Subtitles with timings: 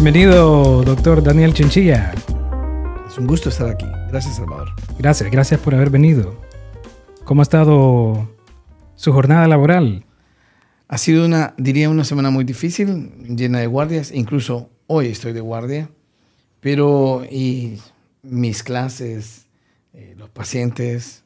[0.00, 2.14] Bienvenido, doctor Daniel Chinchilla.
[3.08, 3.84] Es un gusto estar aquí.
[4.08, 4.68] Gracias, Salvador.
[4.96, 6.40] Gracias, gracias por haber venido.
[7.24, 8.30] ¿Cómo ha estado
[8.94, 10.04] su jornada laboral?
[10.86, 14.12] Ha sido una, diría, una semana muy difícil, llena de guardias.
[14.12, 15.90] Incluso hoy estoy de guardia.
[16.60, 17.80] Pero y
[18.22, 19.48] mis clases,
[19.94, 21.24] eh, los pacientes,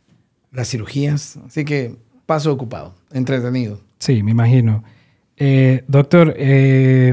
[0.51, 1.37] las cirugías.
[1.47, 3.83] Así que paso ocupado, entretenido.
[3.99, 4.83] Sí, me imagino.
[5.37, 7.13] Eh, doctor, eh,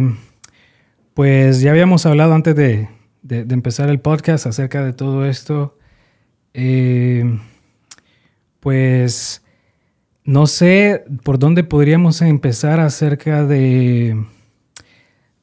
[1.20, 2.88] pues ya habíamos hablado antes de,
[3.28, 5.78] empezar el podcast acerca de todo esto.
[6.54, 7.38] Eh,
[8.62, 9.44] pues
[10.24, 14.18] no sé por dónde podríamos empezar acerca de,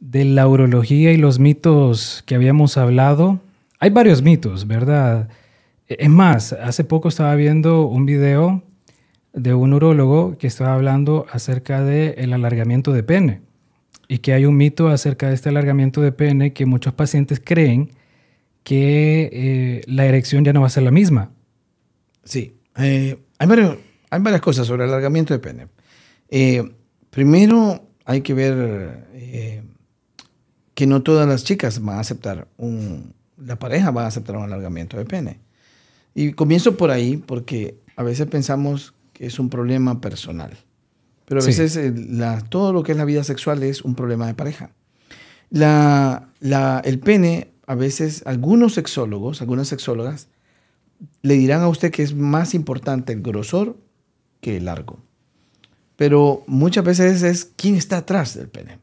[0.00, 3.40] de la urología y los mitos que habíamos hablado.
[3.78, 5.28] Hay varios mitos, ¿verdad?
[5.88, 8.62] Es más, hace poco estaba viendo un video
[9.34, 13.45] de un urólogo que estaba hablando acerca del alargamiento de pene
[14.08, 17.90] y que hay un mito acerca de este alargamiento de pene que muchos pacientes creen
[18.62, 21.30] que eh, la erección ya no va a ser la misma.
[22.24, 23.48] Sí, eh, hay,
[24.10, 25.68] hay, varias cosas sobre el alargamiento de pene.
[26.28, 26.62] Eh,
[27.10, 29.06] primero hay que ver
[30.74, 34.44] que no todas las chicas van a aceptar un, la pareja va a aceptar un
[34.44, 35.40] alargamiento de pene.
[36.14, 40.56] Y comienzo por ahí porque a veces pensamos que es un problema personal.
[41.26, 41.92] Pero a veces eh,
[42.48, 44.70] todo lo que es la vida sexual es un problema de pareja.
[45.50, 46.30] La,
[46.84, 50.28] el pene, a veces algunos sexólogos, algunas sexólogas,
[51.22, 53.76] le dirán a usted que es más importante el grosor
[54.40, 55.00] que el largo.
[55.96, 58.78] Pero muchas veces es quién está atrás del pene.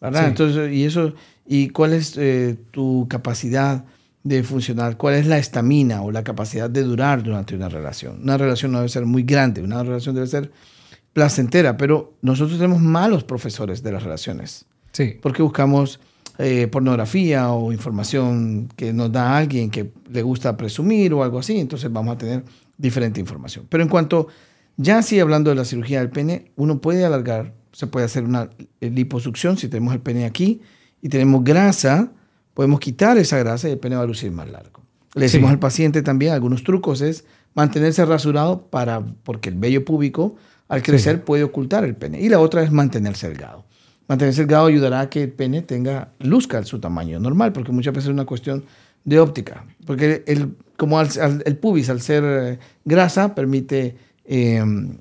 [0.00, 0.28] ¿verdad?
[0.28, 1.14] Entonces, y eso,
[1.46, 3.84] y cuál es eh, tu capacidad
[4.24, 8.22] de funcionar, cuál es la estamina o la capacidad de durar durante una relación.
[8.22, 10.50] Una relación no debe ser muy grande, una relación debe ser
[11.12, 14.64] placentera, pero nosotros tenemos malos profesores de las relaciones.
[14.92, 15.18] Sí.
[15.20, 16.00] Porque buscamos
[16.38, 21.58] eh, pornografía o información que nos da alguien que le gusta presumir o algo así,
[21.58, 22.44] entonces vamos a tener
[22.78, 23.66] diferente información.
[23.68, 24.28] Pero en cuanto,
[24.76, 28.48] ya así hablando de la cirugía del pene, uno puede alargar, se puede hacer una
[28.80, 30.62] liposucción si tenemos el pene aquí
[31.02, 32.12] y tenemos grasa,
[32.54, 34.80] podemos quitar esa grasa y el pene va a lucir más largo.
[35.14, 37.24] Le decimos al paciente también algunos trucos es
[37.54, 40.36] mantenerse rasurado para, porque el vello púbico
[40.72, 42.18] al crecer puede ocultar el pene.
[42.18, 43.66] Y la otra es mantenerse delgado.
[44.08, 48.08] Mantenerse delgado ayudará a que el pene tenga, luzca su tamaño normal, porque muchas veces
[48.08, 48.64] es una cuestión
[49.04, 49.66] de óptica.
[49.84, 54.96] Porque el, como el pubis, al ser eh, grasa, permite em,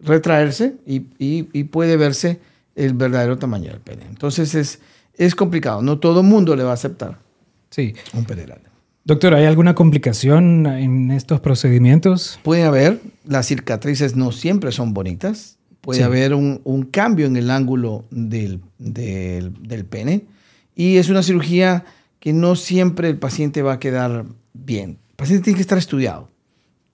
[0.00, 2.38] retraerse y, puede verse
[2.76, 4.04] el verdadero tamaño del pene.
[4.10, 4.78] Entonces es,
[5.14, 5.80] es complicado.
[5.80, 7.18] No todo el mundo le va a aceptar
[7.70, 7.94] sí.
[8.12, 8.68] un pene grande.
[9.08, 12.38] Doctor, ¿hay alguna complicación en estos procedimientos?
[12.42, 18.04] Puede haber, las cicatrices no siempre son bonitas, puede haber un, cambio en el ángulo
[18.10, 18.60] del,
[19.88, 20.26] pene.
[20.74, 21.86] Y es una cirugía
[22.20, 24.98] que no siempre el paciente va a quedar bien.
[25.08, 26.28] El paciente tiene que estar estudiado,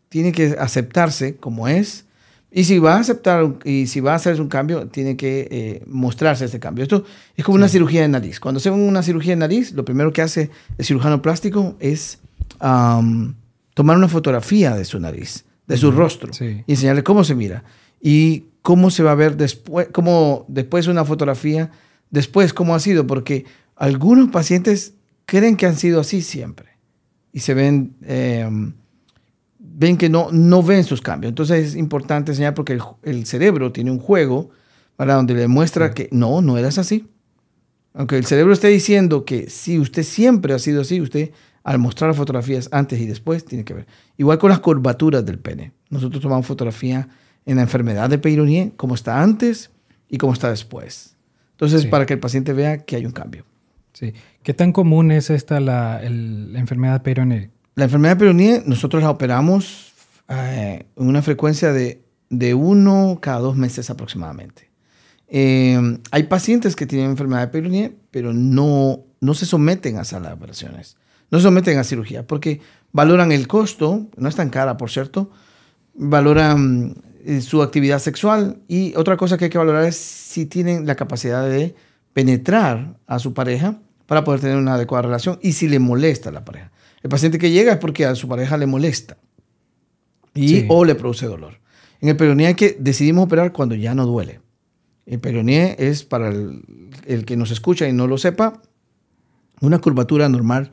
[0.09, 2.05] tiene que aceptarse como es
[2.57, 5.83] y si va a aceptar y si va a hacerse un cambio, tiene que eh,
[5.89, 6.85] mostrarse ese cambio.
[6.85, 7.05] Esto
[7.35, 8.39] es como una cirugía de nariz.
[8.39, 12.21] Cuando se una cirugía de nariz, lo primero que hace el cirujano plástico es
[12.61, 17.65] tomar una fotografía de su nariz, de su rostro, y enseñarle cómo se mira
[18.01, 21.73] y cómo se va a ver después, cómo después una fotografía,
[22.11, 24.95] después cómo ha sido, porque algunos pacientes
[25.27, 26.69] creen que han sido así siempre
[27.33, 27.97] y se ven...
[28.03, 28.75] Em,
[29.77, 31.31] ven que no, no ven sus cambios.
[31.31, 34.51] Entonces es importante enseñar porque el, cerebro tiene un juego
[34.97, 37.09] para donde le muestra que no, no eras así.
[37.93, 41.31] Aunque el cerebro esté diciendo que si usted siempre ha sido así, usted
[41.65, 43.87] al mostrar fotografías antes y después tiene que ver.
[44.17, 45.73] Igual con las curvaturas del pene.
[45.91, 47.09] Nosotros tomamos fotografía
[47.47, 49.71] en la enfermedad de Peyronie, cómo está antes
[50.09, 51.17] y cómo está después.
[51.53, 53.45] Entonces, para que el paciente vea que hay un cambio.
[53.93, 54.13] Sí.
[54.43, 57.51] ¿Qué tan común es esta la, la enfermedad de Peyronie?
[57.75, 59.93] La enfermedad de Peyronie nosotros la operamos
[60.29, 64.71] eh, en una frecuencia de, de, uno cada dos meses aproximadamente.
[65.27, 70.31] Eh, hay pacientes que tienen enfermedad de Peyronie, pero no, no se someten a salas
[70.31, 70.97] de operaciones,
[71.31, 72.61] no se someten a cirugía, porque
[72.93, 75.31] valoran el costo, no es tan cara, por cierto,
[75.95, 76.95] valoran
[77.25, 80.95] eh, su actividad sexual y otra cosa que hay que valorar es si tienen la
[80.95, 81.75] capacidad de
[82.13, 86.33] penetrar a su pareja para poder tener una adecuada relación y si le molesta a
[86.33, 86.71] la pareja.
[87.05, 89.19] El paciente que llega es porque a su pareja le molesta
[90.35, 91.61] y, o le produce dolor.
[92.01, 94.41] En el peroné que decidimos operar cuando ya no duele.
[95.05, 98.63] El peroné es, para el, que nos escucha y no lo sepa,
[99.61, 100.71] una curvatura normal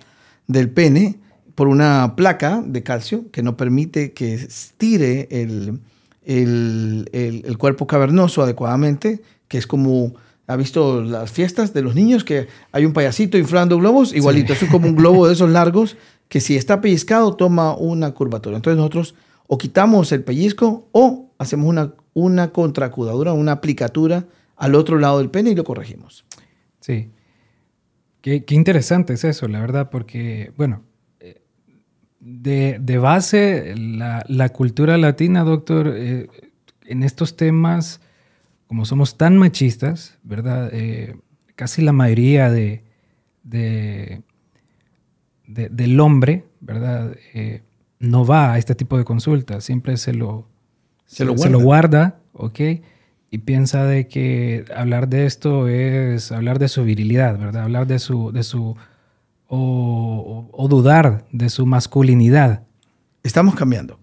[0.48, 1.20] del pene
[1.54, 5.82] por una placa de calcio que no permite que estire el,
[6.24, 10.14] el, el, cuerpo cavernoso adecuadamente, que es como
[10.52, 14.14] ¿Ha visto las fiestas de los niños que hay un payasito inflando globos?
[14.14, 15.96] Igualito, es como un globo de esos largos
[16.32, 18.56] que si está pellizcado toma una curvatura.
[18.56, 19.16] Entonces nosotros
[19.48, 25.30] o quitamos el pellizco o hacemos una, una contracudadura, una aplicatura al otro lado del
[25.30, 26.24] pene y lo corregimos.
[26.80, 27.10] Sí.
[28.22, 30.84] Qué, interesante es eso, la verdad, porque, bueno,
[31.20, 31.42] eh,
[32.22, 36.30] de, base, la, cultura latina, doctor, eh,
[36.86, 38.00] en estos temas
[38.68, 40.70] como somos tan machistas, ¿verdad?
[40.72, 41.18] Eh,
[41.58, 42.84] casi la mayoría de,
[45.54, 47.16] del hombre, ¿verdad?
[47.34, 47.62] Eh,
[48.00, 50.48] no va a este tipo de consultas, siempre se lo,
[51.06, 52.20] se, lo, guarda.
[52.34, 52.60] ¿ok?
[53.30, 57.64] Y piensa de que hablar de esto es hablar de su virilidad, ¿verdad?
[57.64, 58.76] Hablar de su, de su
[59.48, 62.64] o, dudar de su masculinidad.
[63.24, 64.00] Estamos cambiando.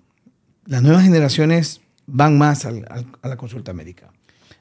[0.66, 4.10] Las nuevas generaciones van más a la consulta médica.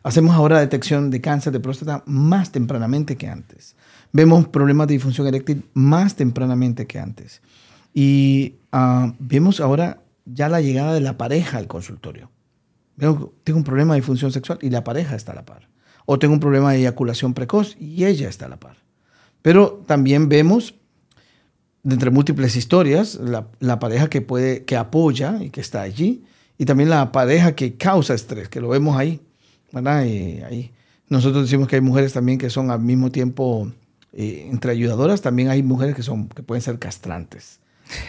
[0.04, 3.75] Hacemos ahora detección de cáncer de próstata más tempranamente que antes.
[4.17, 7.39] Vemos problemas de disfunción eréctil más tempranamente que antes.
[7.93, 12.31] Y ah, vemos ahora ya la llegada de la pareja al consultorio.
[12.95, 15.69] Veo, tengo un problema de disfunción sexual y la pareja está a la par.
[16.07, 18.77] O tengo un problema de eyaculación precoz y ella está a la par.
[19.43, 20.73] Pero también vemos,
[21.83, 26.25] entre múltiples historias, la, la pareja que, puede, que apoya y que está allí,
[26.57, 29.21] y también la pareja que causa estrés, que lo vemos ahí.
[29.71, 30.05] ¿verdad?
[30.05, 30.71] Y ahí
[31.07, 33.71] nosotros decimos que hay mujeres también que son al mismo tiempo
[34.13, 37.59] eh, entre ayudadoras, también hay mujeres que, son, que pueden ser castrantes.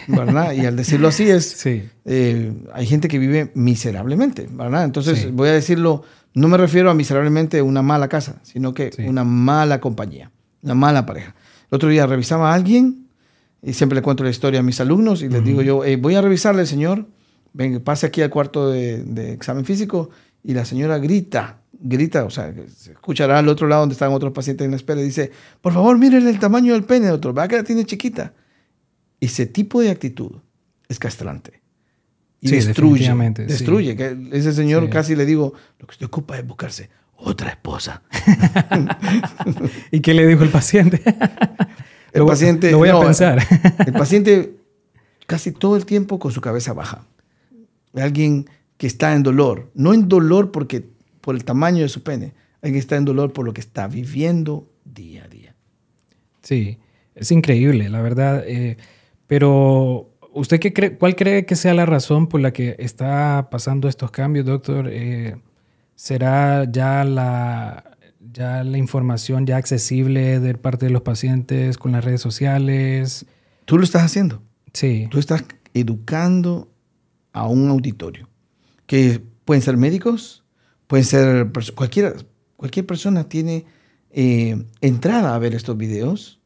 [0.09, 0.53] ¿verdad?
[0.53, 1.89] Y al decirlo así es, sí.
[2.05, 4.85] Eh, hay gente que vive miserablemente, ¿verdad?
[4.85, 6.03] Entonces voy a decirlo,
[6.35, 10.31] no me refiero a miserablemente una mala casa, sino que una mala compañía,
[10.63, 11.35] una mala pareja.
[11.71, 13.07] El otro día revisaba a alguien
[13.63, 16.23] y siempre le cuento la historia a mis alumnos y les digo yo, voy a
[16.23, 17.07] revisarle, señor,
[17.53, 20.11] ven, pase aquí al cuarto de, de examen físico
[20.43, 24.33] y la señora grita, grita, o sea, se escuchará al otro lado donde están otros
[24.33, 25.31] pacientes en la espera y dice,
[25.61, 28.35] por favor, miren el tamaño del pene, doctor, vea que la tiene chiquita.
[29.21, 30.33] Ese tipo de actitud
[30.89, 31.63] es castrante.
[32.41, 33.13] Y destruye,
[33.47, 33.97] destruye.
[33.97, 38.03] Que ese señor casi le digo, lo que usted ocupa es buscarse otra esposa.
[39.91, 41.03] ¿Y qué le dijo el paciente?
[42.13, 42.71] el paciente...
[42.71, 43.45] Lo voy a pensar.
[43.87, 44.57] el paciente
[45.27, 47.05] casi todo el tiempo con su cabeza baja.
[47.95, 50.89] Alguien que está en dolor, no en dolor porque
[51.21, 54.71] por el tamaño de su pene, alguien está en dolor por lo que está viviendo
[54.85, 55.55] día a día.
[56.43, 56.79] Sí,
[57.15, 58.45] es increíble, la verdad.
[58.47, 58.77] Eh,
[59.27, 63.89] pero, ¿usted qué cree, cuál cree que sea la razón por la que está pasando
[63.89, 64.89] estos cambios, doctor?
[64.91, 65.37] Eh,
[65.95, 67.99] ¿Será ya la,
[68.33, 73.27] ya la información ya accesible de parte de los pacientes con las redes sociales?
[73.65, 74.43] Tú lo estás haciendo.
[74.73, 75.09] Sí.
[75.11, 75.45] Tú estás
[75.75, 76.71] educando
[77.33, 78.29] a un auditorio
[78.87, 80.45] que pueden ser médicos,
[80.89, 82.15] pueden ser cualquiera,
[82.57, 83.67] cualquier persona tiene
[84.11, 86.41] eh, entrada a ver estos videos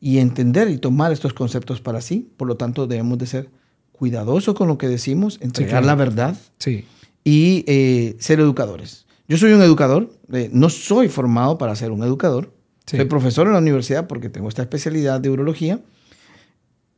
[0.00, 2.32] y entender y tomar estos conceptos para sí.
[2.38, 3.50] Por lo tanto, debemos de ser
[3.90, 6.86] cuidadosos con lo que decimos, entregar la verdad sí.
[7.22, 9.06] y eh, ser educadores.
[9.28, 12.52] Yo soy un educador, eh, no soy formado para ser un educador,
[12.86, 15.80] soy profesor en la universidad porque tengo esta especialidad de urología,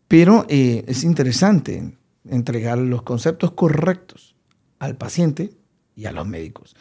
[0.09, 1.97] pero es interesante
[2.29, 4.35] entregar los conceptos correctos
[4.79, 5.53] al paciente
[5.97, 6.75] y a los médicos.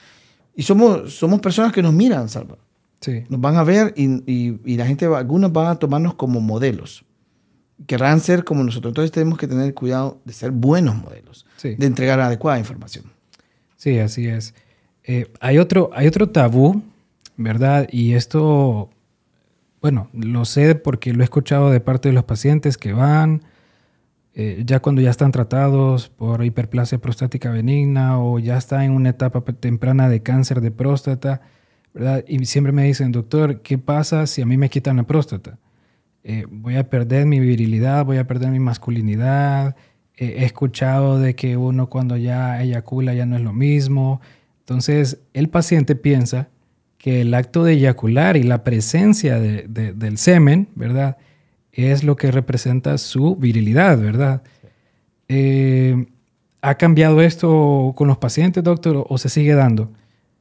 [0.56, 2.58] Y somos, somos personas que nos miran, Salva.
[3.02, 3.24] Sí.
[3.30, 7.04] Nos van a ver y, y, la gente, algunos van a tomarnos como modelos.
[7.86, 8.92] Querrán ser como nosotros.
[8.92, 13.06] Entonces tenemos que tener cuidado de ser buenos modelos, de entregar adecuada información.
[13.76, 14.54] Sí, así es.
[15.04, 16.82] Eh, hay, otro, hay otro tabú,
[17.36, 17.88] ¿verdad?
[17.92, 18.90] Y esto,
[19.82, 23.44] bueno, lo sé porque lo he escuchado de parte de los pacientes que van,
[24.36, 29.10] eh, ya cuando ya están tratados por hiperplasia prostática benigna o ya está en una
[29.10, 31.42] etapa temprana de cáncer de próstata,
[31.94, 32.26] ¿verdad?
[32.28, 35.60] Y siempre me dicen, doctor, ¿qué pasa si a mí me quitan la próstata?
[36.24, 39.76] Eh, voy a perder mi virilidad, voy a perder mi masculinidad.
[40.18, 44.20] Eh, he escuchado de que uno cuando ya eyacula ya no es lo mismo.
[44.62, 46.48] Entonces, el paciente piensa
[46.98, 51.18] que el acto de eyacular y la presencia del semen, ¿verdad?
[51.74, 54.44] Es lo que representa su virilidad, ¿verdad?
[55.28, 56.08] Eh,
[56.62, 59.92] ¿Ha cambiado esto con los pacientes, doctor, o se sigue dando?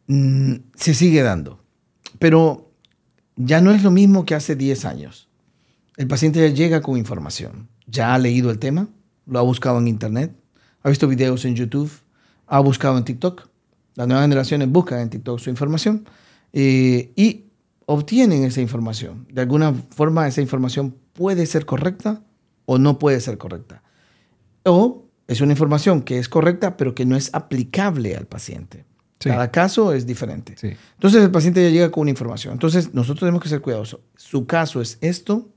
[0.06, 1.58] Mm, se sigue dando,
[2.18, 2.70] pero
[3.36, 5.28] ya no es lo mismo que hace 10 años.
[5.96, 8.88] El paciente ya llega con información, ya ha leído el tema,
[9.26, 10.32] lo ha buscado en Internet,
[10.82, 11.90] ha visto videos en YouTube,
[12.46, 13.48] ha buscado en TikTok.
[13.94, 16.04] Las nuevas generaciones buscan en TikTok su información
[16.52, 17.46] eh, y
[17.86, 19.26] obtienen esa información.
[19.30, 22.22] De alguna forma esa información puede ser correcta
[22.64, 23.82] o no puede ser correcta.
[24.64, 28.84] O es una información que es correcta pero que no es aplicable al paciente.
[29.18, 30.56] Cada caso es diferente.
[30.94, 32.54] Entonces el paciente ya llega con una información.
[32.54, 34.00] Entonces nosotros tenemos que ser cuidadosos.
[34.16, 35.48] Su caso es esto.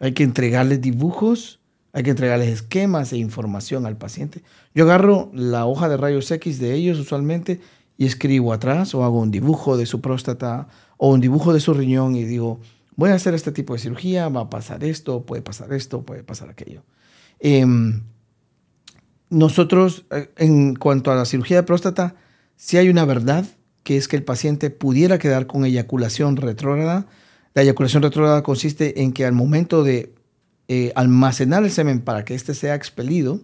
[0.00, 1.60] Hay que entregarle dibujos,
[1.92, 4.42] hay que entregarles esquemas e información al paciente.
[4.74, 7.60] Yo agarro la hoja de rayos X de ellos usualmente
[7.96, 11.74] y escribo atrás o hago un dibujo de su próstata o un dibujo de su
[11.74, 12.60] riñón y digo,
[12.98, 16.24] voy a hacer este tipo de cirugía, va a pasar esto, puede pasar esto, puede
[16.24, 16.82] pasar aquello.
[17.38, 18.02] Em,
[19.30, 22.16] nosotros, eh, en cuanto a la cirugía de próstata,
[22.56, 23.46] si hay una verdad,
[23.84, 27.06] que es que el paciente pudiera quedar con eyaculación retrógrada.
[27.54, 30.12] La eyaculación retrógrada consiste en que al momento de
[30.66, 33.40] eh, almacenar el semen para que éste sea expelido,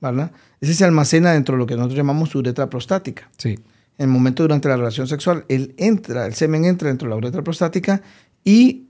[0.00, 0.30] ¿verdad?
[0.60, 3.28] Ese se almacena dentro de lo que nosotros llamamos uretra prostática.
[3.36, 3.58] Sí.
[3.98, 7.16] En el momento durante la relación sexual, él entra, el semen entra dentro de la
[7.16, 8.00] uretra prostática
[8.44, 8.86] y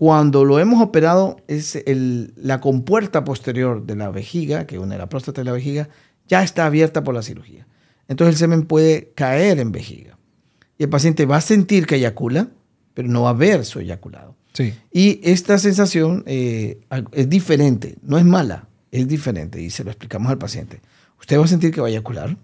[0.00, 5.10] cuando lo hemos operado, es el, la compuerta posterior de la vejiga, que une la
[5.10, 5.90] próstata y la vejiga,
[6.26, 7.66] ya está abierta por la cirugía.
[8.08, 10.16] Entonces el semen puede caer en vejiga.
[10.78, 12.48] Y el paciente va a sentir que eyacula,
[12.94, 14.36] pero no va a ver su eyaculado.
[14.90, 16.80] Y esta sensación eh,
[17.12, 20.80] es diferente, no es mala, es diferente y se lo explicamos al paciente.
[21.20, 22.38] Usted va a sentir que va a eyacular,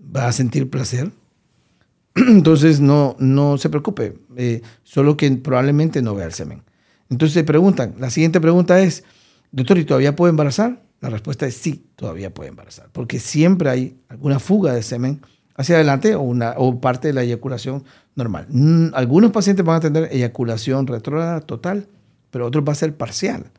[0.00, 1.12] va a sentir placer,
[2.16, 6.64] entonces no, no se preocupe, eh, solo que probablemente no vea el semen.
[7.10, 9.04] Entonces se preguntan, la siguiente pregunta es,
[9.52, 10.82] doctor, ¿y todavía puede embarazar?
[11.00, 15.20] La respuesta es sí, todavía puede embarazar, porque siempre hay alguna fuga de semen
[15.54, 17.84] hacia adelante o, una, o parte de la eyaculación
[18.14, 18.46] normal.
[18.48, 21.88] Mm, algunos pacientes van a tener eyaculación retrógrada total,
[22.30, 23.50] pero otros va a ser parcial.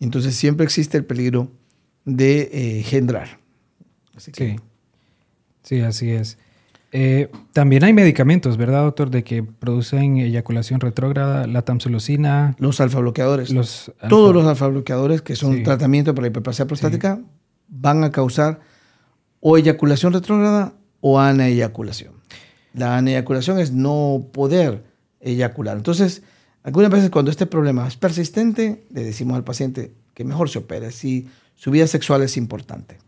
[0.00, 1.50] Entonces siempre existe el peligro
[2.04, 3.38] de eh, engendrar.
[4.16, 4.56] sí.
[5.62, 6.38] sí, así es.
[6.92, 9.10] Eh, también hay medicamentos, ¿verdad, doctor?
[9.10, 12.56] De que producen eyaculación retrógrada, la tamsulosina.
[12.58, 13.54] Los alfa bloqueadores.
[14.08, 17.20] Todos los alfa bloqueadores que son tratamiento para la hiperplasia prostática
[17.68, 18.60] van a causar
[19.40, 22.14] o eyaculación retrógrada o aneyaculación.
[22.74, 24.84] La aneyaculación es no poder
[25.20, 25.76] eyacular.
[25.76, 26.22] Entonces,
[26.62, 30.90] algunas veces cuando este problema es persistente, le decimos al paciente que mejor se opere
[30.90, 32.98] si su vida sexual es importante.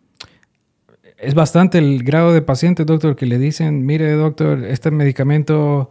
[1.23, 5.89] Es bastante el grado de pacientes, doctor, que le dicen, mire, doctor, este medicamento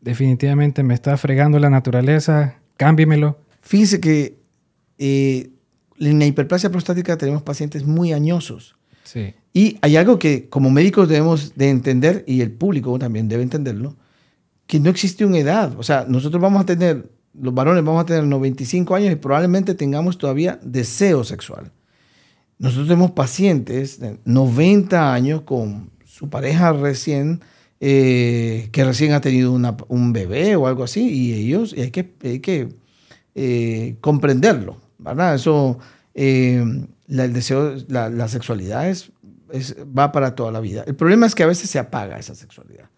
[0.00, 3.38] definitivamente me está fregando la naturaleza, cámbiemelo.
[3.60, 4.38] Fíjese que
[4.98, 5.50] eh,
[5.98, 8.76] en la hiperplasia prostática tenemos pacientes muy añosos
[9.52, 13.96] y hay algo que como médicos debemos de entender, y el público también debe entenderlo,
[14.66, 15.78] que no existe una edad.
[15.78, 19.74] O sea, nosotros vamos a tener, los varones vamos a tener 95 años y probablemente
[19.74, 21.70] tengamos todavía deseo sexual.
[22.62, 27.40] Nosotros tenemos pacientes de 90 años con su pareja recién,
[27.80, 32.14] eh, que recién ha tenido un bebé o algo así, y ellos, y hay que,
[32.22, 32.68] hay que
[33.34, 35.34] eh, comprenderlo, ¿verdad?
[35.34, 35.78] Eso
[36.14, 36.64] eh,
[37.08, 39.10] la, el deseo, la, sexualidad es,
[39.98, 40.84] va para toda la vida.
[40.86, 42.90] El problema es que a veces se apaga esa sexualidad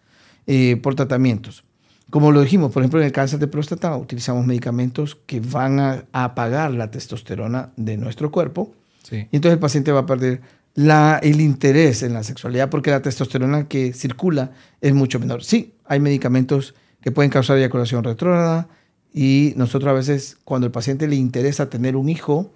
[0.45, 1.63] eh, por tratamientos.
[2.09, 6.05] Como lo dijimos, por ejemplo, en el cáncer de próstata utilizamos medicamentos que van a,
[6.11, 8.71] apagar la testosterona de nuestro cuerpo.
[9.11, 10.41] Y entonces el paciente va a perder
[10.75, 15.43] el interés en la sexualidad porque la testosterona que circula es mucho menor.
[15.43, 18.67] Sí, hay medicamentos que pueden causar eyaculación retrógrada
[19.13, 22.51] y nosotros a veces cuando el paciente le interesa tener un hijo,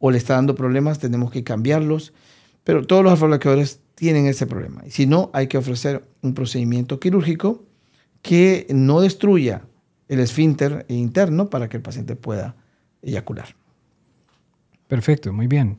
[0.00, 2.12] o le está dando problemas, tenemos que cambiarlos.
[2.64, 4.82] Pero todos los alfa tienen ese problema.
[4.86, 7.64] Y si no, hay que ofrecer un procedimiento quirúrgico
[8.22, 9.62] que no destruya
[10.08, 12.56] el esfínter interno para que el paciente pueda
[13.02, 13.54] eyacular.
[14.90, 15.78] Perfecto, muy bien.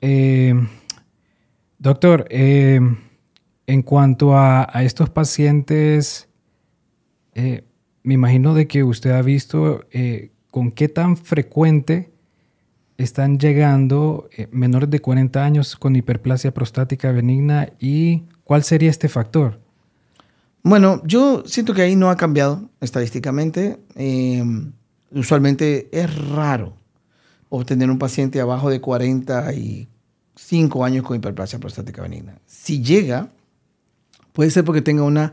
[0.00, 0.54] Eh,
[1.80, 2.78] doctor, eh,
[3.66, 6.28] en cuanto a, estos pacientes,
[7.34, 7.64] eh,
[8.04, 9.84] me imagino de que usted ha visto
[10.52, 12.12] con qué tan frecuente
[12.98, 19.58] están llegando menores de 40 años con hiperplasia prostática benigna y cuál sería este factor?
[20.62, 23.80] Bueno, yo siento que ahí no ha cambiado estadísticamente.
[25.10, 26.85] Usualmente es raro
[27.48, 32.38] obtener un paciente abajo de 45 años con hiperplasia prostática benigna.
[32.46, 33.30] Si llega,
[34.32, 35.32] puede ser porque tenga una,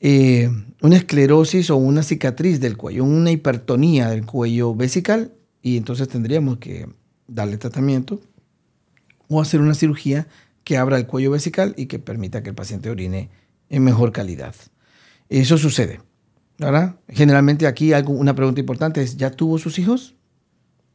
[0.00, 0.50] eh,
[0.82, 6.58] una esclerosis o una cicatriz del cuello, una hipertonía del cuello vesical y entonces tendríamos
[6.58, 6.88] que
[7.26, 8.20] darle tratamiento
[9.28, 10.28] o hacer una cirugía
[10.64, 13.30] que abra el cuello vesical y que permita que el paciente orine
[13.68, 14.54] en mejor calidad.
[15.28, 16.00] Eso sucede.
[16.58, 16.96] ¿verdad?
[17.08, 20.15] Generalmente aquí algo, una pregunta importante es, ¿ya tuvo sus hijos?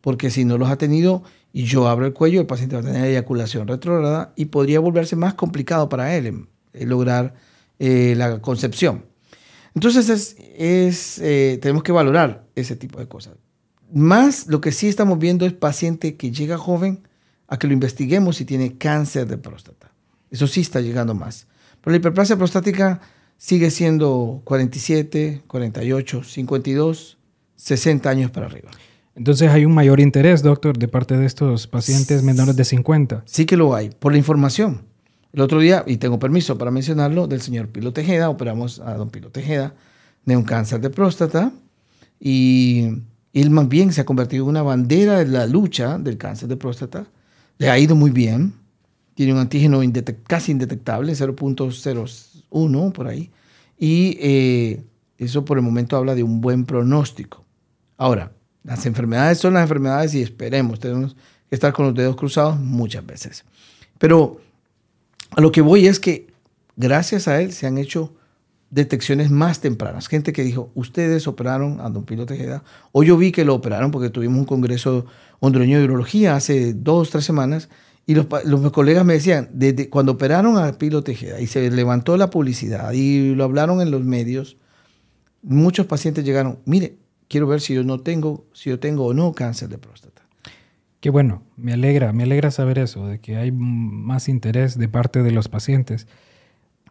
[0.02, 2.86] Porque si no los ha tenido y yo abro el cuello, el paciente va a
[2.86, 7.36] tener eyaculación retrógrada y podría volverse más complicado para él lograr
[7.80, 9.06] eh, la concepción.
[9.74, 13.36] Entonces es, eh, tenemos que valorar ese tipo de cosas.
[13.94, 17.08] Más lo que sí estamos viendo es paciente que llega joven
[17.48, 19.92] a que lo investiguemos si tiene cáncer de próstata.
[20.30, 21.48] Eso sí está llegando más.
[21.82, 23.02] Pero la hiperplasia prostática
[23.38, 27.18] sigue siendo 47, 48, 52,
[27.56, 28.72] 60 años para arriba.
[29.16, 33.24] Entonces hay un mayor interés, doctor, de parte de estos pacientes menores de 50.
[33.26, 34.84] Sí que lo hay, por la información.
[35.34, 39.10] El otro día, y tengo permiso para mencionarlo, del señor Pilo Tejeda, operamos a don
[39.10, 39.74] Pilo Tejeda
[40.26, 41.52] de un cáncer de próstata
[42.20, 42.90] y
[43.34, 46.58] él más bien se ha convertido en una bandera en la lucha del cáncer de
[46.58, 47.06] próstata.
[47.58, 48.54] Le ha ido muy bien.
[49.16, 49.82] Tiene un antígeno
[50.28, 53.32] casi indetectable, 0.01 por ahí.
[53.78, 54.84] Y eh,
[55.18, 57.44] eso por el momento habla de un buen pronóstico.
[57.98, 58.32] Ahora,
[58.64, 61.16] las enfermedades son las enfermedades y esperemos, tenemos
[61.50, 63.44] que estar con los dedos cruzados muchas veces.
[63.98, 64.40] Pero
[65.32, 66.28] a lo que voy es que
[66.76, 68.14] gracias a él se han hecho
[68.70, 70.08] detecciones más tempranas.
[70.08, 73.92] Gente que dijo, ustedes operaron a don Pilo Tejeda, o yo vi que lo operaron
[73.92, 75.06] porque tuvimos un congreso
[75.40, 77.70] hondureño de urología hace dos, tres semanas,
[78.06, 82.18] y los, los colegas me decían, desde cuando operaron a Pilo Tejeda y se levantó
[82.18, 84.58] la publicidad y lo hablaron en los medios,
[85.44, 86.98] muchos pacientes llegaron, mire,
[87.32, 90.22] quiero ver si yo no tengo, si yo tengo o no cáncer de próstata.
[91.00, 95.24] Qué bueno, me alegra, me alegra saber eso, de que hay más interés de parte
[95.24, 96.08] de los pacientes.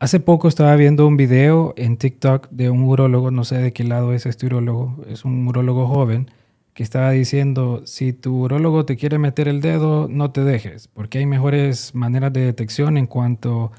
[0.01, 3.85] Hace poco estaba viendo un video en TikTok de un urólogo, no sé de qué
[3.85, 6.31] lado es este urólogo, es un urólogo joven,
[6.73, 11.19] que estaba diciendo, si tu urólogo te quiere meter el dedo, no te dejes, porque
[11.19, 13.73] hay mejores maneras de detección en cuanto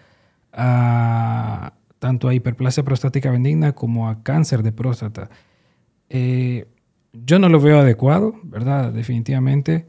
[0.53, 5.29] a tanto a hiperplasia prostática benigna como a cáncer de próstata.
[6.13, 6.67] Eh,
[7.13, 8.91] yo no lo veo adecuado, ¿verdad?
[8.91, 9.87] Definitivamente.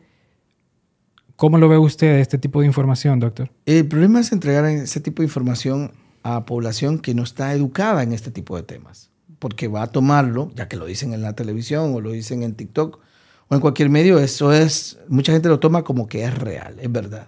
[1.34, 3.50] ¿Cómo lo ve usted este tipo de información, doctor?
[3.66, 5.90] El problema es entregar ese tipo de información
[6.22, 9.10] a población que no está educada en este tipo de temas,
[9.40, 12.54] porque va a tomarlo, ya que lo dicen en la televisión o lo dicen en
[12.54, 13.00] TikTok
[13.48, 16.92] o en cualquier medio, eso es, mucha gente lo toma como que es real, es
[16.92, 17.26] verdad.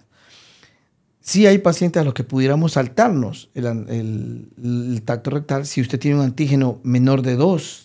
[1.20, 6.24] Sí hay pacientes a los que pudiéramos saltarnos el, tacto rectal si usted tiene un
[6.24, 7.83] antígeno menor de 2,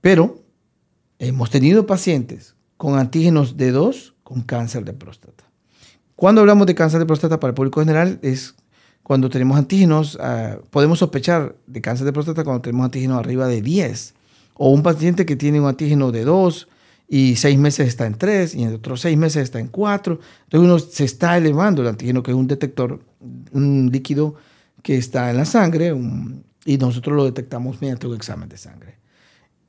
[0.00, 0.42] pero
[1.18, 5.44] hemos tenido pacientes con antígenos de 2 con cáncer de próstata.
[6.16, 8.54] Cuando hablamos de cáncer de próstata para el público general es
[9.02, 13.62] cuando tenemos antígenos, ah, podemos sospechar de cáncer de próstata cuando tenemos antígenos arriba de
[13.62, 14.14] 10.
[14.54, 16.68] O un paciente que tiene un antígeno de 2
[17.08, 20.20] y 6 meses está en 3 y en otros 6 meses está en 4.
[20.44, 23.00] Entonces uno se está elevando el antígeno, que es un detector,
[23.52, 24.34] un líquido
[24.82, 25.94] que está en la sangre
[26.64, 28.97] y nosotros lo detectamos mediante un examen de sangre.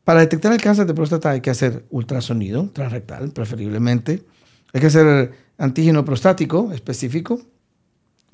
[0.09, 4.25] Para detectar el cáncer de próstata hay que hacer ultrasonido transrectal, preferiblemente.
[4.73, 7.39] Hay que hacer antígeno prostático específico,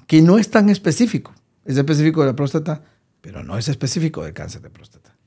[0.07, 1.33] que no es tan específico.
[1.65, 2.81] Es específico de la próstata,
[3.19, 5.17] pero no es específico del cáncer de próstata.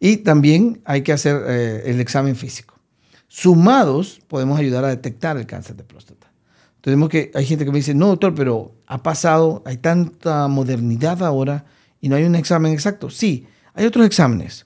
[0.00, 2.80] Y también hay que hacer eh, el examen físico.
[3.28, 6.32] Sumados podemos ayudar a detectar el cáncer de próstata.
[6.80, 11.22] Tenemos que, hay gente que me dice, no, doctor, pero ha pasado, hay tanta modernidad
[11.22, 11.66] ahora
[12.00, 13.10] y no hay un examen exacto.
[13.10, 14.64] Sí, hay otros exámenes.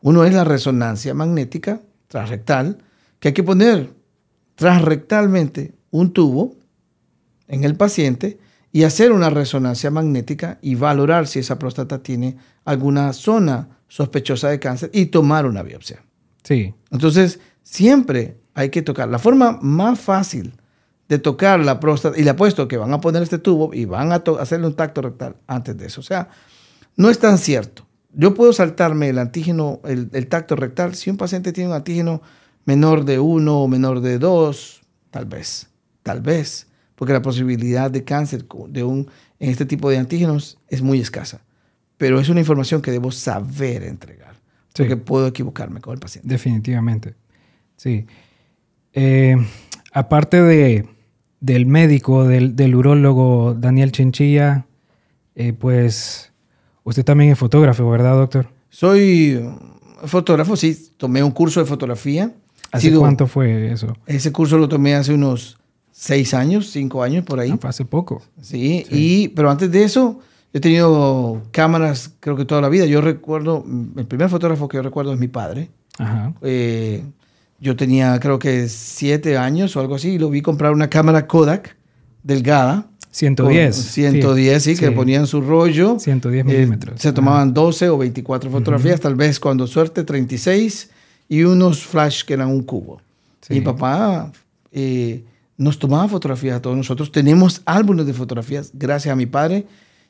[0.00, 2.78] Uno es la resonancia magnética transrectal,
[3.18, 3.92] que hay que poner
[4.54, 6.56] transrectalmente un tubo
[7.46, 8.38] en el paciente
[8.72, 14.60] y hacer una resonancia magnética y valorar si esa próstata tiene alguna zona sospechosa de
[14.60, 16.04] cáncer y tomar una biopsia.
[16.42, 16.74] Sí.
[16.90, 19.08] Entonces, siempre hay que tocar.
[19.08, 20.52] La forma más fácil
[21.08, 24.12] de tocar la próstata, y le apuesto que van a poner este tubo y van
[24.12, 26.00] a hacerle un tacto rectal antes de eso.
[26.00, 26.28] O sea,
[26.96, 27.87] no es tan cierto.
[28.18, 32.20] Yo puedo saltarme el antígeno, el, el tacto rectal, si un paciente tiene un antígeno
[32.66, 35.70] menor de 1 o menor de 2, tal vez,
[36.02, 40.82] tal vez porque la posibilidad de cáncer de un, en este tipo de antígenos es
[40.82, 41.42] muy escasa.
[41.96, 44.34] Pero es una información que debo saber entregar,
[44.76, 46.28] porque puedo equivocarme con el paciente.
[46.28, 47.14] Definitivamente,
[47.76, 48.04] sí.
[48.92, 49.36] Eh,
[49.92, 50.88] aparte de,
[51.38, 54.66] del médico, del, del urólogo Daniel Chinchilla,
[55.36, 56.27] eh, pues
[56.88, 58.48] usted también es fotógrafo, ¿verdad, doctor?
[58.70, 59.40] Soy
[60.04, 60.76] fotógrafo, sí.
[60.96, 62.32] Tomé un curso de fotografía.
[62.72, 63.96] ¿Hace cuánto fue eso?
[64.06, 65.58] Ese curso lo tomé hace unos
[65.90, 67.50] seis años, cinco años por ahí.
[67.50, 68.22] Ah, hace poco.
[68.40, 70.20] Sí, Y, pero antes de eso,
[70.52, 72.86] he tenido cámaras creo que toda la vida.
[72.86, 73.64] Yo recuerdo,
[73.96, 75.70] el primer fotógrafo que yo recuerdo es mi padre.
[75.98, 76.34] Ajá.
[76.42, 77.04] Eh,
[77.60, 81.26] yo tenía creo que siete años o algo así y lo vi comprar una cámara
[81.26, 81.76] Kodak
[82.22, 82.86] delgada.
[83.10, 83.74] 110.
[83.74, 85.98] 110, sí, que ponían su rollo.
[85.98, 87.00] 110 eh, milímetros.
[87.00, 90.90] se tomaban 12 o 24 fotografías, tal vez cuando suerte 36
[91.28, 93.00] y unos flash que eran un cubo.
[93.48, 94.30] Mi papá
[94.72, 95.24] eh,
[95.56, 97.10] nos tomaba fotografías a todos nosotros.
[97.10, 99.66] Tenemos álbumes de fotografías, gracias a mi padre.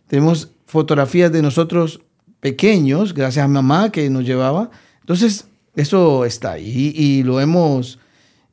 [0.08, 2.00] Tenemos fotografías de nosotros
[2.40, 4.70] pequeños, gracias a mamá que nos llevaba.
[5.00, 7.98] Entonces, eso está ahí y, lo hemos...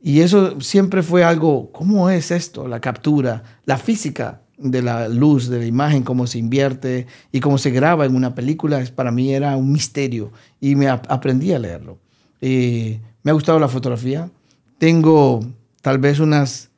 [0.07, 2.67] Y eso siempre fue algo, ¿cómo es esto?
[2.67, 7.57] La captura, la física de la luz, de la imagen, cómo se invierte y cómo
[7.57, 11.97] se graba en una película, para mí era un misterio y me aprendí a leerlo.
[12.39, 14.29] Eh, me ha gustado la fotografía.
[14.77, 15.43] Tengo
[15.81, 16.69] tal vez unas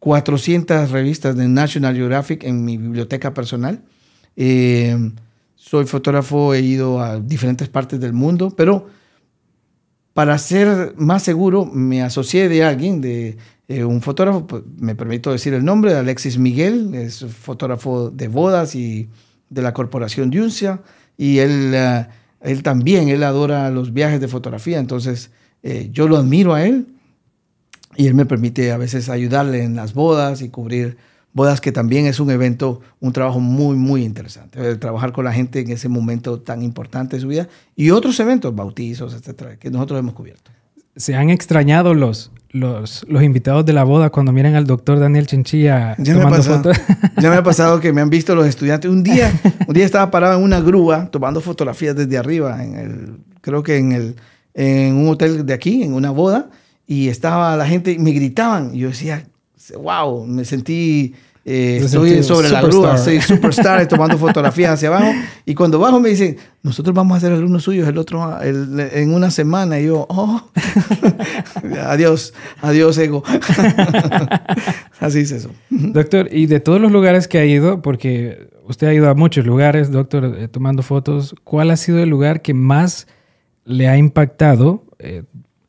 [0.00, 3.80] 400 revistas de National Geographic en mi biblioteca personal.
[4.36, 4.94] Eh,
[5.54, 8.88] soy fotógrafo, he ido a diferentes partes del mundo, pero
[10.14, 13.36] para ser más seguro me asocié de alguien, de
[13.68, 18.74] eh, un fotógrafo, pues, me permito decir el nombre, Alexis Miguel, es fotógrafo de bodas
[18.74, 19.08] y
[19.50, 20.80] de la corporación Yuncia,
[21.18, 22.06] y él, eh,
[22.40, 25.30] él también, él adora los viajes de fotografía, entonces
[25.92, 26.88] yo lo admiro a él
[27.96, 30.98] y él me permite a veces ayudarle en las bodas y cubrir
[31.34, 34.76] bodas, que también es un evento, un trabajo muy, muy interesante.
[34.76, 38.54] Trabajar con la gente en ese momento tan importante de su vida y otros eventos,
[38.54, 40.50] bautizos, etcétera, que nosotros hemos cubierto.
[40.96, 45.26] ¿Se han extrañado los, los, los invitados de la boda cuando miran al doctor Daniel
[45.26, 46.80] Chinchilla tomando fotos?
[47.20, 48.88] Ya me ha pasado que me han visto los estudiantes.
[48.88, 49.32] Un día,
[49.66, 53.76] un día estaba parado en una grúa tomando fotografías desde arriba, en el, creo que
[53.76, 54.16] en, el,
[54.54, 56.48] en un hotel de aquí, en una boda
[56.86, 59.26] y estaba la gente, me gritaban, y yo decía,
[59.78, 65.12] wow, me sentí, eh, estoy sobre la grúa, soy superstar, tomando fotografías hacia abajo,
[65.44, 69.30] y cuando bajo me dicen, nosotros vamos a ser alumnos suyos el otro, en una
[69.30, 70.42] semana, y yo, oh,
[71.86, 73.22] adiós, adiós ego.
[75.00, 75.50] Así es eso.
[75.68, 79.44] Doctor, y de todos los lugares que ha ido, porque usted ha ido a muchos
[79.44, 83.06] lugares, doctor, eh, tomando fotos, ¿cuál ha sido el lugar que más
[83.64, 84.84] le ha impactado?
[84.98, 85.24] Eh,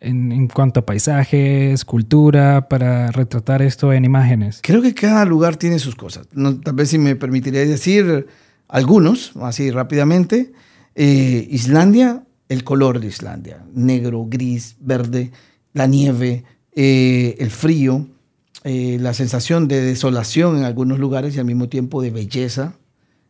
[0.06, 4.60] en, cuanto a paisajes, cultura, para retratar esto en imágenes?
[4.62, 6.28] Creo que cada lugar tiene sus cosas.
[6.64, 8.28] tal vez si me permitiría decir
[8.68, 10.54] algunos, así rápidamente.
[10.96, 15.32] Eh, Islandia, el color de Islandia, negro, gris, verde,
[15.74, 16.44] la nieve,
[16.76, 18.08] eh, el frío,
[18.64, 22.76] eh, la sensación de desolación en algunos lugares y al mismo tiempo de belleza.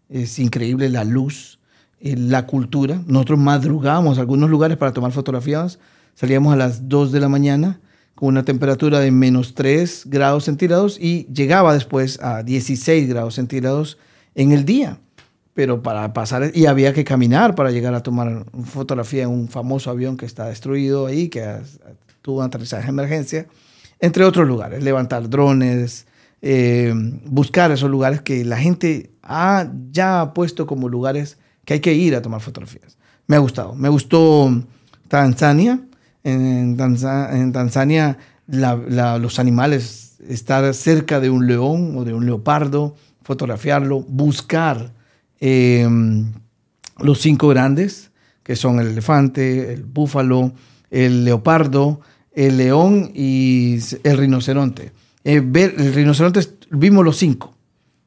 [0.10, 1.60] Es increíble la luz,
[2.00, 3.02] la cultura.
[3.08, 5.80] Nosotros madrugamos a algunos lugares para tomar fotografías
[6.16, 7.82] Salíamos a las 2 de la mañana
[8.16, 13.98] con una temperatura de menos 3 grados centígrados y llegaba después a 16 grados centígrados
[14.34, 15.00] en el día.
[15.54, 19.92] Pero para pasar, y había que caminar para llegar a tomar fotografía en un famoso
[19.92, 21.46] avión que está destruido ahí, que
[22.22, 23.48] tuvo un aterrizaje de emergencia,
[24.00, 26.08] entre otros lugares, levantar drones,
[26.42, 26.94] eh,
[27.26, 32.16] buscar esos lugares que la gente ha ya puesto como lugares que hay que ir
[32.16, 32.98] a tomar fotografías.
[33.28, 33.76] Me ha gustado.
[33.76, 34.64] Me gustó
[35.08, 35.82] Tanzania,
[36.26, 36.76] en,
[37.54, 44.92] Tanzania los animales, estar cerca de un león o de un leopardo, fotografiarlo, buscar
[45.40, 46.34] em,
[46.98, 48.12] los cinco grandes,
[48.44, 50.54] que son el elefante, el búfalo,
[50.90, 52.02] el leopardo,
[52.34, 54.92] el león y el rinoceronte.
[55.24, 57.54] Eh, ver, el rinoceronte, vimos los cinco.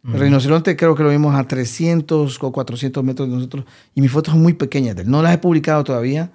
[0.05, 4.11] El rinoceronte creo que lo vimos a 300 o 400 metros de nosotros y mis
[4.11, 5.11] fotos son muy pequeñas de él.
[5.11, 6.31] No las he publicado todavía,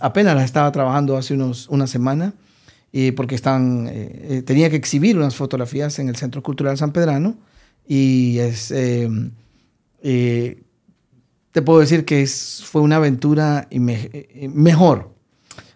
[0.00, 2.34] apenas las estaba trabajando hace unos, una semana,
[2.96, 6.92] y porque están, eh, eh, tenía que exhibir unas fotografías en el Centro Cultural San
[6.92, 7.34] Pedrano
[7.88, 9.08] y eh,
[11.50, 15.10] te puedo decir que fue una aventura y mejor.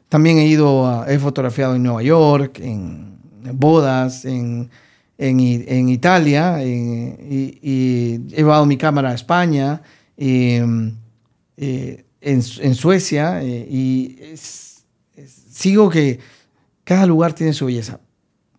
[0.09, 3.19] También he ido, he fotografiado en Nueva York, en,
[3.53, 4.71] bodas, en,
[5.19, 9.83] en, Italia, y, he llevado mi cámara a España.
[10.17, 10.61] Y,
[12.21, 14.17] en, Suecia eh, y
[15.51, 16.19] sigo que
[16.85, 18.01] cada lugar tiene su belleza.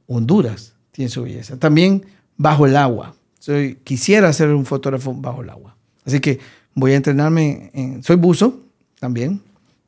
[0.08, 1.58] Honduras tiene su belleza.
[1.58, 2.06] También
[2.38, 3.16] bajo el agua.
[3.40, 5.76] Soy, quisiera ser un fotógrafo bajo el agua.
[6.06, 6.40] Así que
[6.74, 7.72] voy a entrenarme.
[7.74, 8.62] En, soy buzo
[9.00, 9.42] también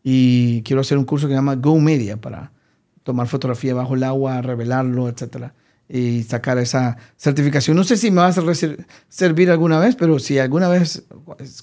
[0.04, 2.52] y quiero hacer un curso que se llama Go Media para
[3.04, 5.54] tomar fotografía bajo el agua, revelarlo, etcétera
[5.94, 7.76] y sacar esa certificación.
[7.76, 8.34] No sé si me va a
[9.10, 11.04] servir alguna vez, pero si alguna vez,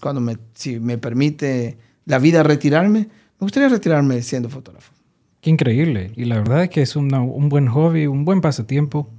[0.00, 4.92] cuando me, si me permite la vida retirarme, me gustaría retirarme siendo fotógrafo.
[5.42, 6.10] Qué increíble.
[6.16, 9.10] Y la verdad es que es un buen hobby, un buen pasatiempo,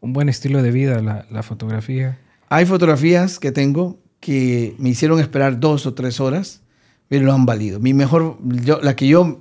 [0.00, 2.18] un buen estilo de vida la, fotografía.
[2.48, 6.62] Hay fotografías que tengo que me hicieron esperar dos o tres horas,
[7.08, 7.78] pero lo han valido.
[7.78, 9.38] Mi mejor, yo, la que yo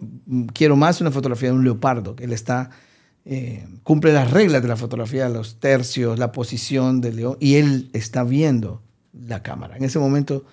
[0.53, 2.69] quiero más es una fotografía de un leopardo, que él está,
[3.23, 7.89] eh, cumple las reglas de la fotografía, los tercios, la posición del león, y él
[7.93, 8.83] está viendo
[9.13, 9.77] la cámara.
[9.77, 10.43] En ese momento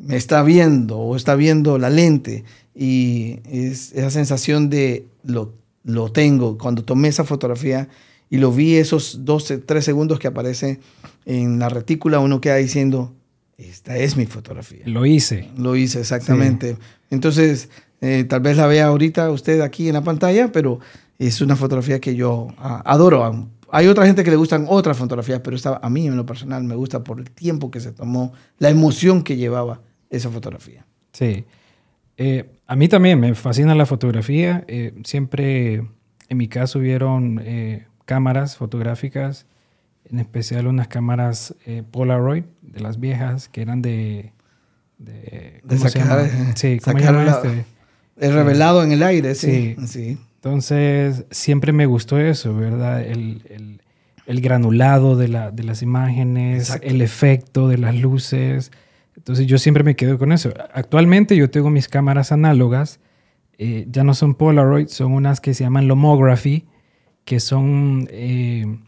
[0.00, 5.52] me está viendo o está viendo la lente y es esa sensación de lo,
[5.84, 6.56] lo tengo.
[6.56, 7.88] Cuando tomé esa fotografía
[8.30, 10.80] y lo vi esos 12, 3 segundos que aparece
[11.26, 13.12] en la retícula, uno queda diciendo,
[13.58, 14.80] esta es mi fotografía.
[14.86, 15.48] Lo hice.
[15.58, 16.76] Lo hice, exactamente.
[17.10, 17.68] Entonces,
[18.00, 20.80] eh, tal vez la vea ahorita usted aquí en la pantalla, pero
[21.18, 23.48] es una fotografía que yo adoro.
[23.70, 26.64] hay otra gente que le gustan otras fotografías, pero esta, a mí en lo personal
[26.64, 30.84] me gusta por el tiempo que se tomó, la emoción que llevaba esa fotografía.
[31.12, 31.44] Sí.
[32.16, 34.64] Eh, a mí también me fascina la fotografía.
[34.68, 35.86] Eh, siempre,
[36.28, 39.46] en mi caso, hubieron eh, cámaras fotográficas,
[40.04, 41.54] en especial unas cámaras
[41.90, 44.32] Polaroid de las viejas que eran de...
[44.98, 47.64] De, sacar, Sí, ¿cómo este?
[48.18, 49.76] El revelado en el aire, sí.
[49.86, 50.18] sí.
[50.34, 53.02] Entonces, siempre me gustó eso, ¿verdad?
[53.02, 53.40] El,
[54.26, 58.72] granulado de, las imágenes, el efecto de las luces.
[59.20, 60.50] Entonces, yo siempre me quedo con eso.
[60.72, 63.00] Actualmente yo tengo mis cámaras análogas,
[63.58, 66.64] eh, ya no son Polaroid, son unas que se llaman Lomography,
[67.26, 68.78] que son, eh,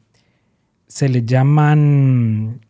[0.87, 2.63] se le llaman,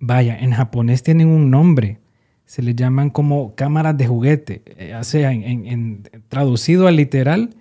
[0.00, 2.00] vaya, en japonés tienen un nombre,
[2.44, 7.54] se le llaman como cámaras de juguete, eh, o sea, en, traducido al literal,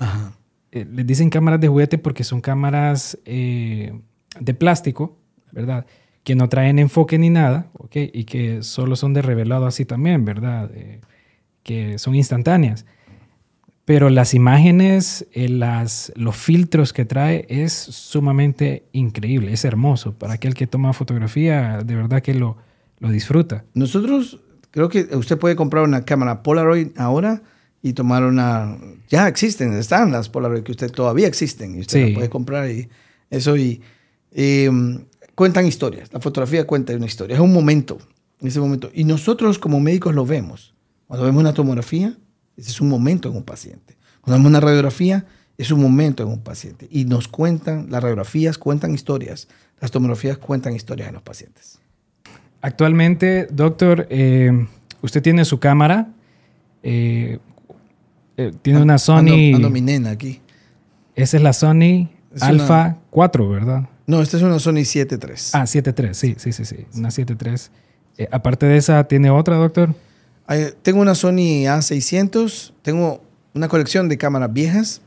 [0.71, 5.19] eh, les dicen cámaras de juguete porque son cámaras de plástico,
[5.51, 5.86] ¿verdad?
[6.25, 7.95] Que no traen enfoque ni nada, ¿ok?
[8.11, 10.69] Y que solo son de revelado así también, ¿verdad?
[10.75, 10.99] Eh,
[11.63, 12.85] que son instantáneas.
[13.85, 20.13] Pero las imágenes, las, los filtros que trae es sumamente increíble, es hermoso.
[20.13, 22.57] Para aquel que toma fotografía, de verdad que lo,
[22.99, 23.63] lo disfruta.
[23.73, 24.39] Nosotros,
[24.71, 27.43] creo que usted puede comprar una cámara Polaroid ahora
[27.81, 28.77] y tomar una...
[29.09, 32.89] Ya existen, están las Polaroid que usted todavía existen y usted puede comprar y
[33.29, 33.81] eso y,
[34.35, 34.95] mm,
[35.36, 36.12] cuentan historias.
[36.12, 37.98] La fotografía cuenta una historia, es un momento,
[38.41, 38.89] ese momento.
[38.93, 40.74] Y nosotros como médicos lo vemos.
[41.08, 42.17] Cuando vemos una tomografía,
[42.58, 43.98] ese es un momento en un paciente.
[44.21, 45.26] Cuando vemos una radiografía,
[45.58, 46.88] es un momento en un paciente.
[46.89, 49.48] Y nos cuentan, las radiografías cuentan historias,
[49.80, 51.80] las tomografías cuentan historias en los pacientes.
[52.62, 54.67] Actualmente, doctor, eh,
[55.02, 56.10] usted tiene su cámara.
[56.82, 57.39] Eh,
[58.38, 59.54] eh, tiene una Sony.
[59.56, 60.41] Ando, mi nena aquí.
[61.15, 62.10] Esa es la Sony
[62.41, 63.89] Alpha 4, ¿verdad?
[64.07, 65.51] No, esta es una Sony 7.3.
[65.53, 66.85] Ah, 7.3, sí, sí, sí, sí.
[66.93, 67.69] Una 7.3.
[68.17, 69.93] Eh, aparte de esa, ¿tiene otra, doctor?
[70.83, 72.73] tengo una Sony A600.
[72.83, 75.01] Tengo una colección de cámaras viejas.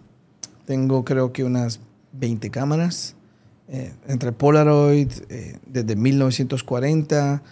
[0.66, 1.80] Tengo creo que unas
[2.12, 3.14] 20 cámaras.
[3.68, 5.11] Eh, entre Polaroid,
[5.66, 7.42] desde 1940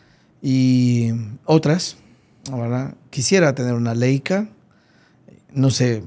[0.42, 1.12] y
[1.44, 1.96] otras.
[2.50, 2.94] ¿verdad?
[3.10, 4.48] Quisiera tener una Leica
[5.56, 6.04] no sé,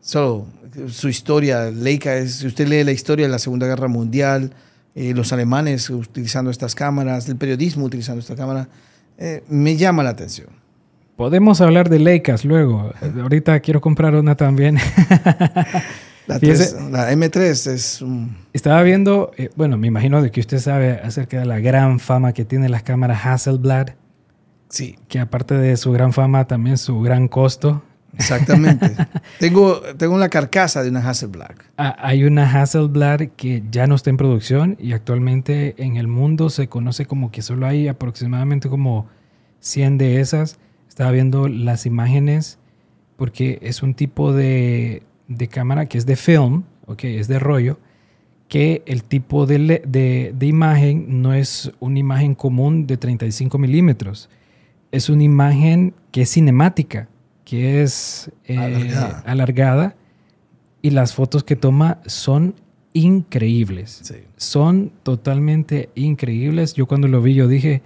[0.00, 0.46] solo
[0.88, 4.52] su historia, Leica, es, si usted lee la historia de la Segunda Guerra Mundial,
[4.96, 8.66] eh, los alemanes utilizando estas cámaras, el periodismo utilizando esta cámara,
[9.18, 10.48] eh, me llama la atención.
[11.16, 12.92] Podemos hablar de Leicas luego.
[13.20, 14.76] Ahorita quiero comprar una también.
[16.26, 18.38] la, M3 es un...
[18.54, 22.32] Estaba viendo, eh, bueno, me imagino de que usted sabe acerca de la gran fama
[22.32, 23.88] que tienen las cámaras Hasselblad.
[24.70, 24.98] Sí.
[25.08, 27.82] Que aparte de su gran fama, también su gran costo.
[28.16, 28.90] Exactamente.
[29.38, 31.54] tengo, tengo la carcasa de una Hasselblad.
[31.76, 36.50] Ah, hay una Hasselblad que ya no está en producción y actualmente en el mundo
[36.50, 39.06] se conoce como que solo hay aproximadamente como
[39.60, 40.58] 100 de esas.
[40.88, 42.58] Estaba viendo las imágenes
[43.16, 47.78] porque es un tipo de, de cámara que es de film, okay, es de rollo,
[48.48, 54.30] que el tipo de, de, de imagen no es una imagen común de 35 milímetros.
[54.92, 57.08] Es una imagen que es cinemática
[57.46, 58.58] que es eh,
[59.24, 59.94] alargada.
[60.82, 62.56] y las fotos que toma son
[62.92, 64.12] increíbles.
[64.36, 66.74] Son totalmente increíbles.
[66.74, 67.82] Yo cuando lo vi, yo dije,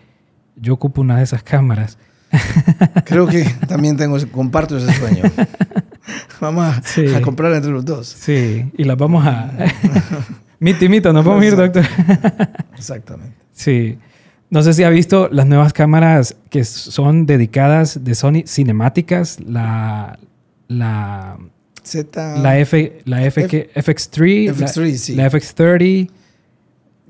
[0.57, 1.99] yo ocupo una de esas cámaras.
[3.05, 5.25] Creo que también tengo, comparto ese sueño.
[6.41, 8.07] Vamos a, a comprarla entre los dos.
[8.07, 9.53] Sí, y las vamos a...
[10.59, 11.85] mito y mito, nos vamos a ir, doctor.
[12.75, 13.37] Exactamente.
[13.53, 13.99] Sí.
[14.51, 20.19] No sé si ha visto las nuevas cámaras que son dedicadas de Sony cinemáticas, la
[20.67, 21.39] la
[21.85, 25.15] Z la F la F, FX3, FX3 sí.
[25.15, 26.11] la FX30.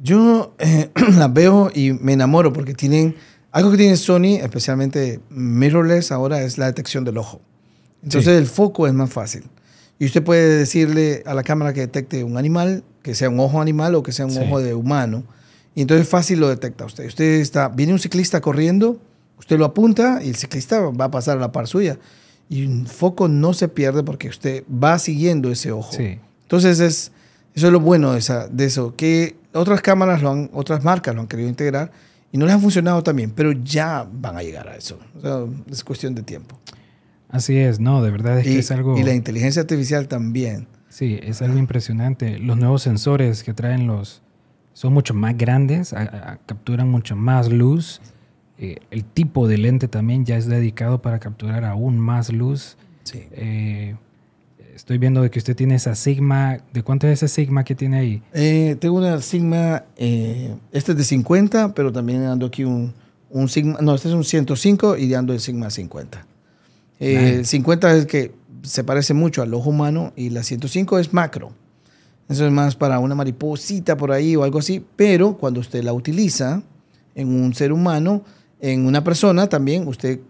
[0.03, 3.17] Yo eh, las veo y me enamoro porque tienen
[3.53, 7.41] algo que tiene Sony, especialmente mirrorless ahora es la detección del ojo.
[8.03, 9.45] Entonces el foco es más fácil.
[9.99, 13.61] Y usted puede decirle a la cámara que detecte un animal, que sea un ojo
[13.63, 15.25] animal o que sea un ojo de humano
[15.75, 17.07] y entonces fácil lo detecta usted.
[17.07, 18.99] Usted está, viene un ciclista corriendo,
[19.39, 21.99] usted lo apunta y el ciclista va a pasar a la par suya.
[22.49, 25.97] Y un foco no se pierde porque usted va siguiendo ese ojo.
[26.43, 27.13] Entonces es,
[27.55, 31.15] eso es lo bueno de, esa, de eso, que otras cámaras, lo han, otras marcas
[31.15, 31.93] lo han querido integrar
[32.33, 34.99] y no les ha funcionado también, pero ya van a llegar a eso.
[35.71, 36.59] es cuestión de tiempo.
[37.29, 38.99] Así es, no, de verdad es que es algo...
[38.99, 40.67] Y la inteligencia artificial también.
[40.89, 42.39] Sí, es algo impresionante.
[42.41, 44.23] Los nuevos sensores que traen los,
[44.73, 45.95] son mucho más grandes,
[46.47, 48.01] capturan mucho más luz.
[48.59, 52.77] Eh, el tipo de lente también ya es dedicado para capturar aún más luz.
[53.05, 53.23] Sí.
[53.33, 53.97] Eh,
[54.81, 56.59] estoy viendo de que usted tiene esa Sigma.
[56.73, 58.23] ¿De cuánto es ese Sigma que tiene ahí?
[58.33, 62.93] Eh, tengo una Sigma, eh, este es de 50, pero también ando aquí un,
[63.29, 66.27] un Sigma, no, este es un 105 y ando el Sigma 50.
[66.99, 71.53] Eh, 50 es que se parece mucho al ojo humano y la 105 es macro.
[72.31, 75.93] Eso es más para una mariposita por ahí o algo así, pero cuando usted la
[75.93, 76.63] utiliza
[77.17, 78.23] en un ser humano,
[78.61, 80.21] en una persona también, usted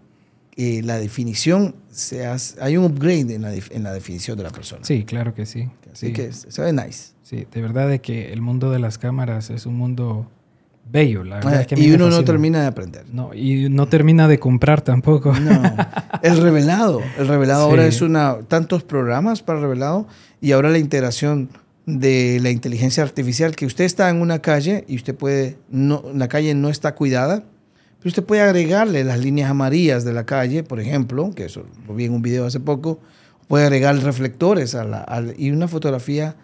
[0.57, 4.49] eh, la definición, se hace, hay un upgrade en la, en la, definición de la
[4.49, 4.83] persona.
[4.83, 5.69] Sí, claro que sí.
[5.93, 6.13] Así sí.
[6.13, 7.13] que se ve nice.
[7.21, 10.27] Sí, de verdad de que el mundo de las cámaras es un mundo
[10.91, 11.53] bello, la verdad.
[11.53, 13.05] Ah, es que y uno no termina de aprender.
[13.13, 15.33] No, y no termina de comprar tampoco.
[15.33, 15.61] No.
[16.23, 17.01] El revelado.
[17.17, 17.69] El revelado Sí.
[17.69, 18.39] ahora es una.
[18.47, 20.07] Tantos programas para revelado
[20.41, 21.49] y ahora la integración
[21.99, 25.57] de la inteligencia artificial que usted está en una calle y usted puede.
[25.69, 27.43] No, la calle no está cuidada,
[27.99, 31.93] pero usted puede agregarle las líneas amarillas de la calle, por ejemplo, que eso lo
[31.95, 32.99] vi en un video hace poco.
[33.47, 36.35] Puede agregar reflectores a la, y una fotografía.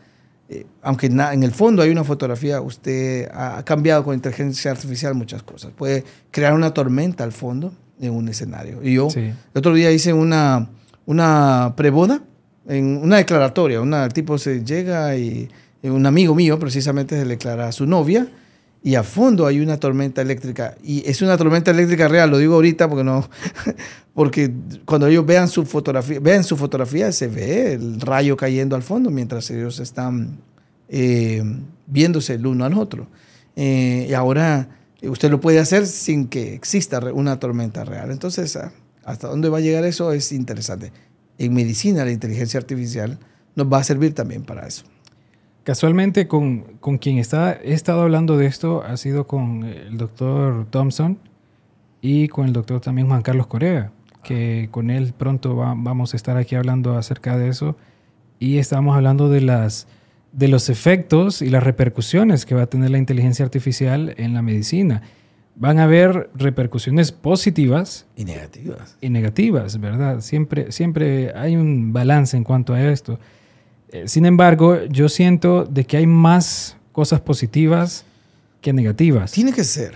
[0.50, 4.72] eh, aunque na- en el fondo hay una fotografía, usted ha, ha cambiado con inteligencia
[4.72, 5.72] artificial muchas cosas.
[5.76, 8.82] Puede crear una tormenta al fondo en un escenario.
[8.82, 9.20] Y yo Sí.
[9.20, 10.70] el otro día hice una,
[11.06, 12.22] una preboda,
[12.68, 13.82] en una declaratoria.
[13.82, 15.50] Una, el tipo se llega y
[15.84, 18.28] un amigo mío precisamente se le declara a su novia
[18.84, 20.76] y a fondo hay una tormenta eléctrica.
[20.84, 23.28] Y es una tormenta eléctrica real, lo digo ahorita porque no,
[24.14, 24.52] porque
[24.86, 29.10] cuando ellos vean su fotografía, vean su fotografía, se ve el rayo cayendo al fondo
[29.10, 30.38] mientras ellos están
[30.90, 31.44] eh,
[31.86, 33.08] viéndose el uno al otro.
[33.56, 34.70] Eh, y ahora
[35.02, 38.12] usted lo puede hacer sin que exista una tormenta real.
[38.12, 38.72] Entonces, ah,
[39.04, 40.92] hasta dónde va a llegar eso es interesante.
[41.38, 43.18] En medicina, la inteligencia artificial
[43.56, 44.84] nos va a servir también para eso.
[45.64, 50.66] Casualmente con, con quien está, he estado hablando de esto ha sido con el doctor
[50.70, 51.20] Thompson
[52.02, 53.92] y con el doctor también Juan Carlos Corea,
[54.24, 57.76] que con él pronto va- vamos a estar aquí hablando acerca de eso
[58.40, 59.88] y estamos hablando de, las,
[60.32, 64.42] de los efectos y las repercusiones que va a tener la inteligencia artificial en la
[64.42, 65.02] medicina.
[65.60, 68.96] Van a haber repercusiones positivas Y negativas.
[69.02, 70.22] y negativas, ¿verdad?
[70.22, 73.20] Siempre, siempre hay un balance en cuanto a esto.
[73.90, 78.06] Eh, sin embargo, yo siento de que hay más cosas positivas
[78.62, 79.32] que negativas.
[79.32, 79.96] Tiene que ser.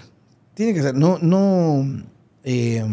[0.56, 0.96] Tiene que ser.
[0.96, 1.86] No, no.
[2.44, 2.84] eh,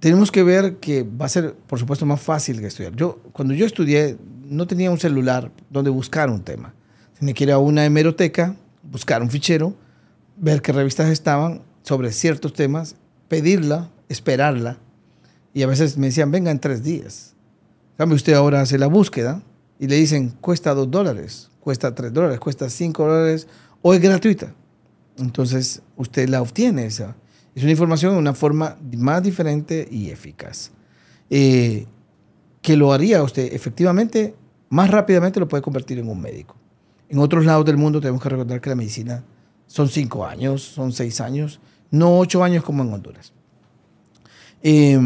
[0.00, 2.94] tenemos que ver que va a ser, por supuesto, más fácil que estudiar.
[2.94, 6.74] Yo, cuando yo estudié, no tenía un celular donde buscar un tema.
[7.18, 9.74] Tenía que ir a una hemeroteca, buscar un fichero,
[10.36, 12.96] ver qué revistas estaban sobre ciertos temas,
[13.28, 14.78] pedirla, esperarla.
[15.52, 17.34] Y a veces me decían, venga en tres días.
[17.96, 19.42] Cambio, usted ahora hace la búsqueda
[19.78, 23.46] y le dicen, cuesta dos dólares, cuesta tres dólares, cuesta cinco dólares
[23.82, 24.52] o es gratuita.
[25.18, 27.14] Entonces, usted la obtiene esa.
[27.54, 30.72] Es una información de una forma más diferente y eficaz.
[31.30, 31.86] Eh,
[32.60, 34.34] que lo haría usted efectivamente,
[34.70, 36.56] más rápidamente lo puede convertir en un médico.
[37.08, 39.22] En otros lados del mundo tenemos que recordar que la medicina
[39.66, 43.32] son cinco años, son seis años, no ocho años como en Honduras.
[44.62, 44.98] Eh,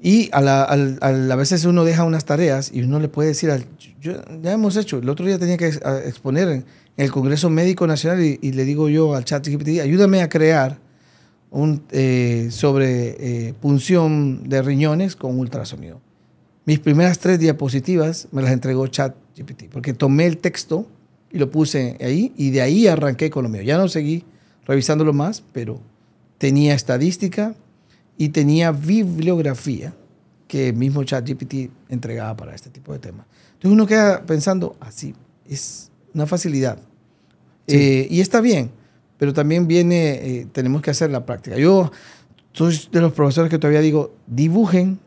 [0.00, 3.66] y a, la- a veces uno deja unas tareas y uno le puede decir, al-
[4.00, 6.64] yo- ya hemos hecho, el otro día tenía que exponer en
[6.96, 10.78] el Congreso Médico Nacional y, y le digo yo al chat GPT, ayúdame a crear
[11.50, 16.00] un, eh, sobre eh, punción de riñones con ultrasonido.
[16.64, 20.86] Mis primeras tres diapositivas me las entregó chat GPT, porque tomé el texto
[21.30, 23.62] y lo puse ahí y de ahí arranqué con lo mío.
[23.62, 24.24] Ya no seguí
[24.66, 25.80] revisándolo más, pero
[26.38, 27.54] tenía estadística
[28.16, 29.94] y tenía bibliografía
[30.46, 33.26] que el mismo ChatGPT entregaba para este tipo de temas.
[33.54, 35.14] Entonces uno queda pensando, así,
[35.48, 36.78] es una facilidad.
[37.66, 38.70] Eh, y está bien,
[39.18, 41.58] pero también viene, eh, tenemos que hacer la práctica.
[41.58, 41.92] Yo
[42.52, 44.98] soy de los profesores que todavía digo, dibujen,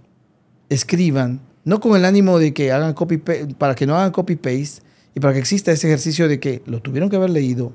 [0.70, 4.84] escriban, no con el ánimo de que hagan copy para que no hagan copy paste
[5.14, 7.74] y para que exista ese ejercicio de que lo tuvieron que haber leído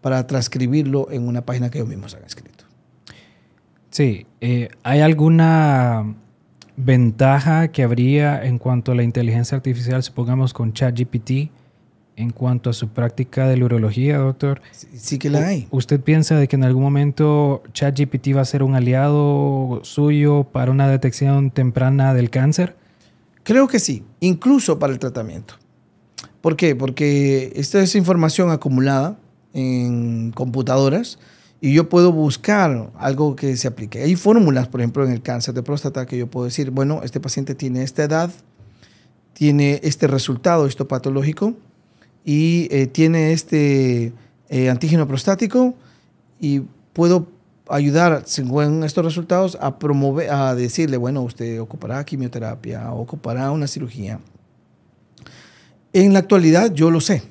[0.00, 2.64] para transcribirlo en una página que ellos mismos han escrito.
[3.90, 6.14] Sí, eh, ¿hay alguna
[6.76, 11.50] ventaja que habría en cuanto a la inteligencia artificial, supongamos con ChatGPT,
[12.16, 14.60] en cuanto a su práctica de la urología, doctor?
[14.72, 15.68] Sí, sí que la hay.
[15.70, 20.70] ¿Usted piensa de que en algún momento ChatGPT va a ser un aliado suyo para
[20.70, 22.76] una detección temprana del cáncer?
[23.44, 25.54] Creo que sí, incluso para el tratamiento.
[26.40, 26.76] ¿Por qué?
[26.76, 29.18] Porque esta es información acumulada
[29.54, 31.18] en computadoras
[31.60, 34.02] y yo puedo buscar algo que se aplique.
[34.02, 37.18] Hay fórmulas, por ejemplo, en el cáncer de próstata que yo puedo decir, bueno, este
[37.18, 38.30] paciente tiene esta edad,
[39.32, 41.54] tiene este resultado histopatológico
[42.24, 44.12] y eh, tiene este
[44.48, 45.74] eh, antígeno prostático
[46.38, 46.60] y
[46.92, 47.26] puedo
[47.68, 54.20] ayudar, según estos resultados, a promover, a decirle, bueno, usted ocupará quimioterapia, ocupará una cirugía.
[55.92, 57.22] En la actualidad yo lo sé,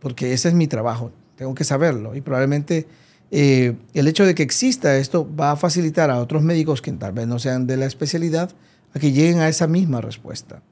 [0.00, 2.86] porque ese es mi trabajo, tengo que saberlo y probablemente
[3.30, 7.12] eh, el hecho de que exista esto va a facilitar a otros médicos que tal
[7.12, 8.50] vez no sean de la especialidad
[8.94, 10.62] a que lleguen a esa misma respuesta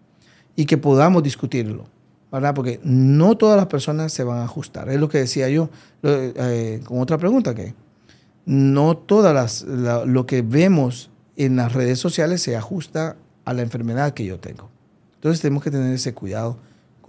[0.57, 1.87] y que podamos discutirlo,
[2.31, 2.55] ¿verdad?
[2.55, 4.91] Porque no todas las personas se van a ajustar.
[4.91, 5.71] Es lo que decía yo
[6.03, 7.75] eh, con otra pregunta, que
[8.45, 9.63] no todas las,
[10.07, 14.69] lo que vemos en las redes sociales se ajusta a la enfermedad que yo tengo.
[15.15, 16.59] Entonces tenemos que tener ese cuidado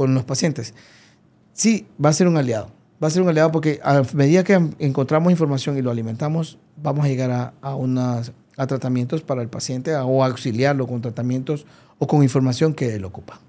[0.01, 0.73] con los pacientes.
[1.53, 2.71] Sí, va a ser un aliado
[3.01, 7.05] va a ser un aliado porque a medida que encontramos información y lo alimentamos, vamos
[7.05, 8.21] a llegar a, a,
[8.57, 11.65] a tratamientos para el paciente o auxiliarlo con tratamientos
[11.97, 13.39] o con información que él ocupa.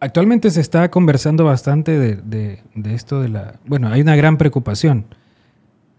[0.00, 3.60] Actualmente se está conversando bastante de, de, esto de la...
[3.66, 5.04] Bueno, hay una gran preocupación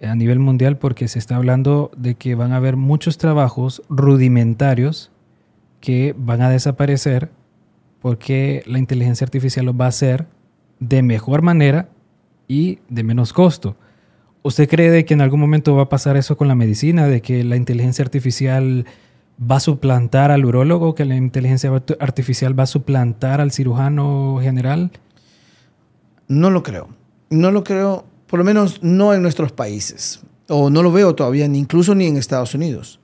[0.02, 5.12] a nivel mundial porque se está hablando de que van a haber muchos trabajos rudimentarios
[5.80, 7.30] que van a desaparecer
[8.04, 10.28] porque la inteligencia artificial los va a hacer
[10.82, 11.88] de mejor manera
[12.50, 13.78] y de menos costo.
[14.42, 17.22] ¿Usted cree de que en algún momento va a pasar eso con la medicina, de
[17.22, 18.86] que la inteligencia artificial
[19.40, 24.92] va a suplantar al urólogo, que la inteligencia artificial va a suplantar al cirujano general?
[26.28, 26.90] No lo creo.
[27.30, 30.20] No lo creo, por lo menos no en nuestros países.
[30.50, 33.00] O no lo veo todavía, ni incluso ni en Estados Unidos.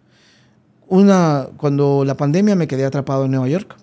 [0.90, 3.78] Una, cuando la pandemia me quedé atrapado en Nueva York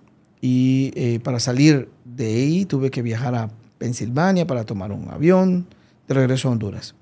[0.47, 5.67] y eh, para salir de ahí tuve que viajar a Pensilvania para tomar un avión
[6.07, 6.95] de regreso a Honduras.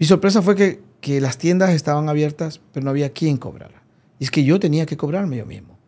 [0.00, 3.84] Mi sorpresa fue que, que las tiendas estaban abiertas, pero no había quien cobrara.
[4.18, 5.78] Y es que yo tenía que cobrarme yo mismo.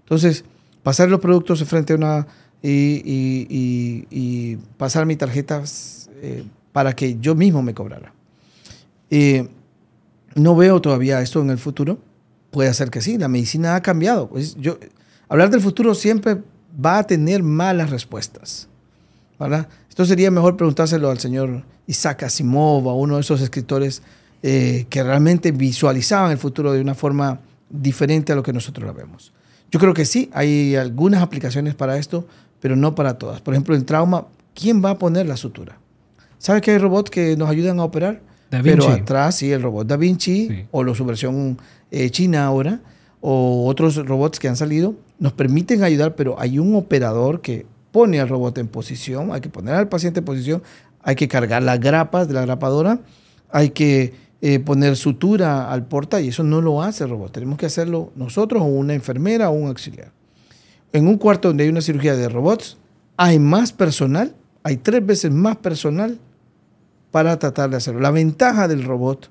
[0.00, 0.44] Entonces,
[0.82, 2.26] pasar los productos frente a una...
[2.62, 5.62] y, pasar mi tarjeta
[6.20, 8.12] eh, para que yo mismo me cobrara.
[9.08, 9.48] Eh,
[10.34, 11.98] no veo todavía esto en el futuro.
[12.50, 14.28] Puede ser que sí, la medicina ha cambiado.
[14.28, 14.76] Pues yo,
[15.32, 16.42] hablar del futuro siempre
[16.84, 18.68] va a tener malas respuestas.
[19.88, 24.02] Esto sería mejor preguntárselo al señor Isaac Asimov, a uno de esos escritores
[24.42, 28.92] eh, que realmente visualizaban el futuro de una forma diferente a lo que nosotros lo
[28.92, 29.32] vemos.
[29.70, 32.26] Yo creo que sí, hay algunas aplicaciones para esto,
[32.60, 33.40] pero no para todas.
[33.40, 35.78] Por ejemplo, en trauma, ¿quién va a poner la sutura?
[36.36, 38.20] ¿Sabe que hay robots que nos ayudan a operar?
[38.50, 41.58] Pero atrás, sí, el robot Da Vinci o su versión
[41.90, 42.80] eh, china ahora,
[43.22, 48.20] o otros robots que han salido, nos permiten ayudar, pero hay un operador que pone
[48.20, 50.62] al robot en posición, hay que poner al paciente en posición,
[51.02, 52.98] hay que cargar las grapas de la grapadora,
[53.50, 57.32] hay que eh, poner sutura al porta y eso no lo hace el robot.
[57.32, 60.10] Tenemos que hacerlo nosotros o una enfermera o un auxiliar.
[60.92, 62.76] En un cuarto donde hay una cirugía de robots,
[63.16, 66.18] hay más personal, hay tres veces más personal
[67.12, 68.00] para tratar de hacerlo.
[68.00, 69.30] La ventaja del robot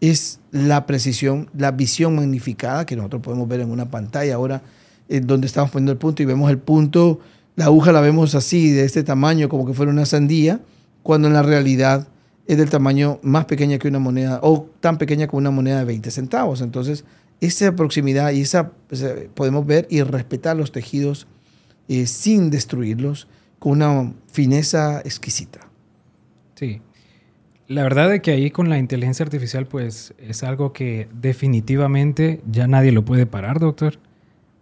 [0.00, 4.62] es la precisión, la visión magnificada que nosotros podemos ver en una pantalla ahora,
[5.08, 7.20] en donde estamos poniendo el punto y vemos el punto
[7.56, 10.60] la aguja la vemos así, de este tamaño, como que fuera una sandía,
[11.02, 12.08] cuando en la realidad
[12.46, 15.84] es del tamaño más pequeña que una moneda, o tan pequeña como una moneda de
[15.84, 16.60] 20 centavos.
[16.60, 17.04] Entonces,
[17.40, 21.26] esa proximidad y esa, pues, eh, podemos ver y respetar los tejidos
[21.88, 23.28] eh, sin destruirlos,
[23.58, 25.60] con una fineza exquisita.
[26.54, 26.82] Sí.
[27.66, 32.66] La verdad es que ahí con la inteligencia artificial, pues es algo que definitivamente ya
[32.66, 33.98] nadie lo puede parar, doctor.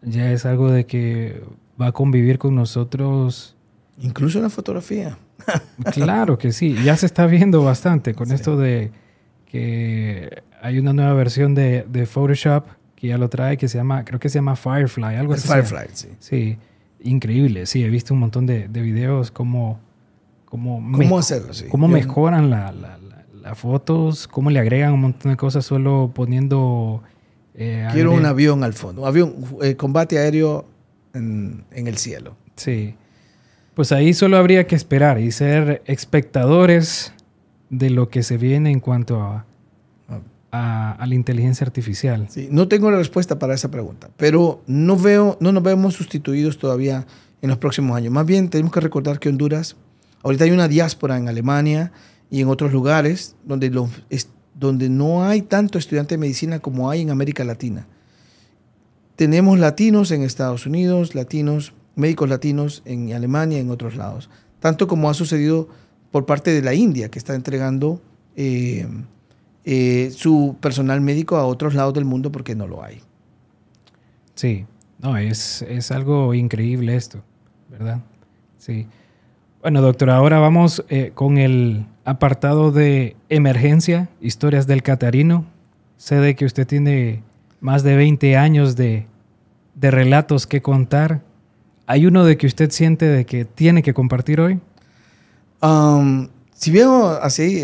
[0.03, 1.43] Ya es algo de que
[1.81, 3.57] va a convivir con nosotros.
[3.99, 5.19] Incluso en la fotografía.
[5.93, 8.93] claro que sí, ya se está viendo bastante con esto de
[9.47, 14.21] que hay una nueva versión de, Photoshop que ya lo trae que se llama, creo
[14.21, 15.49] que se llama Firefly, algo así.
[15.49, 16.09] Firefly, sí.
[16.21, 16.57] Sí,
[17.01, 19.81] increíble, sí, he visto un montón de, videos como...
[20.53, 21.51] como ¿Cómo hacerlo?
[21.71, 27.03] Cómo mejoran las fotos, cómo le agregan un montón de cosas solo poniendo...
[27.55, 30.67] Eh, Quiero un avión al fondo, avión, eh, combate aéreo
[31.15, 32.37] en, el cielo.
[32.57, 32.97] Sí.
[33.73, 37.15] Pues ahí solo habría que esperar y ser espectadores
[37.71, 39.47] de lo que se viene en cuanto a,
[40.51, 42.27] a, la inteligencia artificial.
[42.29, 46.59] Sí, no tengo la respuesta para esa pregunta, pero no, veo, no nos vemos sustituidos
[46.59, 47.07] todavía
[47.41, 48.13] en los próximos años.
[48.13, 49.77] Más bien tenemos que recordar que Honduras,
[50.23, 51.93] ahorita hay una diáspora en Alemania
[52.31, 53.71] y en otros lugares donde,
[54.55, 57.87] donde no hay tanto estudiante de medicina como hay en América Latina
[59.17, 64.31] tenemos latinos en Estados Unidos, latinos, médicos latinos en Alemania en otros lados.
[64.61, 65.69] Tanto como ha sucedido
[66.11, 68.01] por parte de la India, que está entregando
[68.37, 68.87] eh,
[69.65, 73.01] eh, su personal médico a otros lados del mundo porque no lo hay.
[74.35, 74.67] Sí,
[74.99, 77.23] no, es, es algo increíble esto,
[77.71, 78.01] ¿verdad?
[78.59, 78.87] Sí.
[79.63, 85.47] Bueno, doctor, ahora vamos eh, con el apartado de emergencia, historias del Catarino.
[85.97, 87.23] Sé de que usted tiene
[87.61, 89.07] más de 20 años de,
[89.81, 91.23] relatos que contar.
[91.87, 94.59] ¿Hay uno de que usted siente de que tiene que compartir hoy?
[95.63, 97.63] Um, si veo así,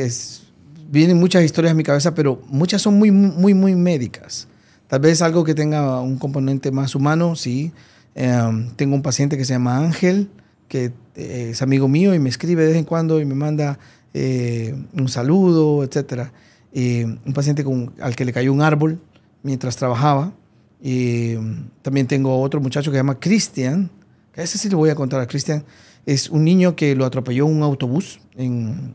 [0.88, 4.46] vienen muchas historias a mi cabeza, pero muchas son muy, muy, muy médicas.
[4.86, 7.72] Tal vez algo que tenga un componente más humano, sí.
[8.14, 10.30] Um, tengo un paciente que se llama Ángel,
[10.68, 13.78] que eh, es amigo mío y me escribe de vez en cuando y me manda
[14.14, 16.28] eh, un saludo, etc.
[16.74, 17.64] un paciente
[18.00, 19.00] al que le cayó un árbol
[19.42, 20.32] mientras trabajaba.
[20.80, 21.34] Y
[21.82, 23.90] también tengo otro muchacho que se llama Cristian,
[24.32, 25.64] que a ese sí le voy a contar a Cristian.
[26.06, 28.94] Es un niño que lo atropelló un autobús en,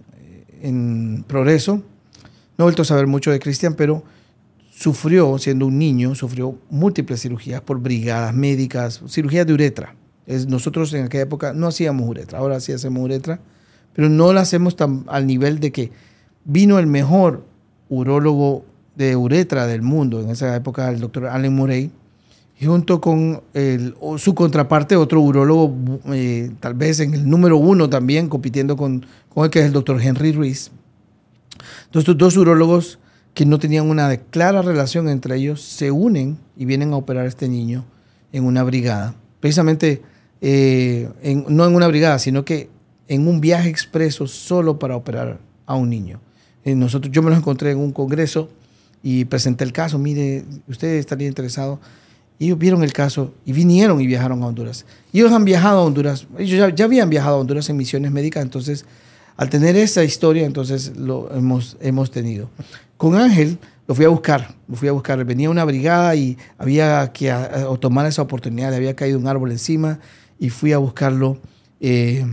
[0.62, 1.84] en Progreso.
[2.58, 4.04] No he vuelto a saber mucho de Cristian, pero
[4.72, 9.96] sufrió, siendo un niño, sufrió múltiples cirugías por brigadas médicas, cirugías de uretra.
[10.28, 13.40] Es, nosotros en aquella época no hacíamos uretra, ahora sí hacemos uretra,
[13.94, 15.92] pero no la hacemos tan, al nivel de que
[16.46, 17.44] vino el mejor
[17.90, 18.66] urólogo
[18.96, 21.92] de uretra del mundo, en esa época el doctor Allen Murray,
[22.64, 23.42] junto con
[24.18, 25.76] su contraparte, otro urólogo,
[26.14, 29.74] eh, tal vez en el número uno también, compitiendo con, con el que es el
[29.74, 30.72] doctor Henry Ruiz.
[31.86, 33.00] Entonces, estos dos urólogos
[33.34, 37.30] que no tenían una clara relación entre ellos se unen y vienen a operar a
[37.30, 37.84] este niño
[38.32, 39.16] en una brigada.
[39.40, 40.02] Precisamente,
[40.46, 41.08] eh,
[41.48, 42.70] no en una brigada, sino que
[43.08, 46.20] en un viaje expreso solo para operar a un niño.
[46.66, 48.50] Eh, nosotros, yo me los encontré en un congreso
[49.02, 51.80] y presenté el caso, mire, usted estaría interesado.
[52.40, 54.86] Ellos vieron el caso y vinieron y viajaron a Honduras.
[55.14, 58.86] Ellos han viajado a Honduras, ellos ya, habían viajado a Honduras en misiones médicas, entonces
[59.38, 62.50] al tener esa historia, entonces lo hemos, hemos tenido.
[62.98, 65.24] Con Ángel lo fui a buscar, lo fui a buscar.
[65.24, 67.34] Venía una brigada y había que
[67.80, 70.00] tomar esa oportunidad, le había caído un árbol encima
[70.44, 71.38] y fui a buscarlo.
[71.80, 72.26] Eh,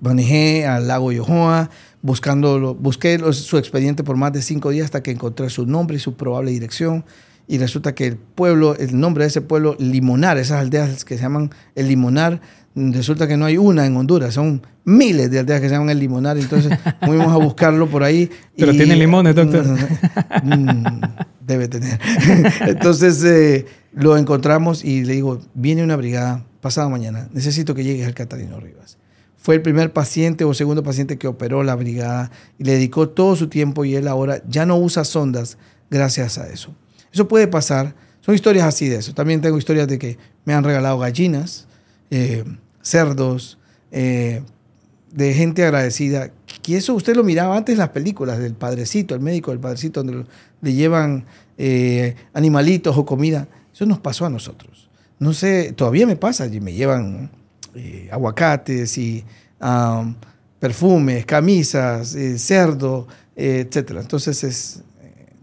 [0.00, 1.68] manejé al lago Yohoa,
[2.00, 6.00] buscando, busqué su expediente por más de cinco días hasta que encontré su nombre y
[6.00, 7.04] su probable dirección.
[7.48, 11.22] Y resulta que el pueblo, el nombre de ese pueblo, Limonar, esas aldeas que se
[11.22, 12.40] llaman el Limonar,
[12.76, 15.98] resulta que no hay una en Honduras, son miles de aldeas que se llaman el
[15.98, 16.36] Limonar.
[16.36, 18.30] Entonces fuimos a buscarlo por ahí.
[18.56, 19.64] Pero tiene limones, doctor.
[20.44, 21.00] Mm,
[21.44, 21.98] debe tener.
[22.60, 28.06] Entonces eh, lo encontramos y le digo, viene una brigada pasado mañana, necesito que llegues
[28.06, 28.98] al Catalino Rivas
[29.48, 33.34] fue el primer paciente o segundo paciente que operó la brigada y le dedicó todo
[33.34, 35.56] su tiempo y él ahora ya no usa sondas
[35.90, 36.74] gracias a eso.
[37.12, 37.94] Eso puede pasar.
[38.20, 39.14] Son historias así de eso.
[39.14, 41.66] También tengo historias de que me han regalado gallinas,
[42.10, 42.44] eh,
[42.82, 43.58] cerdos,
[43.90, 44.42] eh,
[45.12, 46.30] de gente agradecida.
[46.66, 50.02] Y eso usted lo miraba antes en las películas del padrecito, el médico del padrecito,
[50.02, 50.26] donde
[50.60, 51.24] le llevan
[51.56, 53.48] eh, animalitos o comida.
[53.72, 54.90] Eso nos pasó a nosotros.
[55.18, 57.30] No sé, todavía me pasa, y me llevan
[58.10, 59.24] aguacates y
[60.58, 63.06] perfumes, camisas, eh, cerdo,
[63.36, 63.92] etc.
[64.00, 64.82] Entonces es,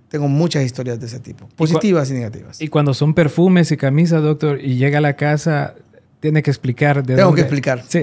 [0.10, 2.62] tengo muchas historias de ese tipo, positivas y, negativas.
[2.62, 5.76] Y cuando son perfumes y camisas, doctor, y llega a la casa,
[6.20, 7.84] tiene que explicar de Tengo que explicar.
[7.88, 8.00] Sí.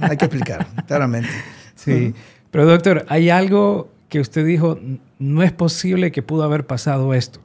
[0.00, 1.30] Hay que explicar, claramente.
[1.74, 2.14] Sí.
[2.50, 4.78] Pero doctor, ¿hay algo que usted dijo,
[5.18, 7.40] no es posible que pudo haber pasado esto?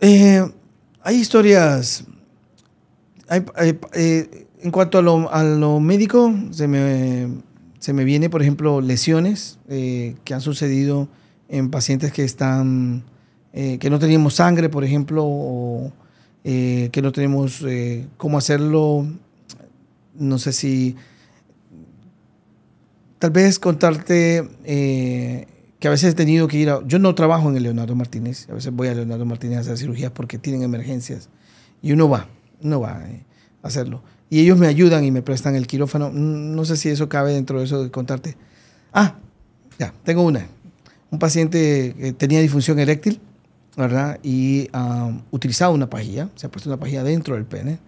[0.00, 2.04] hay historias...
[3.26, 3.42] Hay,
[4.64, 7.28] en cuanto a lo, médico, se me,
[7.78, 11.08] se me viene, por ejemplo, lesiones eh, que han sucedido
[11.48, 13.04] en pacientes que están,
[13.52, 15.92] eh, que no teníamos sangre, por ejemplo, o
[16.44, 17.64] eh, que no tenemos
[18.16, 19.06] cómo hacerlo.
[20.14, 20.96] No sé si,
[23.18, 27.56] tal vez contarte que a veces he tenido que ir a, yo no trabajo en
[27.56, 31.28] el Leonardo Martínez, a veces voy a Leonardo Martínez a hacer cirugías porque tienen emergencias
[31.82, 32.28] y uno va,
[32.62, 34.02] uno va a hacerlo
[34.34, 36.10] y ellos me ayudan y me prestan el quirófano.
[36.10, 38.36] No sé si eso cabe dentro de eso de contarte.
[38.92, 39.14] Ah,
[39.78, 40.48] ya, tengo una.
[41.14, 43.20] Un paciente que tenía disfunción eréctil,
[43.76, 44.18] ¿verdad?
[44.24, 47.78] Y ah, utilizaba una pajilla, se ha puesto una pajilla dentro del pene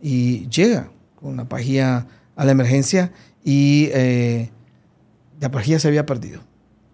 [0.00, 2.06] y llega con una pajilla
[2.36, 3.12] a la emergencia
[3.44, 4.48] y eh,
[5.40, 6.40] la pajilla se había perdido.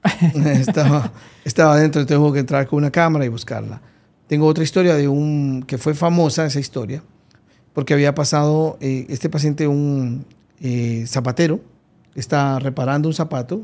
[0.58, 1.12] estaba,
[1.44, 3.80] estaba dentro, entonces tuvo que entrar con una cámara y buscarla.
[4.26, 7.00] Tengo otra historia de un que fue famosa esa historia
[7.74, 10.26] porque había pasado eh, este paciente un
[10.60, 11.60] eh, zapatero,
[12.16, 13.62] está reparando un zapato,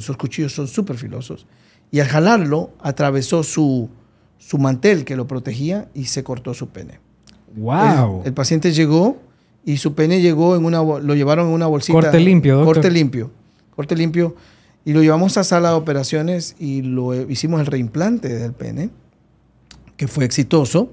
[0.00, 1.46] sus cuchillos son súper filosos,
[1.90, 3.88] y al jalarlo atravesó su,
[4.38, 7.00] su mantel que lo protegía y se cortó su pene.
[7.54, 8.22] ¡Wow!
[8.24, 9.18] El, paciente llegó
[9.64, 11.92] y su pene llegó en una, lo llevaron en una bolsita.
[11.92, 12.76] Corte limpio, doctor.
[12.76, 13.30] Corte limpio,
[13.76, 14.34] corte limpio.
[14.84, 18.90] Y lo llevamos a sala de operaciones y lo hicimos el reimplante del pene,
[19.96, 20.90] que fue exitoso,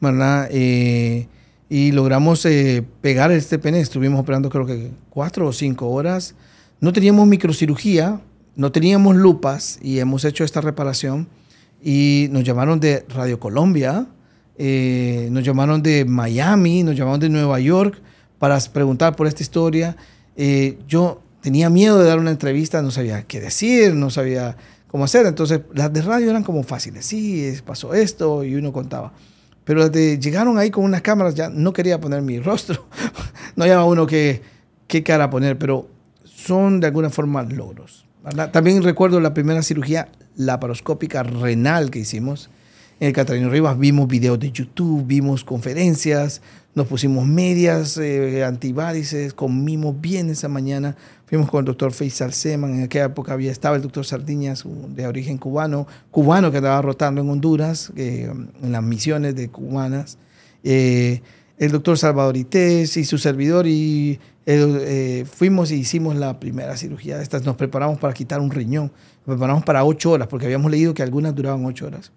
[0.00, 0.48] ¿verdad?
[0.52, 1.26] Eh,
[1.68, 3.80] y logramos eh, pegar este pene.
[3.80, 6.34] Estuvimos operando creo que cuatro o cinco horas.
[6.80, 8.20] No teníamos microcirugía,
[8.56, 11.28] no teníamos lupas y hemos hecho esta reparación.
[11.82, 14.08] Y nos llamaron de Radio Colombia
[14.60, 18.02] eh, nos llamaron de Miami, nos llamaron de Nueva York
[18.40, 19.96] para preguntar por esta historia.
[20.36, 24.56] Eh, yo tenía miedo de dar una entrevista, no sabía qué decir, no sabía
[24.88, 25.26] cómo hacer.
[25.26, 27.06] Entonces, las de radio eran como fáciles.
[27.06, 29.12] Sí, pasó esto y uno contaba.
[29.62, 32.88] Pero llegaron ahí con unas cámaras, ya no quería poner mi rostro.
[33.54, 34.42] no había uno que,
[34.88, 35.88] qué cara poner, pero
[36.38, 38.06] son de alguna forma logros.
[38.52, 42.48] También recuerdo la primera cirugía laparoscópica renal que hicimos
[43.00, 43.76] en el Catarino Rivas.
[43.76, 46.40] Vimos videos de YouTube, vimos conferencias,
[46.76, 50.96] nos pusimos medias eh, antivarices, comimos bien esa mañana.
[51.26, 54.64] Fuimos con el doctor Faisal Seman, en aquella época había, estaba el doctor Sardiñas,
[54.94, 58.32] de origen cubano, cubano que andaba rotando en Honduras, eh,
[58.62, 60.18] en las misiones de cubanas.
[60.62, 61.20] Eh,
[61.58, 64.20] el doctor Salvador Ités y su servidor y
[64.50, 67.20] eh, fuimos y hicimos la primera cirugía.
[67.20, 68.90] Estas nos preparamos para quitar un riñón.
[69.26, 72.12] Nos preparamos para ocho horas, porque habíamos leído que algunas duraban ocho horas.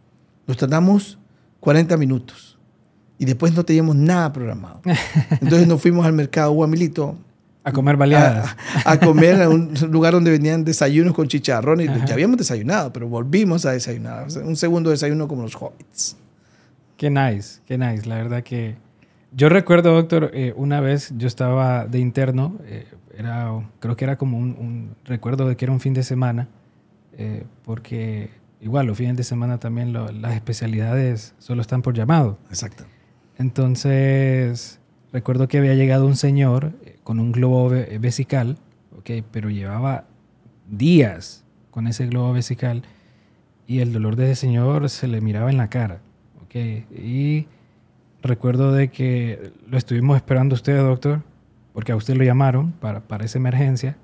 [0.47, 1.19] Nos tardamos
[1.59, 2.57] 40 minutos
[3.17, 4.81] y después no teníamos nada programado.
[5.41, 7.17] Entonces nos fuimos al mercado Guamilito.
[7.63, 8.55] A comer baleadas.
[8.85, 11.81] A, comer a un lugar donde venían desayunos con chicharrón.
[11.81, 14.27] Y ya habíamos desayunado, pero volvimos a desayunar.
[14.43, 16.15] Un segundo desayuno como los hobbits.
[16.97, 18.07] Qué nice, qué nice.
[18.07, 18.77] La verdad que
[19.33, 22.85] yo recuerdo, doctor, eh, una vez yo estaba de interno, eh,
[23.17, 26.49] era, creo que era como un, recuerdo de que era un fin de semana,
[27.13, 28.29] eh, porque
[28.59, 32.37] igual los fines de semana también las especialidades solo están por llamado.
[32.49, 32.83] Exacto.
[33.37, 34.79] Entonces,
[35.13, 36.73] recuerdo que había llegado un señor
[37.03, 38.57] con un globo vesical,
[38.97, 40.05] okay, pero llevaba
[40.69, 42.83] días con ese globo vesical
[43.65, 46.01] y el dolor de ese señor se le miraba en la cara.
[46.45, 47.47] Okay, y
[48.21, 51.21] recuerdo de que lo estuvimos esperando usted, doctor,
[51.73, 53.97] porque a usted lo llamaron para, para esa emergencia.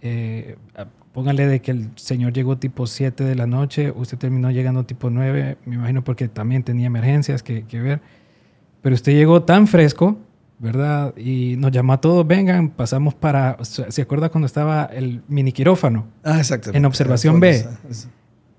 [0.00, 0.56] Eh,
[1.12, 5.10] póngale de que el señor llegó tipo 7 de la noche, usted terminó llegando tipo
[5.10, 8.00] 9, me imagino porque también tenía emergencias que, que ver.
[8.82, 10.18] Pero usted llegó tan fresco,
[10.58, 11.16] ¿verdad?
[11.16, 16.06] Y nos llamó a todos, vengan, pasamos para, ¿se acuerda cuando estaba el mini quirófano?
[16.22, 16.70] Ah, exacto.
[16.72, 17.66] En observación B.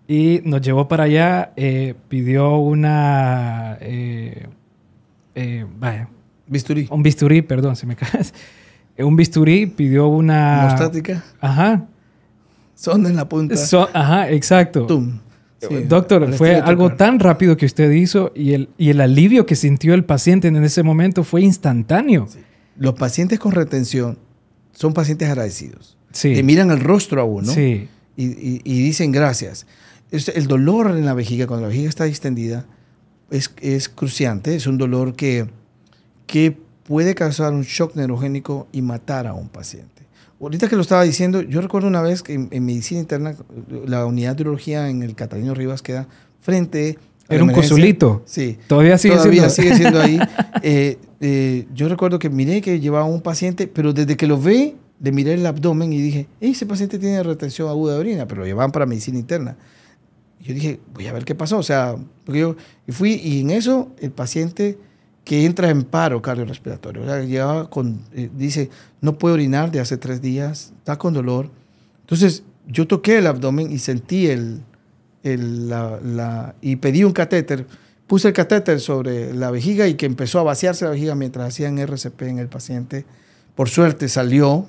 [0.08, 4.48] Y nos llevó para allá, eh, pidió una, eh,
[5.36, 6.10] eh, vaya.
[6.48, 6.88] Bisturí.
[6.90, 8.10] Un bisturí, perdón, se me cae.
[8.98, 10.66] Un bisturí pidió una.
[10.66, 11.24] Hemostática.
[11.40, 11.88] Ajá.
[12.76, 13.56] Sonda en la punta.
[13.94, 14.88] ajá, exacto.
[15.88, 19.94] Doctor, fue algo tan rápido que usted hizo y el, y el alivio que sintió
[19.94, 22.28] el paciente en ese momento fue instantáneo.
[22.78, 24.18] Los pacientes con retención
[24.72, 25.98] son pacientes agradecidos.
[26.12, 26.34] Sí.
[26.34, 27.90] Que miran el rostro a uno sí.
[28.16, 29.68] y, y, dicen gracias.
[30.12, 32.66] El dolor en la vejiga, cuando la vejiga está distendida,
[33.32, 35.48] es, es cruciante, es un dolor que,
[36.28, 40.04] que puede causar un shock neurogénico y matar a un paciente.
[40.42, 43.36] Ahorita que lo estaba diciendo, yo recuerdo una vez que en, medicina interna,
[43.86, 46.08] la unidad de urología en el Catalino Rivas queda
[46.40, 48.24] frente a Era un cosulito.
[48.26, 48.58] Sí.
[48.68, 50.20] Todavía sigue Todavía sigue siendo ahí.
[50.62, 54.76] Eh, eh, yo recuerdo que miré que llevaba un paciente, pero desde que lo ve,
[55.00, 58.46] le miré el abdomen y dije, ese paciente tiene retención aguda de orina, pero lo
[58.46, 59.56] llevaban para medicina interna
[60.42, 61.58] yo dije, voy a ver qué pasó.
[61.58, 62.56] O sea, porque yo
[62.88, 64.78] y fui y en eso el paciente
[65.24, 68.70] que entra en paro cardiorrespiratorio, o sea, llegaba con, eh, dice,
[69.02, 71.52] no puede orinar de hace tres días, está con dolor.
[72.02, 74.62] Entonces yo toqué el abdomen y sentí el,
[75.24, 77.68] el la, la, y pedí un catéter.
[78.08, 81.78] Puse el catéter sobre la vejiga y que empezó a vaciarse la vejiga mientras hacían
[81.78, 83.06] RCP en el paciente.
[83.54, 84.66] Por suerte salió,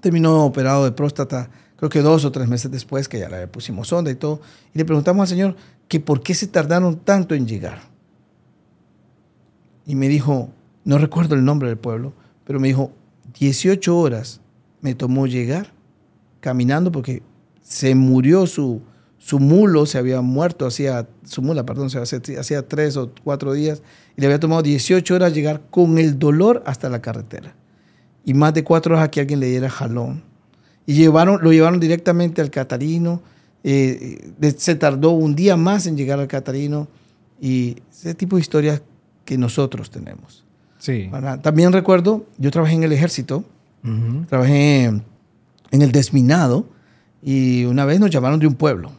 [0.00, 3.88] terminó operado de próstata creo que dos o tres meses después, que ya le pusimos
[3.88, 4.40] sonda y todo,
[4.74, 5.56] y le preguntamos al Señor
[5.86, 7.82] que por qué se tardaron tanto en llegar.
[9.86, 10.50] Y me dijo,
[10.84, 12.12] no recuerdo el nombre del pueblo,
[12.44, 12.92] pero me dijo,
[13.38, 14.40] 18 horas
[14.80, 15.72] me tomó llegar
[16.40, 17.22] caminando porque
[17.62, 18.82] se murió su,
[19.18, 23.82] su mulo, se había muerto hacía, su mula, perdón, hacía, hacía tres o cuatro días,
[24.16, 27.54] y le había tomado 18 horas llegar con el dolor hasta la carretera.
[28.24, 30.27] Y más de cuatro horas a que alguien le diera jalón
[30.88, 33.20] y llevaron, lo llevaron directamente al Catarino.
[33.62, 36.88] Eh, se tardó un día más en llegar al Catarino
[37.38, 38.80] y ese tipo de historias
[39.26, 40.46] que nosotros tenemos.
[40.78, 41.10] Sí.
[41.42, 43.44] También recuerdo, yo trabajé en el ejército,
[44.30, 45.02] trabajé en
[45.82, 46.64] el desminado
[47.22, 48.90] y una vez nos llamaron de un pueblo.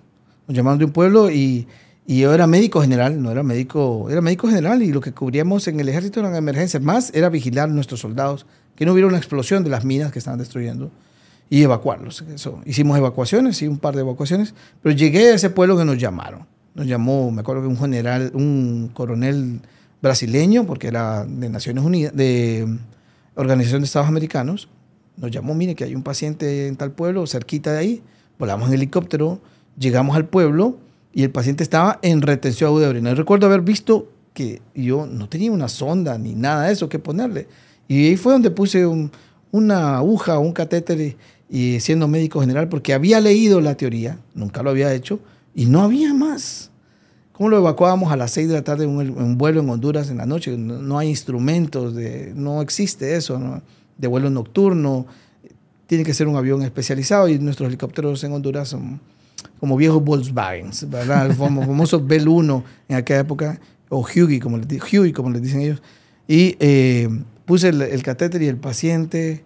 [0.48, 1.68] Nos llamaron de un pueblo y,
[2.06, 5.68] y yo era médico general, no era médico, era médico general y lo que cubríamos
[5.68, 6.84] en el ejército eran emergencias.
[6.84, 10.20] Más era vigilar a nuestros soldados, que no hubiera una explosión de las minas que
[10.20, 10.92] estaban destruyendo
[11.50, 12.24] y evacuarlos.
[12.34, 12.62] Eso.
[12.66, 16.46] Hicimos evacuaciones, sí, un par de evacuaciones, pero llegué a ese pueblo que nos llamaron.
[16.76, 19.60] Nos llamó, me acuerdo que un general, un coronel
[20.02, 22.68] brasileño, porque era de Naciones Unidas, de
[23.36, 24.70] Organización de Estados Americanos,
[25.18, 28.04] nos llamó, mire que hay un paciente en tal pueblo, cerquita de ahí,
[28.38, 29.42] volamos en helicóptero,
[29.78, 30.78] llegamos al pueblo
[31.14, 33.14] y el paciente estaba en retención aguda de orina.
[33.16, 37.48] recuerdo haber visto que yo no tenía una sonda ni nada de eso que ponerle.
[37.88, 38.86] Y ahí fue donde puse
[39.52, 41.18] una aguja, un catéter
[41.50, 45.20] y, siendo médico general, porque había leído la teoría, nunca lo había hecho,
[45.56, 46.70] y no había más.
[47.34, 50.18] ¿Cómo lo evacuábamos a las 6 de la tarde en un, vuelo en Honduras en
[50.18, 50.58] la noche?
[50.58, 53.62] No, hay instrumentos, de, no existe eso,
[53.98, 55.06] de vuelo nocturno.
[55.88, 59.00] Tiene que ser un avión especializado y nuestros helicópteros en Honduras son
[59.60, 61.28] como viejos Volkswagen, ¿verdad?
[61.28, 65.62] El famoso Bell 1 en aquella época, o Huey, como les, Huey, como les dicen
[65.62, 65.82] ellos.
[66.28, 67.10] Y eh,
[67.46, 69.44] puse el, catéter y el paciente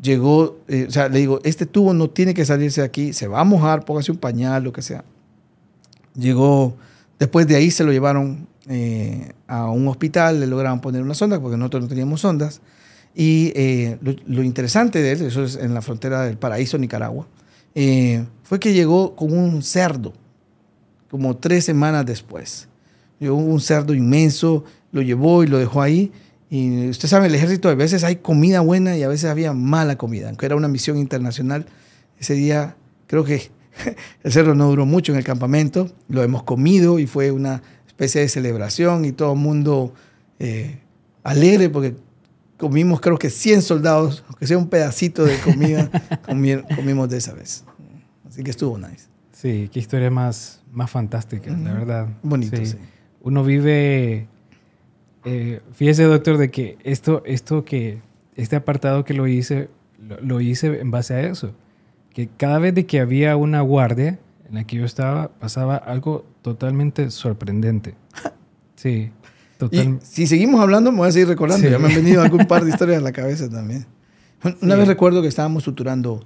[0.00, 3.28] llegó, eh, o sea, le digo, este tubo no tiene que salirse de aquí, se
[3.28, 5.04] va a mojar, póngase un pañal, lo que sea.
[6.14, 6.76] Llegó,
[7.18, 11.40] después de ahí se lo llevaron eh, a un hospital, le lograron poner una sonda,
[11.40, 12.60] porque nosotros no teníamos sondas.
[13.14, 13.52] Y
[14.02, 17.26] lo, lo, interesante de él, eso es en la frontera del Paraíso, Nicaragua,
[18.44, 20.12] fue que llegó con un cerdo,
[21.10, 22.68] como tres semanas después.
[23.18, 26.12] Llegó un cerdo inmenso, lo llevó y lo dejó ahí.
[26.50, 29.96] Y usted sabe, el ejército a veces hay comida buena y a veces había mala
[29.96, 30.28] comida.
[30.28, 31.64] Aunque era una misión internacional,
[32.18, 32.76] ese día
[33.06, 33.50] creo que
[34.24, 35.88] el cerdo no duró mucho en el campamento.
[36.08, 39.94] Lo hemos comido y fue una especie de celebración y todo el mundo
[40.40, 40.80] eh,
[41.22, 41.94] alegre porque
[42.56, 45.88] comimos creo que 100 soldados, aunque sea un pedacito de comida,
[46.76, 47.64] comimos de esa vez.
[48.28, 49.08] Así que estuvo nice.
[49.32, 52.08] Sí, qué historia más, más fantástica, la verdad.
[52.22, 52.76] Bonito, sí.
[53.22, 54.26] Uno vive
[55.24, 58.00] eh, fíjese, doctor, de que esto, esto que,
[58.36, 59.68] este apartado que lo hice,
[60.22, 61.52] lo, hice en base a eso.
[62.12, 64.18] Que cada vez de que había una guardia
[64.48, 67.94] en la que yo estaba, pasaba algo totalmente sorprendente.
[68.76, 69.10] Sí,
[69.58, 70.06] totalmente.
[70.06, 71.68] Si seguimos hablando, me voy a seguir recordando.
[71.68, 73.84] Ya me han venido algún par de historias a la cabeza también.
[74.62, 76.24] Una vez recuerdo que estábamos suturando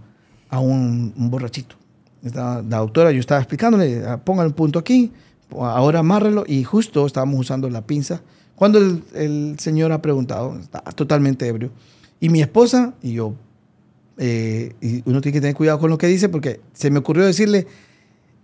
[0.49, 1.75] a un, borrachito.
[2.23, 5.11] Estaba, la doctora, yo estaba explicándole, ah, pongan un punto aquí,
[5.51, 8.23] ahora amárrelo, y justo estábamos usando la pinza
[8.57, 8.79] cuando
[9.15, 11.71] el, señor ha preguntado, está totalmente ebrio,
[12.21, 13.35] y mi esposa y yo,
[14.17, 17.25] eh, y uno tiene que tener cuidado con lo que dice, porque se me ocurrió
[17.25, 17.67] decirle,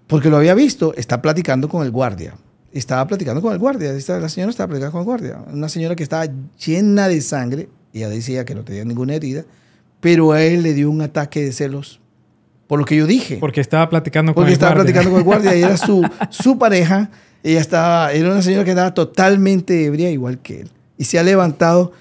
[0.07, 2.35] porque lo había visto, está platicando con el guardia.
[2.73, 5.39] Estaba platicando con el guardia, la señora estaba platicando con el guardia.
[5.53, 6.27] Una señora que estaba
[6.65, 9.45] llena de sangre, ella decía que no tenía ninguna herida,
[10.01, 12.01] pero a él le dio un ataque de celos
[12.67, 13.39] por lo que yo dije.
[13.39, 17.11] Porque estaba platicando con Porque estaba platicando con el guardia y era su, su pareja
[17.43, 20.71] ella estaba, era una señora que estaba totalmente ebria, igual que él.
[20.99, 21.93] Y se ha levantado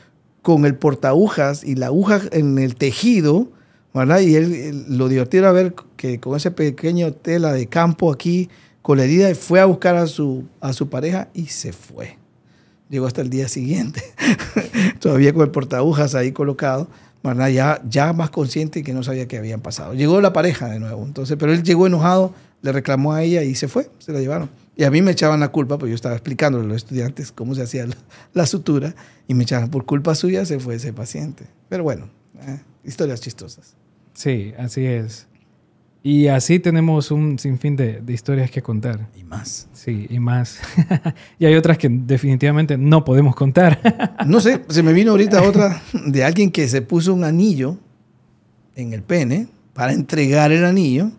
[0.41, 3.49] con el portagujas y la aguja en el tejido,
[3.93, 4.19] ¿verdad?
[4.19, 8.49] Y él, lo divertido era ver que con ese pequeño tela de campo aquí,
[8.81, 12.17] con la herida, fue a buscar a su, a su pareja y se fue.
[12.89, 14.01] Llegó hasta el día siguiente,
[14.99, 16.87] todavía con el portagujas ahí colocado,
[17.23, 17.49] ¿verdad?
[17.49, 19.93] Ya, ya más consciente y que no sabía qué habían pasado.
[19.93, 23.55] Llegó la pareja de nuevo, entonces, pero él llegó enojado, le reclamó a ella y
[23.55, 24.49] se fue, se la llevaron.
[24.75, 27.55] Y a mí me echaban la culpa, porque yo estaba explicándole a los estudiantes cómo
[27.55, 27.85] se hacía
[28.33, 28.95] la, sutura,
[29.27, 31.45] y me echaban, por culpa suya se fue ese paciente.
[31.67, 32.09] Pero bueno,
[32.41, 33.75] eh, historias chistosas.
[34.13, 35.27] Sí, así es.
[36.01, 39.09] Y así tenemos un sinfín de, de historias que contar.
[39.17, 39.67] Y más.
[39.73, 40.59] Sí, y más.
[41.39, 44.15] y hay otras que definitivamente no podemos contar.
[44.25, 47.77] no sé, se me vino ahorita otra de alguien que se puso un anillo
[48.75, 51.11] en el pene para entregar el anillo,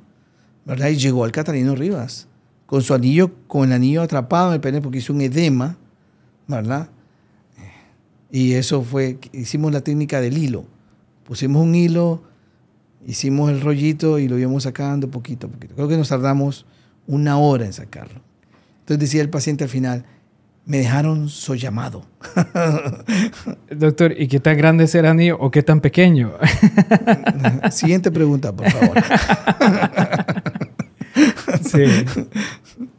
[0.71, 0.91] ¿verdad?
[0.91, 2.29] Y llegó al Catalino Rivas
[2.67, 5.77] con su anillo, con el anillo atrapado en el pene porque hizo un edema,
[6.47, 6.89] ¿verdad?
[8.31, 10.65] Y eso fue, hicimos la técnica del hilo.
[11.25, 12.23] Pusimos un hilo,
[13.05, 15.75] hicimos el rollito y lo íbamos sacando poquito a poquito.
[15.75, 16.67] Creo que nos tardamos
[17.09, 18.21] una hora en sacarlo.
[18.79, 20.05] Entonces decía el paciente al final,
[20.67, 22.07] me dejaron so llamado.
[23.77, 26.35] Doctor, ¿y qué tan grande es el anillo o qué tan pequeño?
[27.73, 28.97] Siguiente pregunta, por favor.
[31.71, 31.85] Sí.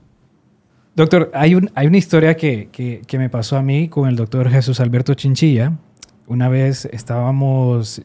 [0.96, 4.50] Doctor, hay, un, hay una historia que, que, me pasó a mí con el doctor
[4.50, 5.78] Jesús Alberto Chinchilla.
[6.28, 8.02] Una vez estábamos,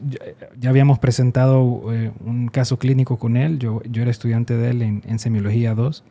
[0.59, 3.59] ya, habíamos presentado eh, un caso clínico con él.
[3.59, 6.03] Yo, yo era estudiante de él en, en Semiología 2.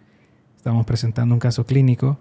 [0.59, 2.19] Estábamos presentando un caso clínico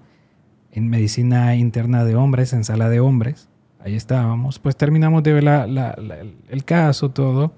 [0.71, 3.49] en medicina interna de hombres, en sala de hombres.
[3.79, 4.59] Ahí estábamos.
[4.59, 5.95] Pues terminamos de ver la,
[6.49, 7.53] el caso, todo.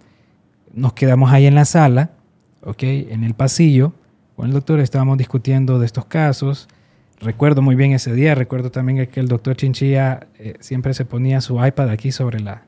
[0.74, 2.10] Nos quedamos ahí en la sala,
[2.64, 2.84] ¿ok?
[2.84, 3.94] En el pasillo
[4.38, 6.68] con el doctor estábamos discutiendo de estos casos.
[7.20, 11.42] Recuerdo muy bien ese día, recuerdo también que el doctor Chinchilla eh, siempre se ponía
[11.42, 12.62] su iPad aquí sobre la,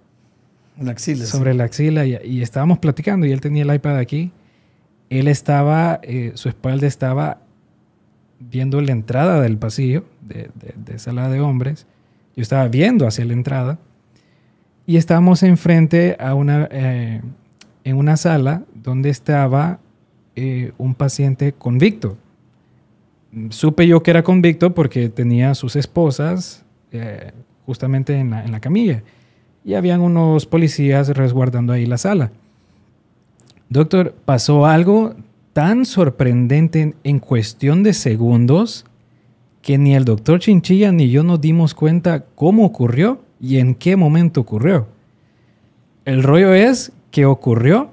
[0.82, 1.28] la axila.
[1.28, 4.32] Sobre la axila y, estábamos platicando y él tenía el iPad aquí.
[5.12, 7.38] Él estaba, eh, su espalda estaba
[8.40, 11.86] viendo la entrada del pasillo de, de, sala de hombres.
[12.36, 13.78] Yo estaba viendo hacia la entrada
[14.88, 17.22] y estábamos enfrente a una, eh,
[17.84, 19.80] en una sala donde estaba
[20.42, 22.18] eh, un paciente convicto.
[23.50, 27.32] supe yo que era convicto porque tenía sus esposas eh,
[27.66, 29.04] justamente en la, en la camilla
[29.66, 32.32] y habían unos policías resguardando ahí la sala.
[33.70, 35.16] Doctor, pasó algo
[35.54, 38.86] tan sorprendente en, cuestión de segundos
[39.62, 43.96] que ni el doctor Chinchilla ni yo nos dimos cuenta cómo ocurrió y en qué
[43.96, 44.88] momento ocurrió.
[46.06, 47.92] El rollo es que ocurrió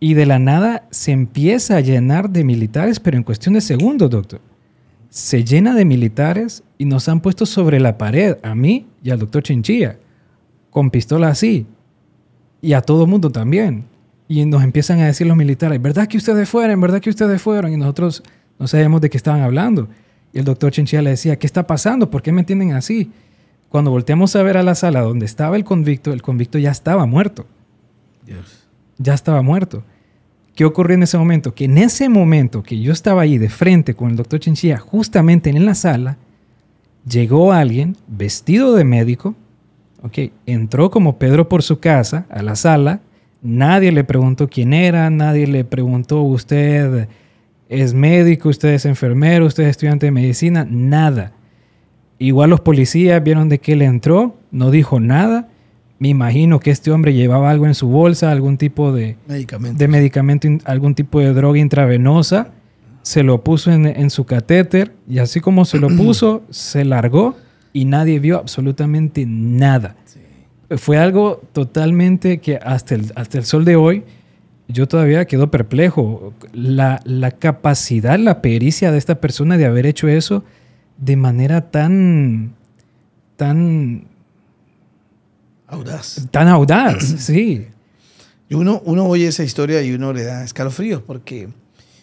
[0.00, 4.08] y de la nada se empieza a llenar de militares, pero en cuestión de segundos,
[4.08, 4.40] doctor.
[5.10, 9.18] Se llena de militares y nos han puesto sobre la pared, a mí y al
[9.18, 9.98] doctor Chinchilla,
[10.70, 11.66] con pistola así,
[12.62, 13.84] y a todo mundo también.
[14.26, 16.80] Y nos empiezan a decir los militares, ¿verdad que ustedes fueron?
[16.80, 17.72] ¿Verdad que ustedes fueron?
[17.72, 18.22] Y nosotros
[18.58, 19.88] no sabemos de qué estaban hablando.
[20.32, 22.10] Y el doctor Chinchilla le decía, ¿qué está pasando?
[22.10, 23.10] ¿Por qué me entienden así?
[23.68, 27.04] Cuando volteamos a ver a la sala donde estaba el convicto, el convicto ya estaba
[27.06, 27.46] muerto.
[28.24, 28.68] Dios.
[28.98, 29.82] Ya estaba muerto.
[30.60, 31.54] ¿Qué ocurrió en ese momento?
[31.54, 35.48] Que en ese momento que yo estaba ahí de frente con el doctor Chinchilla, justamente
[35.48, 36.18] en la sala,
[37.08, 39.34] llegó alguien vestido de médico,
[40.02, 43.00] okay, entró como Pedro por su casa a la sala,
[43.40, 47.08] Nadie le preguntó quién era, nadie le preguntó usted
[47.70, 51.32] es médico, usted es enfermero, usted es estudiante de medicina, nada.
[52.18, 55.48] Igual los policías vieron de que él entró, no dijo nada.
[56.00, 60.48] Me imagino que este hombre llevaba algo en su bolsa, algún tipo de de medicamento
[60.64, 62.48] algún tipo de droga intravenosa.
[63.02, 67.36] Se lo puso en, en su catéter y así como se lo puso, se largó
[67.72, 69.94] y nadie vio absolutamente nada
[70.78, 74.04] fue algo totalmente que hasta el, hasta el sol de hoy
[74.68, 76.32] yo todavía quedo perplejo.
[76.52, 80.44] La, la, capacidad, la pericia de esta persona de haber hecho eso
[80.96, 82.52] de manera tan,
[83.36, 84.04] tan...
[85.70, 86.26] Audaz.
[86.30, 87.68] Tan audaz, sí.
[88.48, 91.48] Y uno, uno oye esa historia y uno le da escalofríos porque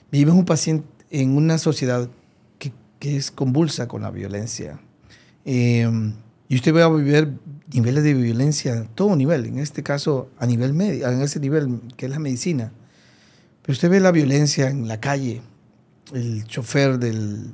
[0.10, 2.10] vivimos un paciente en una sociedad
[2.58, 4.80] que, que es convulsa con la violencia.
[5.44, 5.90] Eh,
[6.50, 7.34] y usted va a vivir
[7.74, 11.82] niveles de violencia a todo nivel, en este caso a nivel medio, en ese nivel
[11.98, 12.72] que es la medicina.
[13.62, 15.42] Pero usted ve la violencia en la calle,
[16.14, 17.52] el chofer del,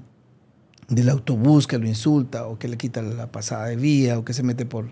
[0.90, 4.34] del autobús que lo insulta o que le quita la pasada de vía o que
[4.34, 4.92] se mete por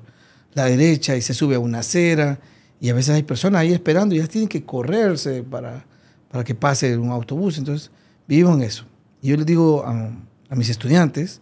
[0.54, 2.40] la derecha y se sube a una acera.
[2.80, 5.86] Y a veces hay personas ahí esperando y ya tienen que correrse para,
[6.30, 7.58] para que pase un autobús.
[7.58, 7.92] Entonces,
[8.28, 8.86] vivimos en eso.
[9.22, 10.12] Y yo les digo a,
[10.56, 11.42] mis estudiantes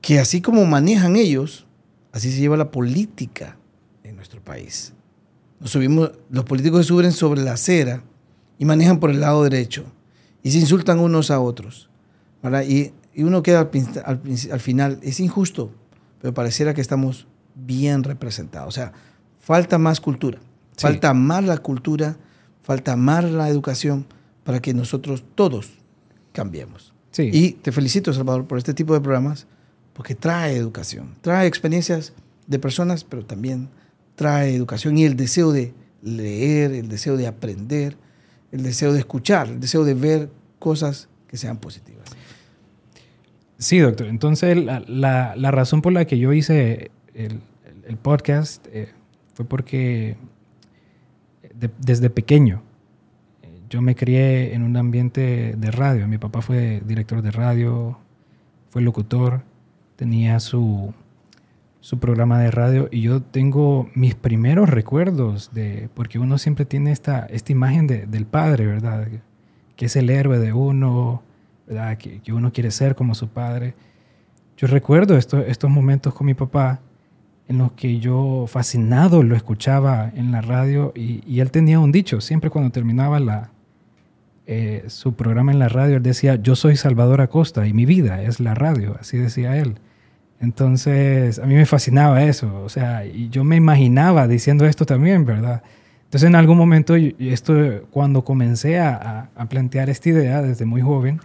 [0.00, 1.66] que así como manejan ellos,
[2.16, 3.58] Así se lleva la política
[4.02, 4.94] en nuestro país.
[5.60, 8.04] Nos subimos, los políticos se suben sobre la acera
[8.58, 9.84] y manejan por el lado derecho
[10.42, 11.90] y se insultan unos a otros.
[12.66, 13.70] Y, uno queda
[14.06, 15.72] al, final, es injusto,
[16.22, 17.26] pero pareciera que estamos
[17.56, 18.68] bien representados.
[18.68, 18.92] O sea,
[19.40, 20.38] falta más cultura,
[20.76, 22.16] falta más la cultura,
[22.62, 24.06] falta más la educación
[24.44, 25.72] para que nosotros todos
[26.32, 26.92] cambiemos.
[27.18, 29.46] Y te felicito, Salvador, por este tipo de programas
[29.96, 32.12] porque trae educación, trae experiencias
[32.46, 33.70] de personas, pero también
[34.14, 37.96] trae educación y el deseo de leer, el deseo de aprender,
[38.52, 42.04] el deseo de escuchar, el deseo de ver cosas que sean positivas.
[43.58, 44.08] Sí, doctor.
[44.08, 48.92] Entonces, la, razón por la que yo hice el, podcast eh,
[49.34, 50.16] fue porque
[51.78, 52.62] desde pequeño
[53.42, 56.06] eh, yo me crié en un ambiente de radio.
[56.08, 57.98] Mi papá fue director de radio,
[58.70, 59.42] fue locutor
[59.96, 60.94] tenía su,
[61.80, 66.92] su programa de radio y yo tengo mis primeros recuerdos de, porque uno siempre tiene
[66.92, 69.08] esta, esta imagen de, del padre, ¿verdad?
[69.74, 71.22] Que es el héroe de uno,
[71.66, 71.98] ¿verdad?
[71.98, 73.74] Que, que uno quiere ser como su padre.
[74.56, 76.80] Yo recuerdo esto, estos momentos con mi papá
[77.48, 82.20] en los que yo fascinado lo escuchaba en la radio y, él tenía un dicho,
[82.20, 83.50] siempre cuando terminaba la,
[84.46, 88.22] eh, su programa en la radio, él decía, yo soy Salvador Acosta y mi vida
[88.22, 89.78] es la radio, así decía él.
[90.40, 95.24] Entonces, a mí me fascinaba eso, o sea, y yo me imaginaba diciendo esto también,
[95.24, 95.62] ¿verdad?
[96.04, 101.20] Entonces, en algún momento, esto, cuando comencé a, plantear esta idea desde muy joven,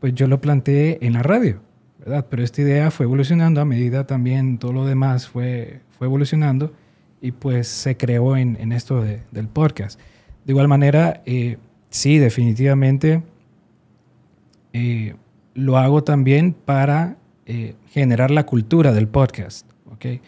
[0.00, 1.60] pues yo lo planteé en la radio,
[2.04, 2.26] ¿verdad?
[2.28, 6.72] Pero esta idea fue evolucionando a medida también todo lo demás fue, fue evolucionando
[7.20, 10.00] y pues se creó en, esto del podcast.
[10.44, 13.22] De igual manera, eh, sí, definitivamente
[14.72, 15.14] eh,
[15.54, 19.70] lo hago también para eh, generar la cultura del podcast.
[19.92, 20.20] ¿okay?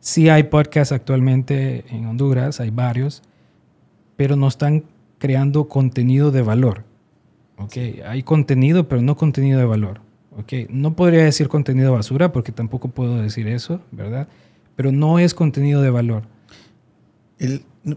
[0.00, 3.22] Sí hay podcasts actualmente en Honduras, hay varios,
[4.16, 4.84] pero no están
[5.18, 6.84] creando contenido de valor.
[7.56, 8.02] ¿okay?
[8.04, 10.11] Hay contenido, pero no contenido de valor.
[10.38, 10.66] ¿Okay?
[10.70, 14.28] No podría decir contenido basura porque tampoco puedo decir eso, ¿verdad?
[14.76, 16.24] Pero no es contenido de valor.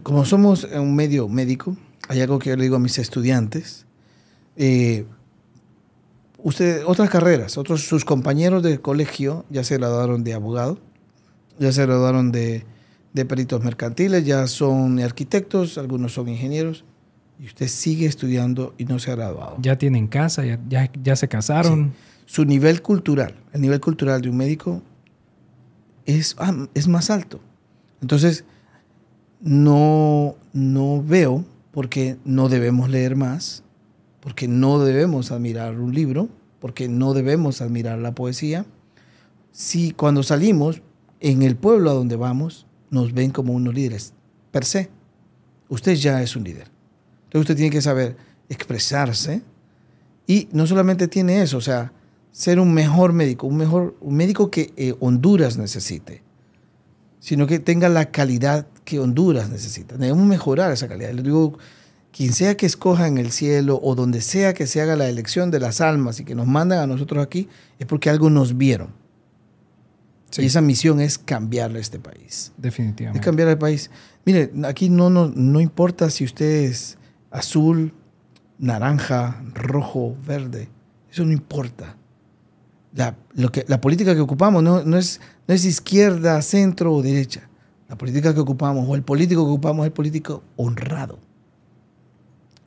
[0.02, 1.76] como somos un medio médico,
[2.08, 3.86] hay algo que yo le digo a mis estudiantes.
[4.56, 5.04] Eh,
[6.38, 10.78] usted, otras carreras, otros, sus compañeros de colegio ya se graduaron de abogado,
[11.58, 12.64] ya se graduaron de,
[13.12, 16.84] de peritos mercantiles, ya son arquitectos, algunos son ingenieros,
[17.38, 19.56] y usted sigue estudiando y no se ha graduado.
[19.60, 21.92] Ya tienen casa, ya, ya, ya se casaron.
[22.26, 24.82] Su nivel cultural, el nivel cultural de un médico
[26.04, 27.40] es, ah, es más alto.
[28.02, 28.44] Entonces,
[29.40, 33.62] no, no veo porque no debemos leer más,
[34.20, 38.66] porque no debemos admirar un libro, porque no debemos admirar la poesía.
[39.52, 40.82] Si cuando salimos
[41.20, 44.14] en el pueblo a donde vamos, nos ven como unos líderes,
[44.50, 44.90] per se,
[45.68, 46.70] usted ya es un líder.
[47.24, 48.16] Entonces usted tiene que saber
[48.48, 49.42] expresarse
[50.26, 51.92] y no solamente tiene eso, o sea,
[52.36, 56.22] ser un mejor médico, un mejor un médico que eh, Honduras necesite,
[57.18, 59.96] sino que tenga la calidad que Honduras necesita.
[59.96, 61.12] Debemos mejorar esa calidad.
[61.12, 61.58] Le digo,
[62.12, 65.50] quien sea que escoja en el cielo o donde sea que se haga la elección
[65.50, 68.92] de las almas y que nos mandan a nosotros aquí, es porque algo nos vieron.
[70.36, 72.52] Y esa misión es cambiar este país.
[72.58, 73.20] Definitivamente.
[73.20, 73.90] Es cambiar el país.
[74.26, 76.98] Mire, aquí no, no, no importa si usted es
[77.30, 77.94] azul,
[78.58, 80.68] naranja, rojo, verde.
[81.10, 81.95] Eso no importa.
[82.96, 87.02] La, lo que, la política que ocupamos no, no, es, no es izquierda, centro o
[87.02, 87.48] derecha.
[87.88, 91.18] La política que ocupamos o el político que ocupamos es el político honrado.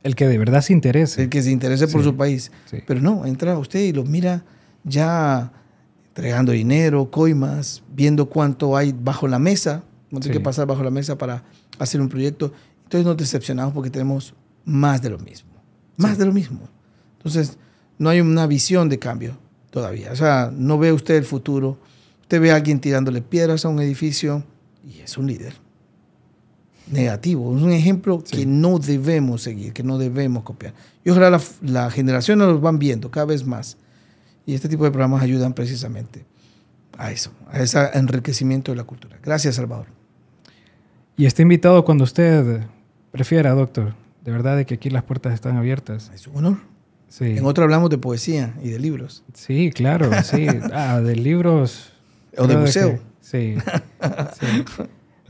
[0.02, 1.24] El que de verdad se interese.
[1.24, 2.50] El que se interese por su país.
[2.86, 4.44] Pero no, entra usted y lo mira
[4.84, 5.52] ya
[6.08, 10.90] entregando dinero, coimas, viendo cuánto hay bajo la mesa, no tiene que pasar bajo la
[10.90, 11.42] mesa para
[11.78, 12.52] hacer un proyecto.
[12.84, 15.50] Entonces nos decepcionamos porque tenemos más de lo mismo.
[15.96, 16.60] Más de lo mismo.
[17.18, 17.58] Entonces,
[17.98, 19.36] no hay una visión de cambio
[19.70, 20.12] todavía.
[20.12, 21.78] O sea, no ve usted el futuro.
[22.22, 24.44] Usted ve a alguien tirándole piedras a un edificio
[24.84, 25.54] y es un líder
[26.90, 27.56] negativo.
[27.56, 30.74] Es un ejemplo que no debemos seguir, que no debemos copiar.
[31.04, 33.76] Y ojalá la, la generación nos van viendo cada vez más.
[34.46, 36.24] Y este tipo de programas ayudan precisamente
[36.98, 39.18] a eso, a ese enriquecimiento de la cultura.
[39.22, 39.86] Gracias, Salvador.
[41.16, 42.62] Y está invitado cuando usted
[43.10, 43.94] prefiera, doctor.
[44.24, 46.10] De verdad de que aquí las puertas están abiertas.
[46.14, 46.58] Es un honor.
[47.10, 47.36] Sí.
[47.36, 49.24] En otro hablamos de poesía y de libros.
[49.34, 50.46] Sí, claro, sí.
[50.72, 51.92] Ah, de libros.
[52.38, 53.00] O de museo.
[53.20, 53.56] sí,
[54.40, 54.64] sí.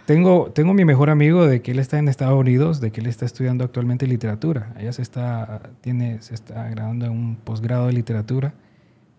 [0.04, 3.06] Tengo, tengo mi mejor amigo de que él está en Estados Unidos, de que él
[3.06, 4.74] está estudiando actualmente literatura.
[4.78, 8.52] Ella se está, tiene, se está graduando en un posgrado de literatura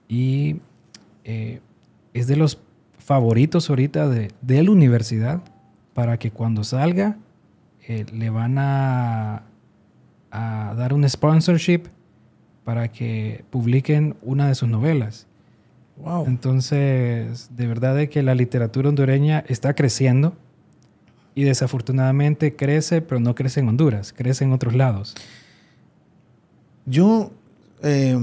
[0.07, 0.59] y
[1.23, 1.61] eh,
[2.13, 2.59] es de los
[2.99, 5.41] favoritos ahorita de, de, la universidad
[5.93, 7.17] para que cuando salga
[7.87, 9.43] eh, le van a,
[10.29, 11.83] a dar un sponsorship
[12.63, 15.27] para que publiquen una de sus novelas.
[15.97, 16.25] Wow.
[16.25, 20.35] Entonces, de verdad de que la literatura hondureña está creciendo
[21.35, 25.15] y desafortunadamente crece, pero no crece en Honduras, crece en otros lados.
[26.85, 27.31] Yo
[27.83, 28.17] eh,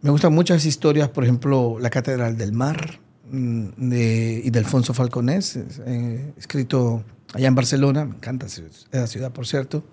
[0.00, 2.98] me gustan muchas historias, por ejemplo, La Catedral del Mar
[3.30, 9.32] mm, de, y de Alfonso Falconés, eh, escrito allá en Barcelona, me encanta esa ciudad,
[9.32, 9.84] por cierto.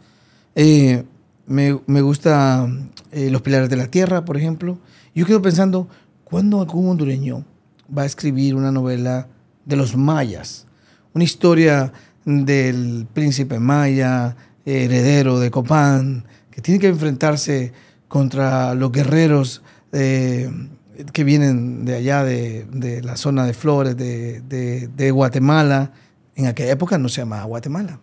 [0.55, 1.03] Eh,
[1.45, 2.67] me, me, gusta
[3.11, 4.77] eh, Los Pilares de la Tierra, por ejemplo.
[5.13, 5.87] Yo quedo pensando,
[6.23, 7.45] ¿cuándo algún hondureño
[7.95, 9.27] va a escribir una novela
[9.65, 10.65] de los mayas?
[11.13, 11.93] Una historia
[12.25, 14.35] del príncipe maya,
[14.65, 17.73] heredero de Copán, que tiene que enfrentarse
[18.07, 20.49] contra los guerreros eh,
[21.11, 25.91] que vienen de allá, de, de, la zona de Flores, de, de, de, Guatemala.
[26.35, 27.99] En aquella época no se llamaba Guatemala.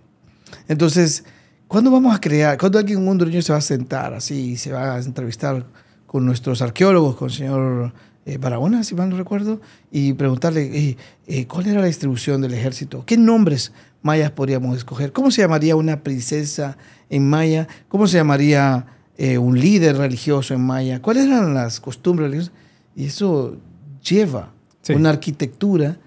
[0.68, 1.24] Entonces,
[1.70, 2.58] ¿cuándo vamos a crear?
[2.58, 5.64] ¿Cuándo alguien, un hondureño se va a sentar así y se va a entrevistar
[6.04, 7.92] con nuestros arqueólogos, con el señor
[8.26, 9.60] eh, Barahona, si mal no recuerdo,
[9.92, 10.96] y preguntarle eh,
[11.28, 13.04] eh, cuál era la distribución del ejército?
[13.06, 15.12] ¿Qué nombres mayas podríamos escoger?
[15.12, 16.76] ¿Cómo se llamaría una princesa
[17.08, 17.68] en maya?
[17.86, 21.00] ¿Cómo se llamaría eh, un líder religioso en maya?
[21.00, 22.52] ¿Cuáles eran las costumbres religiosas?
[22.96, 23.58] Y eso
[24.02, 24.52] lleva
[24.82, 24.94] sí.
[24.94, 26.00] una arquitectura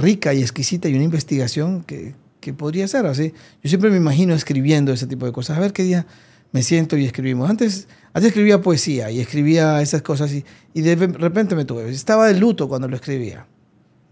[0.00, 2.14] rica y exquisita y una investigación que,
[2.52, 3.32] podría ser así.
[3.62, 5.56] Yo siempre me imagino escribiendo ese tipo de cosas.
[5.56, 6.06] A ver qué día
[6.52, 7.48] me siento y escribimos.
[7.48, 10.44] Antes, antes escribía poesía y escribía esas cosas y,
[10.74, 11.88] y de repente me tuve.
[11.90, 13.46] Estaba de luto cuando lo escribía.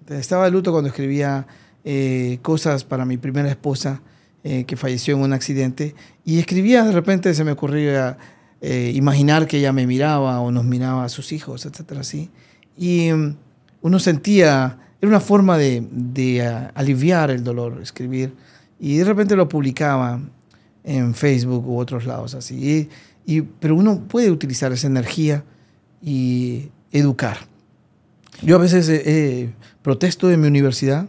[0.08, 1.46] Estaba de luto cuando escribía
[1.84, 4.02] eh, cosas para mi primera esposa
[4.42, 8.18] eh, que falleció en un accidente y escribía, de repente se me ocurría
[8.60, 12.30] eh, imaginar que ella me miraba o nos miraba a sus hijos, etcétera, así.
[12.76, 13.36] Y um,
[13.82, 18.34] uno sentía, era una forma de, de uh, aliviar el dolor, escribir.
[18.78, 20.20] Y de repente lo publicaba
[20.84, 22.88] en Facebook u otros lados así.
[23.24, 25.44] Y, y, pero uno puede utilizar esa energía
[26.02, 27.38] y educar.
[28.42, 29.52] Yo a veces eh,
[29.82, 31.08] protesto en mi universidad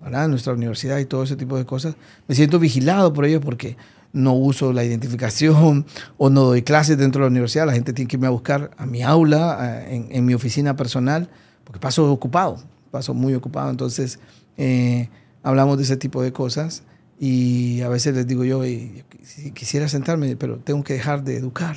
[0.00, 0.28] ¿verdad?
[0.28, 1.94] nuestra universidad y todo ese tipo de cosas.
[2.26, 3.76] Me siento vigilado por ellos porque
[4.12, 5.86] no uso la identificación
[6.18, 7.66] o no doy clases dentro de la universidad.
[7.66, 11.28] La gente tiene que irme a buscar a mi aula, en, en, mi oficina personal,
[11.64, 12.58] porque paso ocupado,
[12.90, 13.70] paso muy ocupado.
[13.70, 14.18] Entonces,
[14.56, 15.08] eh,
[15.42, 16.82] hablamos de ese tipo de cosas
[17.18, 21.76] y a veces les digo yo, si quisiera sentarme, pero tengo que dejar de educar,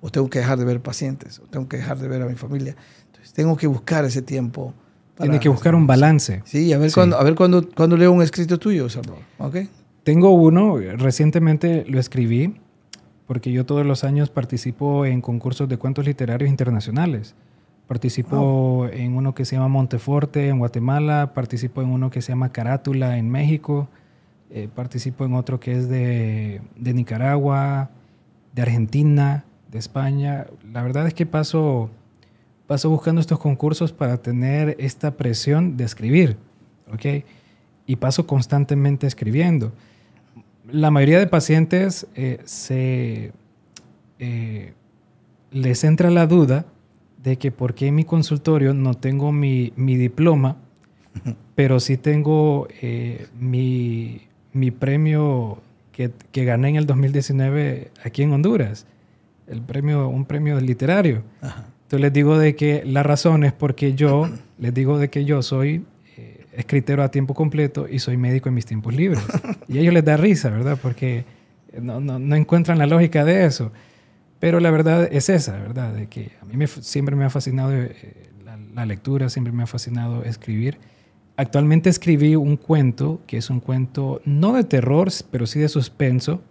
[0.00, 2.34] o tengo que dejar de ver pacientes, o tengo que dejar de ver a mi
[2.34, 2.76] familia.
[3.06, 4.74] Entonces, tengo que buscar ese tiempo.
[5.18, 6.42] Tiene que buscar un balance.
[6.44, 9.22] Sí, a ver, Cuando, a ver cuando, cuando leo un escrito tuyo, Salvador.
[9.38, 9.68] ¿Okay?
[10.02, 12.54] Tengo uno, recientemente lo escribí,
[13.26, 17.34] porque yo todos los años participo en concursos de cuentos literarios internacionales.
[17.86, 22.50] Participo en uno que se llama Monteforte en Guatemala, participo en uno que se llama
[22.50, 23.88] Carátula en México,
[24.50, 27.90] eh, participo en otro que es de, de, Nicaragua,
[28.54, 30.46] de Argentina, de España.
[30.72, 31.90] La verdad es que paso,
[32.66, 36.36] paso buscando estos concursos para tener esta presión de escribir,
[36.92, 37.24] ¿ok?
[37.86, 39.72] Y paso constantemente escribiendo
[40.70, 43.32] la mayoría de pacientes eh, se,
[44.18, 44.72] eh,
[45.50, 46.66] les entra la duda
[47.26, 50.58] de que por qué en mi consultorio no tengo mi, diploma,
[51.56, 54.20] pero sí tengo eh, mi,
[54.78, 55.58] premio
[55.90, 56.12] que,
[56.44, 58.86] gané en el 2019 aquí en Honduras,
[59.48, 61.24] el premio, un premio literario.
[61.42, 65.42] Entonces les digo de que la razón es porque yo, les digo de que yo
[65.42, 65.84] soy
[66.52, 69.20] escritero a tiempo completo y soy médico en mis tiempos libres.
[69.68, 70.78] y a ellos les da risa, ¿verdad?
[70.80, 71.24] Porque
[71.82, 73.72] no, no, no encuentran la lógica de eso.
[74.38, 75.94] Pero la verdad es esa, ¿verdad?
[75.94, 78.30] De que a mí me, siempre me ha fascinado eh,
[78.74, 80.78] la, lectura, siempre me ha fascinado escribir.
[81.36, 86.42] Actualmente escribí un cuento, que es un cuento no de terror, pero sí de suspenso,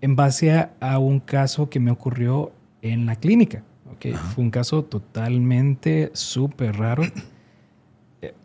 [0.00, 2.52] en base a, un caso que me ocurrió
[2.82, 3.62] en la clínica.
[3.94, 4.12] ¿okay?
[4.12, 7.04] Fue un caso totalmente súper raro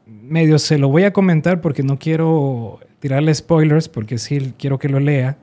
[0.06, 4.90] medio se lo voy a comentar porque no quiero tirarle spoilers, porque sí quiero que
[4.90, 5.38] lo lea,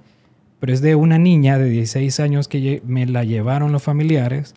[0.62, 4.54] pero es de una niña de 16 años que me la llevaron los familiares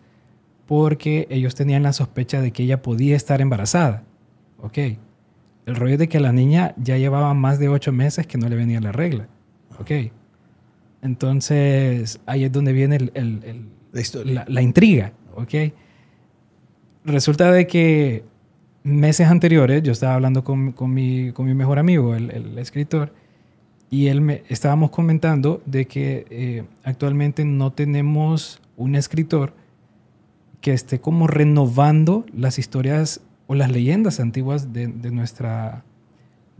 [0.64, 4.04] porque ellos tenían la sospecha de que ella podía estar embarazada.
[4.62, 4.78] Ok.
[5.66, 8.48] El rollo es de que la niña ya llevaba más de 8 meses que no
[8.48, 9.26] le venía la regla.
[9.80, 10.12] Ok.
[11.02, 13.68] Entonces, ahí es donde viene el,
[14.26, 15.12] la, la, intriga.
[15.34, 15.54] Ok.
[17.04, 18.22] Resulta de que
[18.84, 23.12] meses anteriores yo estaba hablando con, con, mi, con mi, mejor amigo, el, escritor,
[23.90, 29.54] y él me estábamos comentando de que eh, actualmente no tenemos un escritor
[30.60, 35.84] que esté como renovando las historias o las leyendas antiguas de, de nuestra,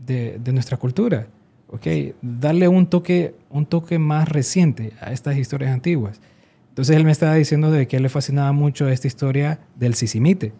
[0.05, 1.27] de, de, nuestra cultura.
[1.67, 2.15] ¿okay?
[2.21, 6.21] Darle un toque, un toque más reciente a estas historias antiguas.
[6.69, 9.95] Entonces él me estaba diciendo de que a él le fascinaba mucho esta historia del
[9.95, 10.53] Sisimite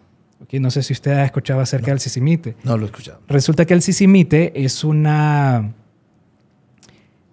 [0.52, 2.56] no sé si usted ha escuchado acerca del sisimite.
[2.64, 3.20] No lo he escuchado.
[3.28, 5.74] Resulta que el sisimite es una...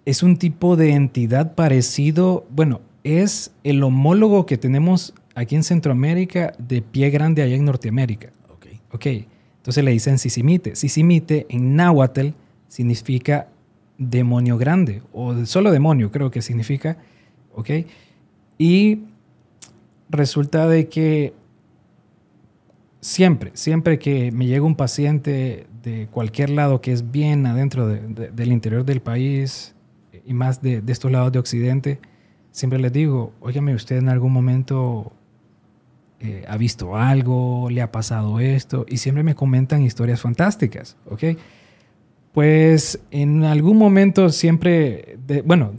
[0.06, 6.54] Es un tipo de entidad parecido, bueno, es el homólogo que tenemos aquí en Centroamérica
[6.58, 8.30] de pie grande allá en Norteamérica.
[8.48, 8.66] Ok.
[8.92, 9.06] Ok.
[9.58, 10.74] Entonces le dicen sisimite.
[10.74, 12.28] Sisimite en náhuatl
[12.68, 13.48] significa
[13.98, 16.96] demonio grande, o solo demonio creo que significa.
[17.54, 17.70] Ok.
[18.58, 19.00] Y
[20.08, 21.32] resulta de que
[23.00, 28.52] siempre, siempre que me llega un paciente de cualquier lado que es bien adentro del
[28.52, 29.75] interior del país
[30.26, 32.00] y más de, estos lados de Occidente,
[32.50, 35.12] siempre les digo, óigame, usted en algún momento
[36.20, 41.38] eh, ha visto algo, le ha pasado esto, y siempre me comentan historias fantásticas, ¿ok?
[42.32, 45.72] Pues en algún momento siempre, bueno,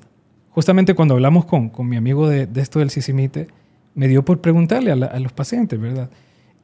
[0.50, 3.48] justamente cuando hablamos con, mi amigo de, esto del sisimite,
[3.94, 6.10] me dio por preguntarle a, a los pacientes, ¿verdad?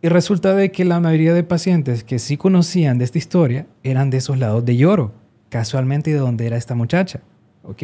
[0.01, 4.09] Y resulta de que la mayoría de pacientes que sí conocían de esta historia eran
[4.09, 5.13] de esos lados de Lloro,
[5.49, 7.21] casualmente de donde era esta muchacha,
[7.63, 7.83] ¿ok?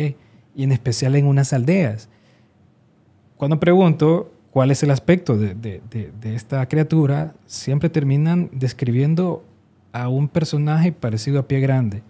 [0.56, 2.10] Y en especial en unas aldeas.
[3.38, 9.44] Cuando pregunto cuál es el aspecto de, de, de, esta criatura, siempre terminan describiendo
[9.92, 12.04] a un personaje parecido a pie grande.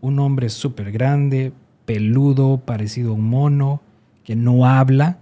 [0.00, 1.52] Un hombre súper grande,
[1.84, 3.80] peludo, parecido a un mono,
[4.24, 5.18] que no habla,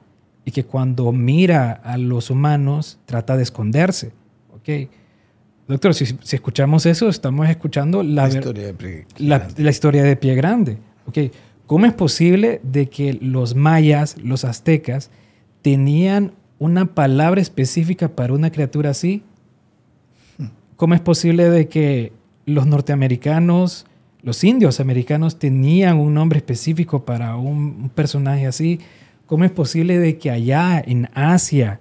[0.47, 4.13] y que cuando mira a los humanos trata de esconderse.
[4.55, 4.89] ¿ok?
[5.69, 10.79] Doctor, si, escuchamos eso, estamos escuchando la, historia, de pie, la, historia de pie grande.
[11.07, 11.19] ¿ok?
[11.67, 15.11] ¿Cómo es posible de que los mayas, los aztecas,
[15.63, 19.23] tenían una palabra específica para una criatura así?
[20.77, 22.13] ¿Cómo es posible de que
[22.45, 23.87] los norteamericanos,
[24.23, 28.79] los indios americanos tenían un nombre específico para un personaje así?
[29.27, 31.81] ¿Cómo es posible de que allá en Asia,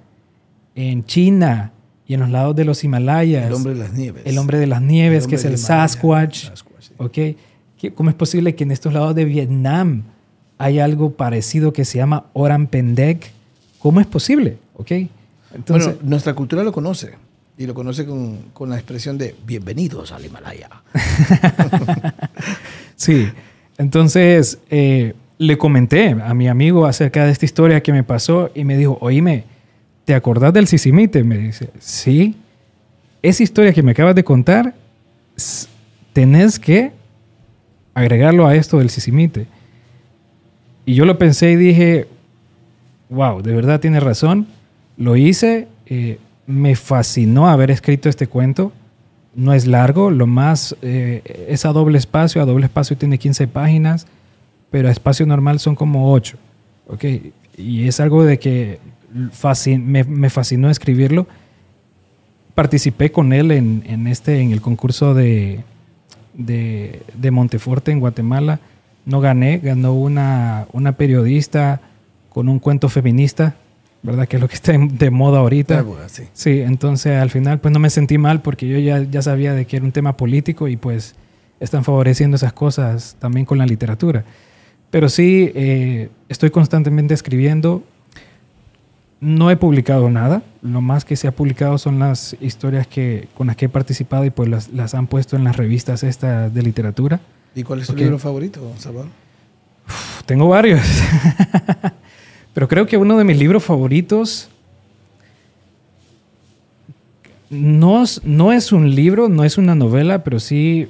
[0.74, 1.74] en China
[2.08, 3.46] y en los lados de los Himalayas...
[3.46, 4.24] El hombre de las nieves.
[4.26, 6.50] El hombre de las nieves, que es el Sasquatch.
[6.98, 7.18] ¿ok?
[7.94, 10.04] ¿Cómo es posible que en estos lados de Vietnam
[10.58, 13.32] hay algo parecido que se llama Oran Pendek.
[13.80, 14.58] ¿Cómo es posible?
[14.76, 14.92] ¿Ok?
[15.54, 17.14] Entonces, bueno, nuestra cultura lo conoce
[17.58, 20.70] y lo conoce con, con la expresión de bienvenidos al Himalaya.
[22.96, 23.28] sí,
[23.78, 28.64] entonces eh, le comenté a mi amigo acerca de esta historia que me pasó y
[28.64, 29.46] me dijo, oíme,
[30.04, 31.24] ¿te acordás del Sisimite?
[31.24, 32.36] Me dice, sí,
[33.22, 34.74] esa historia que me acabas de contar,
[36.14, 36.92] tenés que
[37.96, 39.48] agregarlo a esto del Sisimite.
[40.86, 42.08] Y yo lo pensé y dije,
[43.10, 44.46] wow, de verdad tiene razón.
[44.98, 48.72] Lo hice, eh, me fascinó haber escrito este cuento.
[49.34, 53.48] No es largo, lo más eh, es a doble espacio, a doble espacio tiene 15
[53.48, 54.06] páginas,
[54.70, 56.38] pero a espacio normal son como 8.
[56.88, 57.34] ¿okay?
[57.58, 58.80] Y es algo de que
[59.78, 61.28] me, fascinó escribirlo.
[62.54, 65.64] Participé con él en, este, en el concurso de,
[66.38, 68.60] de, de Monteforte en Guatemala
[69.06, 71.82] no gané, ganó una, una periodista
[72.30, 73.56] con un cuento feminista,
[74.04, 74.28] ¿verdad?
[74.28, 75.86] Que es lo que está de moda ahorita.
[75.88, 76.62] Ah, sí.
[76.62, 79.78] entonces al final pues no me sentí mal porque yo ya, ya sabía de que
[79.78, 81.16] era un tema político y pues
[81.60, 84.26] están favoreciendo esas cosas también con la literatura.
[84.90, 87.84] Pero sí, eh, estoy constantemente escribiendo.
[89.26, 90.44] No he publicado nada.
[90.62, 94.24] Lo más que se ha publicado son las historias que, con las que he participado
[94.24, 97.20] y pues las, las han puesto en las revistas estas de literatura.
[97.56, 99.10] ¿Y cuál es tu libro favorito, Salvador?
[100.26, 100.82] tengo varios.
[102.54, 104.50] Pero creo que uno de mis libros favoritos
[107.50, 110.88] no, no es un libro, no es una novela, pero sí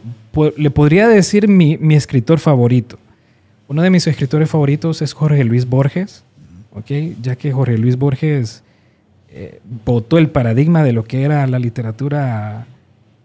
[0.58, 3.00] le podría decir mi, escritor favorito.
[3.68, 6.24] Uno de mis escritores favoritos es Jorge Luis Borges,
[6.76, 7.18] ¿okay?
[7.22, 8.64] ya que Jorge Luis Borges
[9.30, 12.68] eh, botó el paradigma de lo que era la literatura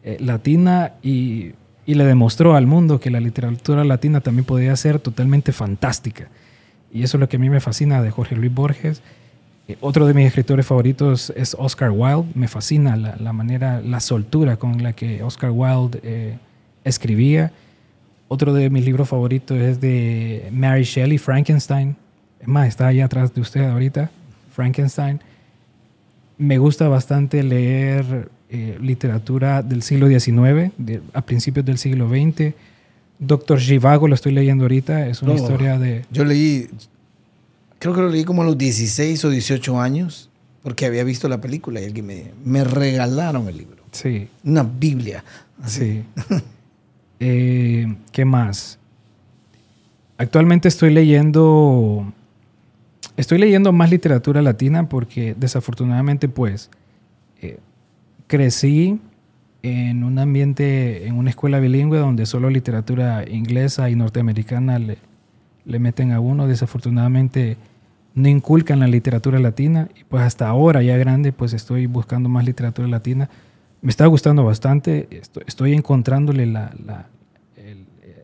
[0.03, 1.53] eh, latina y
[1.91, 6.29] y le demostró al mundo que la literatura latina también podía ser totalmente fantástica.
[6.93, 9.03] Y eso es lo que a mí me fascina de Jorge Luis Borges.
[9.67, 12.31] Eh, otro de mis escritores favoritos es Oscar Wilde.
[12.37, 16.39] Me fascina la, manera, la soltura con la que Oscar Wilde eh,
[16.85, 17.51] escribía.
[18.29, 21.97] Otro de mis libros favoritos es de Mary Shelley, Frankenstein.
[22.41, 24.11] Es más, está ahí atrás de usted ahorita,
[24.55, 25.21] Frankenstein.
[26.39, 30.73] Me gusta bastante leer eh, literatura del siglo XIX,
[31.13, 32.55] a principios del siglo XX.
[33.19, 36.07] Doctor Givago, lo estoy leyendo ahorita, es una historia de...
[36.11, 36.69] Yo leí,
[37.79, 40.31] creo que lo leí como a los 16 o 18 años,
[40.63, 43.85] porque había visto la película y alguien me, me regalaron el libro.
[43.93, 44.29] Sí.
[44.45, 45.23] Una Biblia.
[45.67, 46.03] Sí.
[47.23, 48.79] Eh, ¿Qué más?
[50.17, 52.11] Actualmente estoy leyendo...
[53.21, 56.71] Estoy leyendo más literatura latina porque desafortunadamente pues
[57.43, 57.59] eh,
[58.27, 58.99] crecí
[59.63, 64.97] en un ambiente, en una escuela bilingüe donde solo literatura inglesa y norteamericana le,
[65.67, 66.47] le meten a uno.
[66.47, 67.59] Desafortunadamente
[68.15, 72.47] no inculcan la literatura latina y pues hasta ahora ya grande pues estoy buscando más
[72.47, 73.29] literatura latina.
[73.83, 75.09] Me está gustando bastante,
[75.47, 77.07] estoy, encontrándole la, la,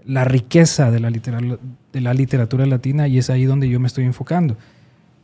[0.07, 1.59] la riqueza de la, literatura,
[1.93, 4.57] de la literatura latina y es ahí donde yo me estoy enfocando,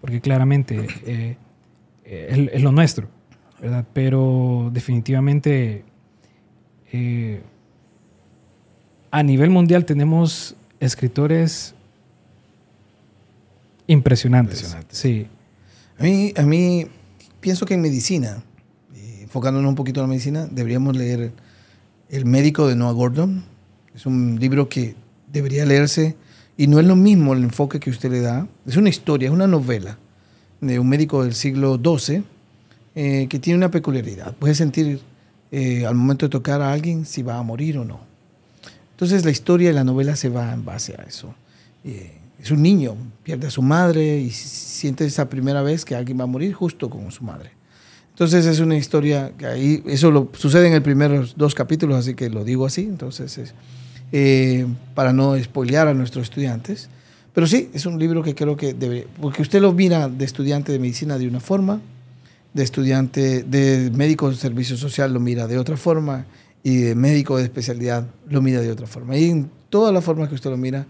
[0.03, 1.37] porque claramente eh,
[2.05, 3.09] eh, es lo nuestro.
[3.95, 5.85] Pero definitivamente
[6.93, 7.41] eh,
[9.13, 11.77] a nivel mundial tenemos escritores
[13.87, 14.77] impresionantes.
[14.89, 15.29] Sí.
[15.97, 16.89] A mí, a mí
[17.41, 18.43] pienso que en medicina,
[19.21, 21.33] enfocándonos un poquito en la medicina, deberíamos leer
[22.11, 23.45] El médico de Noah Gordon.
[23.95, 24.97] Es un libro que
[25.33, 26.17] debería leerse
[26.63, 28.47] y no es lo mismo el enfoque que usted le da.
[28.65, 29.99] Es una historia, es una novela
[30.61, 32.23] de un médico del siglo XII
[32.95, 34.33] eh, que tiene una peculiaridad.
[34.37, 35.01] Puede sentir
[35.51, 37.99] eh, al momento de tocar a alguien si va a morir o no.
[38.93, 41.35] Entonces la historia de la novela se va en base a eso.
[41.83, 42.95] Eh, es un niño,
[43.25, 46.89] pierde a su madre y siente esa primera vez que alguien va a morir justo
[46.89, 47.51] con su madre.
[48.11, 52.15] Entonces es una historia que ahí, eso lo, sucede en el primeros dos capítulos, así
[52.15, 53.53] que lo digo así, entonces es,
[54.95, 56.89] para no spoilear a nuestros estudiantes.
[57.33, 60.71] Pero sí, es un libro que creo que debe, porque usted lo mira de estudiante
[60.71, 61.81] de medicina de una forma,
[62.53, 66.27] de estudiante, de médico de servicio social lo mira de otra forma
[66.63, 69.17] y de médico de especialidad lo mira de otra forma.
[69.17, 70.87] Y en todas las formas que usted lo mira,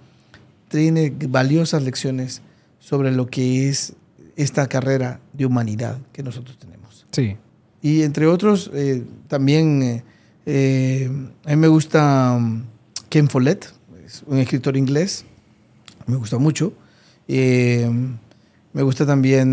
[0.68, 2.42] tiene valiosas lecciones
[2.80, 3.94] sobre lo que es
[4.34, 7.06] esta carrera de humanidad que nosotros tenemos.
[7.12, 7.36] Sí.
[7.80, 10.02] Y entre otros, eh, también eh,
[10.46, 11.10] eh,
[11.44, 12.64] a mí me gusta um,
[13.12, 13.70] Ken Follett,
[14.26, 15.26] un escritor inglés,
[16.06, 16.72] me gusta mucho.
[17.28, 19.52] me gusta también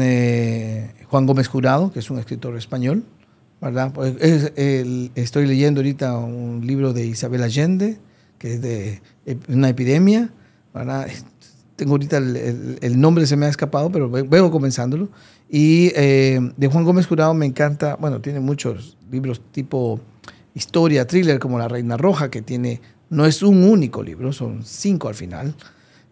[1.10, 3.04] Juan Gómez Jurado, que es un escritor español,
[3.60, 3.92] ¿verdad?
[3.92, 4.16] Pues,
[4.56, 7.98] estoy leyendo ahorita un libro de Isabel Allende,
[8.38, 9.02] que es de
[9.50, 10.30] una epidemia,
[10.74, 11.10] ¿verdad?
[11.76, 15.10] tengo ahorita el, nombre se me ha escapado, pero vengo comenzándolo.
[15.50, 20.00] Y eh, de Juan Gómez Jurado me encanta, bueno, tiene muchos libros tipo
[20.54, 22.80] historia, thriller, como La Reina Roja, que tiene,
[23.10, 25.56] no es un único libro, son cinco al final.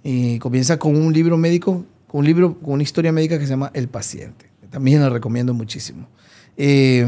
[0.04, 3.52] Y comienza con un libro médico, con un libro, con una historia médica que se
[3.52, 4.50] llama El Paciente.
[4.70, 6.08] También lo recomiendo muchísimo.
[6.56, 7.06] Eh,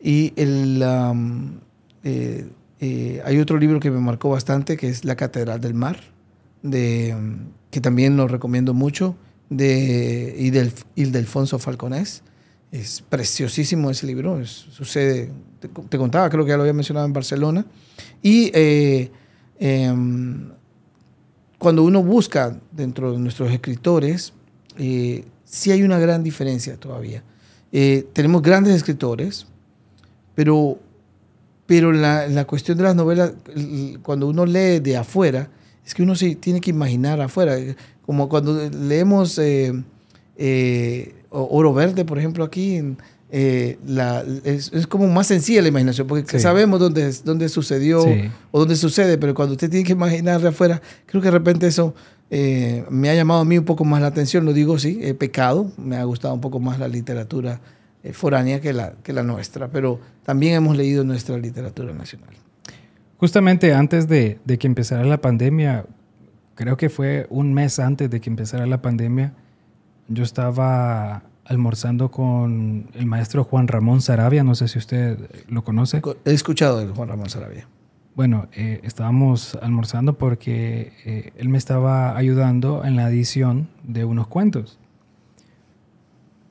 [0.00, 2.46] y eh,
[2.80, 6.00] eh, hay otro libro que me marcó bastante, que es La Catedral del Mar,
[6.62, 7.16] de,
[7.70, 9.16] que también lo recomiendo mucho,
[9.50, 10.34] de
[10.94, 12.22] Ildefonso Falconés.
[12.70, 15.30] Es preciosísimo ese libro, sucede,
[15.60, 17.64] te, contaba, creo que ya lo había mencionado en Barcelona.
[18.22, 18.50] Y
[19.58, 20.50] em,
[21.58, 24.34] cuando uno busca dentro de nuestros escritores,
[24.76, 27.22] sí hay una gran diferencia todavía.
[27.70, 29.46] tenemos grandes escritores,
[30.34, 30.78] pero,
[31.66, 33.32] pero la, la, cuestión de las novelas,
[34.02, 35.48] cuando uno lee de afuera,
[35.88, 37.56] es que uno se tiene que imaginar afuera.
[38.04, 39.72] Como cuando leemos eh,
[40.36, 42.80] eh, Oro Verde, por ejemplo, aquí,
[43.30, 48.04] eh, la, es, es, como más sencilla la imaginación, porque sabemos dónde, dónde sucedió
[48.50, 51.66] o dónde sucede, pero cuando usted tiene que imaginar de afuera, creo que de repente
[51.66, 51.94] eso
[52.30, 55.70] me ha llamado a mí un poco más la atención, lo digo, sí, he pecado,
[55.76, 57.60] me ha gustado un poco más la literatura
[58.04, 62.30] eh, foránea que la, que la nuestra, pero también hemos leído nuestra literatura nacional.
[63.16, 65.84] Justamente antes de, de, que empezara la pandemia,
[66.54, 69.34] creo que fue un mes antes de que empezara la pandemia,
[70.08, 75.18] yo estaba almorzando con el maestro Juan Ramón Sarabia, no sé si usted
[75.48, 76.02] lo conoce.
[76.24, 77.68] He escuchado de Juan Ramón Sarabia.
[78.14, 84.26] Bueno, eh, estábamos almorzando porque eh, él me estaba ayudando en la edición de unos
[84.26, 84.78] cuentos.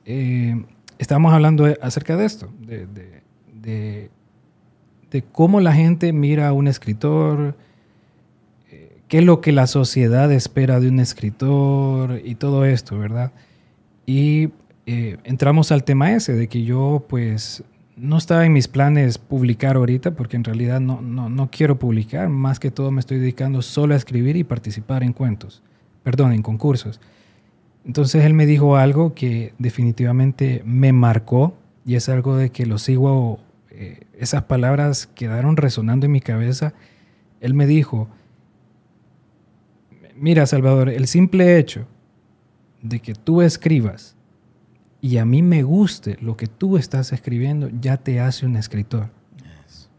[0.06, 0.64] Eh,
[0.98, 2.88] Estamos hablando acerca de esto, de,
[3.54, 7.56] de, cómo la gente mira a un escritor,
[9.06, 13.30] qué es lo que la sociedad espera de un escritor y todo esto, ¿verdad?
[14.08, 14.52] Y
[14.86, 17.62] eh, entramos al tema ese, de que yo pues
[17.94, 22.30] no estaba en mis planes publicar ahorita, porque en realidad no, no, no quiero publicar,
[22.30, 25.62] más que todo me estoy dedicando solo a escribir y participar en cuentos,
[26.04, 27.02] perdón, en concursos.
[27.84, 31.52] Entonces él me dijo algo que definitivamente me marcó
[31.84, 33.40] y es algo de que lo sigo,
[33.70, 36.72] eh, esas palabras quedaron resonando en mi cabeza.
[37.42, 38.08] Él me dijo,
[40.16, 41.86] mira Salvador, el simple hecho
[42.82, 44.16] de que tú escribas
[45.00, 49.10] y a mí me guste lo que tú estás escribiendo, ya te hace un escritor.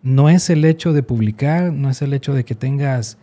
[0.01, 3.18] No es el hecho de publicar, no es el hecho de que tengas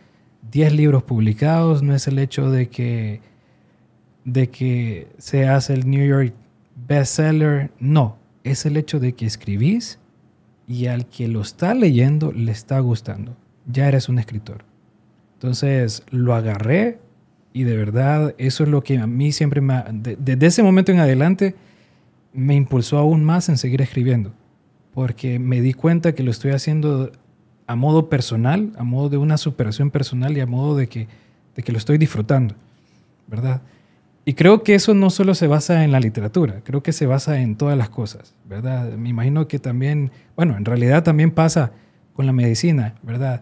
[0.50, 3.20] 10 libros publicados, no es el hecho de que
[4.24, 6.34] de que seas el New York
[6.88, 7.70] bestseller.
[7.78, 9.98] No, es el hecho de que escribís
[10.66, 13.36] y al que lo está leyendo le está gustando.
[13.66, 14.64] Ya eres un escritor.
[15.34, 16.98] Entonces lo agarré
[17.56, 19.82] y de verdad eso es lo que a mí siempre me...
[19.90, 21.54] desde ese momento en adelante
[22.34, 24.34] me impulsó aún más en seguir escribiendo.
[24.92, 27.12] Porque me di cuenta que lo estoy haciendo
[27.66, 31.08] a modo personal, a modo de una superación personal y a modo de que,
[31.54, 32.54] de que lo estoy disfrutando.
[33.26, 33.62] ¿Verdad?
[34.26, 37.40] Y creo que eso no solo se basa en la literatura, creo que se basa
[37.40, 38.92] en todas las cosas, ¿verdad?
[38.98, 41.72] Me imagino que también, bueno, en realidad también pasa
[42.12, 43.40] con la medicina, ¿verdad?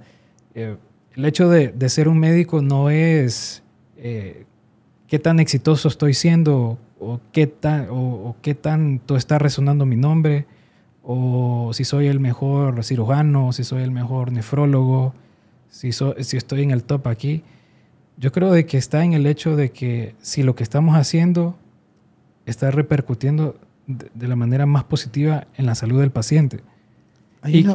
[0.55, 0.77] Eh,
[1.17, 3.64] el hecho de, ser un médico no es
[4.05, 4.45] eh,
[5.09, 10.47] qué tan exitoso estoy siendo o qué, tan, o, qué tanto está resonando mi nombre,
[11.03, 15.13] o si soy el mejor cirujano, si soy el mejor nefrólogo,
[15.69, 17.43] si, si estoy en el top aquí
[18.17, 21.57] yo creo de que está en el hecho de que si lo que estamos haciendo
[22.47, 23.57] está repercutiendo
[23.87, 26.61] de, la manera más positiva en la salud del paciente.
[27.47, 27.67] Y,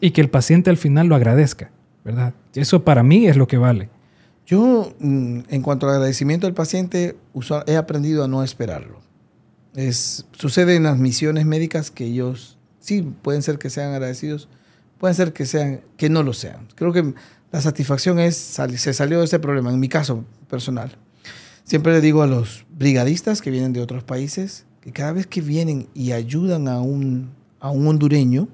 [0.00, 1.70] y, que el paciente al final lo agradezca,
[2.02, 2.32] ¿verdad?
[2.54, 3.90] Eso para mí es lo que vale.
[4.46, 7.16] Yo, mm, en cuanto al agradecimiento del paciente,
[7.66, 9.00] he aprendido a no esperarlo.
[9.74, 14.48] Es, sucede en las misiones médicas que ellos sí pueden ser que sean agradecidos,
[14.98, 16.68] pueden ser que, sean, que no lo sean.
[16.74, 17.14] Creo que
[17.50, 20.96] la satisfacción es, se salió de ese problema, en mi caso personal.
[21.64, 25.40] Siempre le digo a los brigadistas que vienen de otros países que cada vez que
[25.40, 28.48] vienen y ayudan a un, a un hondureño,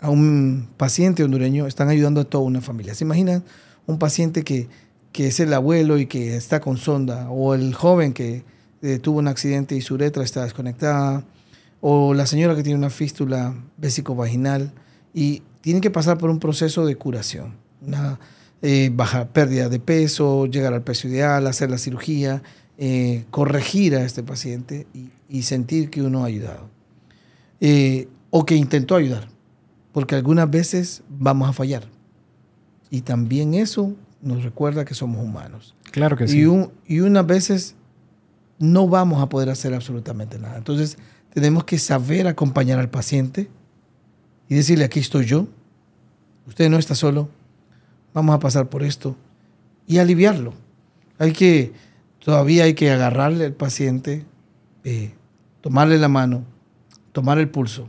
[0.00, 2.94] a un paciente hondureño, están ayudando a toda una familia.
[2.94, 3.42] ¿Se imaginan
[3.86, 4.68] un paciente que,
[5.12, 8.44] que es el abuelo y que está con sonda, o el joven que
[8.82, 11.24] eh, tuvo un accidente y su uretra está desconectada,
[11.80, 14.72] o la señora que tiene una fístula vésico-vaginal
[15.14, 17.60] y tiene que pasar por un proceso de curación?
[17.84, 18.20] una
[18.62, 22.44] eh, baja pérdida de peso, llegar al peso ideal, hacer la cirugía,
[22.78, 24.86] eh, corregir a este paciente
[25.28, 26.70] y, sentir que uno ha ayudado.
[28.30, 29.28] O que intentó ayudar,
[29.92, 31.91] porque algunas veces vamos a fallar.
[32.92, 35.74] Y también eso nos recuerda que somos humanos.
[35.92, 36.40] Claro que sí.
[36.40, 37.74] Y, un, y unas veces
[38.58, 40.58] no vamos a poder hacer absolutamente nada.
[40.58, 40.98] Entonces,
[41.32, 43.48] tenemos que saber acompañar al paciente
[44.46, 45.48] y decirle, aquí estoy yo,
[46.46, 47.30] usted no está solo,
[48.12, 49.16] vamos a pasar por esto
[49.86, 50.52] y aliviarlo.
[51.18, 51.72] Hay que,
[52.22, 54.26] todavía hay que agarrarle al paciente,
[54.84, 55.14] eh,
[55.62, 56.44] tomarle la mano,
[57.12, 57.88] tomar el pulso,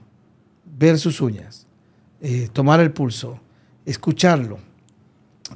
[0.64, 1.68] ver sus uñas,
[2.22, 3.42] eh, tomar el pulso,
[3.86, 4.60] escucharlo,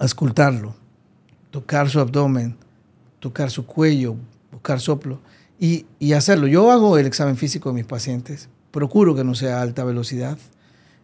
[0.06, 0.76] escultarlo,
[1.52, 2.56] tocar su abdomen,
[3.20, 4.16] tocar su cuello,
[4.52, 5.20] buscar soplo
[5.60, 6.48] y, y, hacerlo.
[6.48, 10.38] Yo hago el examen físico de mis pacientes, procuro que no sea alta velocidad,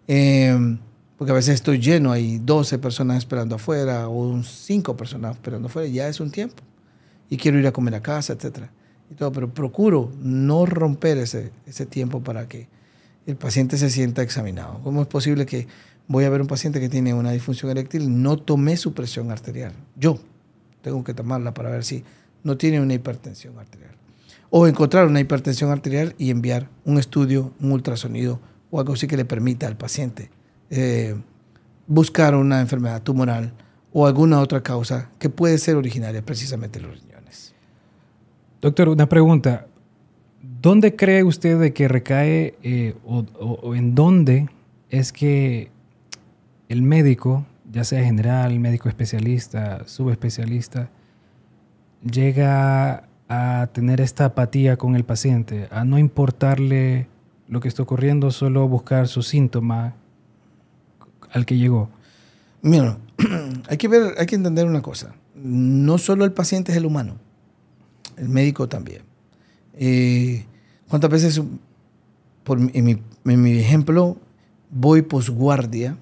[0.07, 0.77] eh,
[1.17, 5.87] porque a veces estoy lleno, hay 12 personas esperando afuera o 5 personas esperando afuera,
[5.87, 6.63] ya es un tiempo.
[7.29, 8.67] Y quiero ir a comer a casa, etc.
[9.09, 12.67] Y todo, pero procuro no romper ese, ese tiempo para que
[13.25, 14.81] el paciente se sienta examinado.
[14.83, 15.67] ¿Cómo es posible que
[16.07, 19.73] voy a ver un paciente que tiene una disfunción eréctil, no tomé su presión arterial?
[19.95, 20.19] Yo
[20.81, 22.03] tengo que tomarla para ver si
[22.43, 23.91] no tiene una hipertensión arterial.
[24.49, 28.39] O encontrar una hipertensión arterial y enviar un estudio, un ultrasonido
[28.69, 30.29] o algo así que le permita al paciente
[30.69, 31.15] eh,
[31.87, 33.53] buscar una enfermedad tumoral
[33.91, 37.53] o alguna otra causa que puede ser originaria precisamente de los riñones.
[38.61, 39.67] Doctor, una pregunta.
[40.61, 44.49] ¿Dónde cree usted de que recae eh, o, o, en dónde
[44.89, 45.69] es que
[46.73, 50.89] el médico, ya sea general, médico especialista, subespecialista,
[52.01, 57.07] llega a tener esta apatía con el paciente, a no importarle
[57.47, 59.93] lo que está ocurriendo, solo buscar su síntoma
[61.31, 61.89] al que llegó?
[62.63, 62.97] Mira,
[63.69, 65.13] hay que ver, hay que entender una cosa.
[65.35, 67.17] No solo el paciente es el humano,
[68.17, 69.03] el médico también.
[69.75, 70.43] Eh,
[70.89, 71.39] ¿Cuántas veces,
[72.43, 74.17] por, mi, en mi ejemplo,
[74.71, 75.97] voy posguardia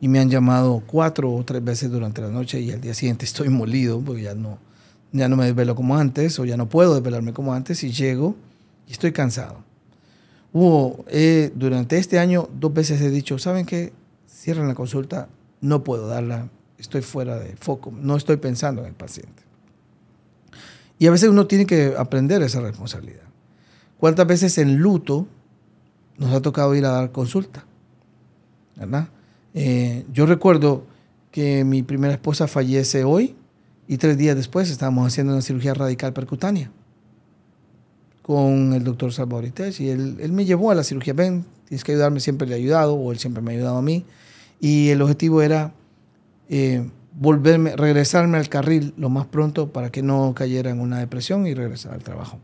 [0.00, 3.24] y me han llamado cuatro o tres veces durante la noche y al día siguiente
[3.24, 4.58] estoy molido porque ya no,
[5.12, 8.36] ya no me desvelo como antes o ya no puedo desvelarme como antes y llego
[8.86, 9.64] y estoy cansado.
[10.52, 13.92] Hubo, eh, durante este año dos veces he dicho, ¿saben qué?
[14.26, 15.28] Cierran la consulta,
[15.60, 16.48] no puedo darla,
[16.78, 19.42] estoy fuera de foco, no estoy pensando en el paciente.
[20.98, 23.24] Y a veces uno tiene que aprender esa responsabilidad.
[23.98, 25.26] ¿Cuántas veces en luto
[26.16, 27.64] nos ha tocado ir a dar consulta?
[28.76, 29.08] ¿Verdad?
[29.58, 30.84] Eh, yo recuerdo
[31.30, 33.34] que mi primera esposa fallece hoy
[33.88, 36.70] y tres días después estábamos haciendo una cirugía radical percutánea
[38.20, 39.46] con el doctor Salvador
[39.78, 41.14] y él, él, me llevó a la cirugía.
[41.14, 43.82] Ven, tienes que ayudarme, siempre le he ayudado o él siempre me ha ayudado a
[43.82, 44.04] mí.
[44.60, 45.72] Y el objetivo era
[46.50, 51.46] eh, volverme, regresarme al carril lo más pronto para que no cayera en una depresión
[51.46, 52.40] y regresar al trabajo.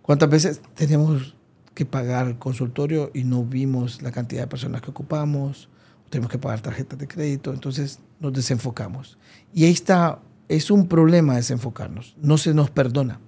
[0.00, 1.34] ¿Cuántas veces tenemos
[1.74, 5.68] que pagar el consultorio y no vimos la cantidad de personas que ocupamos?
[6.10, 9.18] Tenemos que pagar tarjetas de crédito, entonces nos desenfocamos.
[9.52, 13.20] Y ahí está, es un problema desenfocarnos, no se nos perdona.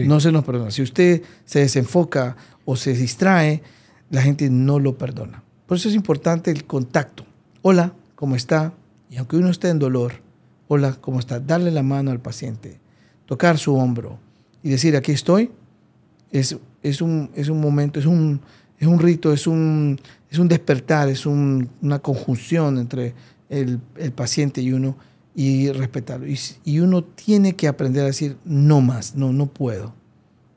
[0.00, 0.70] No se nos perdona.
[0.70, 3.62] Si usted se desenfoca o se distrae,
[4.10, 5.42] la gente no lo perdona.
[5.66, 7.24] Por eso es importante el contacto.
[7.62, 8.72] Hola, ¿cómo está?
[9.10, 10.14] Y aunque uno esté en dolor,
[10.68, 11.40] hola, ¿cómo está?
[11.40, 12.80] Darle la mano al paciente,
[13.26, 14.18] tocar su hombro
[14.62, 15.50] y decir, aquí estoy,
[16.30, 18.40] es, es, un, es un momento, es un,
[18.78, 20.00] es un rito, es un,
[20.32, 23.12] es un despertar, es una conjunción entre
[23.50, 24.96] el, el paciente y uno
[25.34, 26.26] y respetarlo.
[26.64, 29.92] Y, uno tiene que aprender a decir, no más, no, no puedo.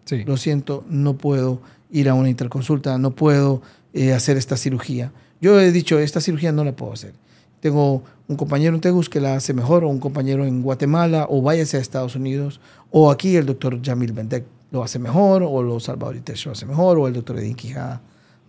[0.05, 0.23] Sí.
[0.23, 1.61] Lo siento, no puedo
[1.91, 3.61] ir a una interconsulta, no puedo
[3.93, 5.11] eh, hacer esta cirugía.
[5.41, 7.13] Yo he dicho, esta cirugía no la puedo hacer.
[7.59, 11.41] Tengo un compañero en Tegus que la hace mejor, o un compañero en Guatemala, o
[11.41, 12.61] váyase a Estados Unidos,
[12.91, 16.15] o aquí el doctor Jamil Bendek lo hace mejor, o los Salvador
[16.45, 18.01] lo hace mejor, o el doctor Edin Quijada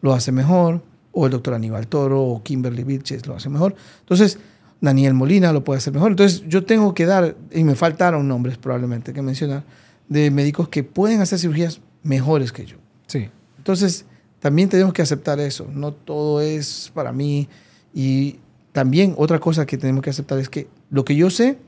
[0.03, 0.83] lo hace mejor,
[1.19, 3.75] o el doctor Aníbal Toro, o Kimberly Vilches lo hace mejor.
[4.01, 4.39] Entonces,
[4.83, 6.11] Daniel Molina lo puede hacer mejor.
[6.11, 9.65] Entonces yo tengo que dar, y me faltaron nombres probablemente que mencionar,
[10.11, 12.77] de médicos que pueden hacer cirugías mejores que yo.
[13.07, 13.31] Sí.
[13.57, 14.05] Entonces
[14.41, 15.67] también tenemos que aceptar eso.
[15.73, 17.49] No todo es para mí.
[17.95, 18.37] Y
[18.73, 21.59] también otra cosa que tenemos que aceptar es que lo que yo sé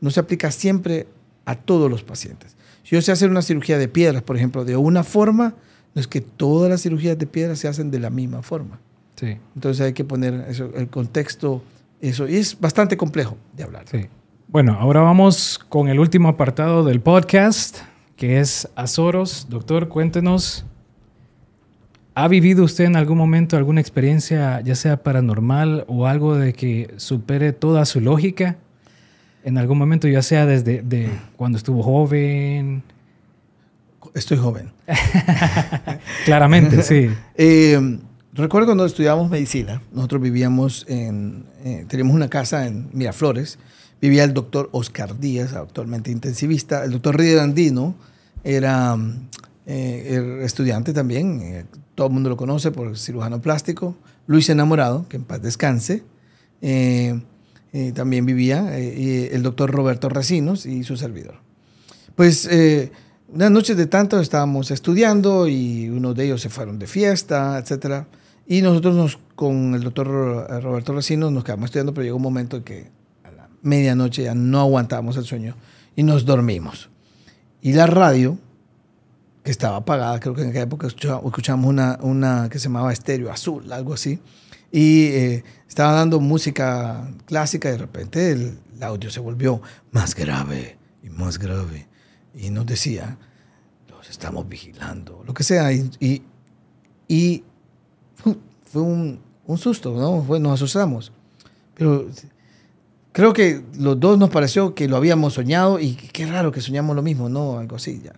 [0.00, 1.06] no se aplica siempre
[1.44, 2.56] a todos los pacientes.
[2.82, 5.54] Si yo sé hacer una cirugía de piedras, por ejemplo, de una forma,
[5.94, 8.80] no es que todas las cirugías de piedras se hacen de la misma forma.
[9.16, 9.38] Sí.
[9.54, 11.62] Entonces hay que poner eso, el contexto
[12.00, 13.84] eso, y es bastante complejo de hablar.
[13.90, 14.06] Sí.
[14.48, 17.78] Bueno, ahora vamos con el último apartado del podcast,
[18.16, 19.48] que es Azoros.
[19.48, 20.64] Doctor, cuéntenos,
[22.14, 26.94] ¿ha vivido usted en algún momento alguna experiencia, ya sea paranormal o algo de que
[26.96, 28.56] supere toda su lógica?
[29.42, 32.82] En algún momento, ya sea desde de cuando estuvo joven.
[34.14, 34.70] Estoy joven.
[36.24, 37.10] Claramente, sí.
[37.34, 37.98] eh,
[38.36, 43.58] Recuerdo cuando estudiábamos medicina, nosotros vivíamos en, eh, teníamos una casa en Miraflores,
[43.98, 46.84] vivía el doctor Oscar Díaz, actualmente intensivista.
[46.84, 47.94] El doctor Rider Andino
[48.44, 48.94] era
[49.64, 51.64] eh, estudiante también, eh,
[51.94, 53.96] todo el mundo lo conoce por cirujano plástico.
[54.26, 56.02] Luis Enamorado, que en paz descanse.
[56.60, 57.18] Eh,
[57.94, 61.36] también vivía el doctor Roberto Recinos y su servidor.
[62.14, 62.48] Pues
[63.28, 68.06] unas noches de tanto estábamos estudiando y uno de ellos se fueron de fiesta, etc.
[68.46, 70.06] Y nosotros nos, con el doctor
[70.62, 72.90] Roberto Recinos nos quedamos estudiando, pero llegó un momento en que
[73.24, 75.56] a la medianoche ya no aguantábamos el sueño
[75.96, 76.90] y nos dormimos.
[77.60, 78.38] Y la radio
[79.42, 83.30] que estaba apagada, creo que en aquella época escuchábamos una, una que se llamaba Estéreo
[83.30, 84.18] Azul, algo así,
[84.72, 89.62] y eh, estaba dando música clásica y de repente el, audio se volvió
[89.92, 91.86] más grave y más grave.
[92.34, 93.16] Y nos decía,
[93.88, 96.22] los estamos vigilando, lo que sea, y,
[97.08, 97.44] y,
[98.66, 100.22] fue un, un, susto, ¿no?
[100.22, 101.12] Fue, nos asustamos,
[101.74, 102.08] pero
[103.12, 106.94] creo que los dos nos pareció que lo habíamos soñado y qué raro que soñamos
[106.94, 107.58] lo mismo, ¿no?
[107.58, 108.12] Algo así, ya.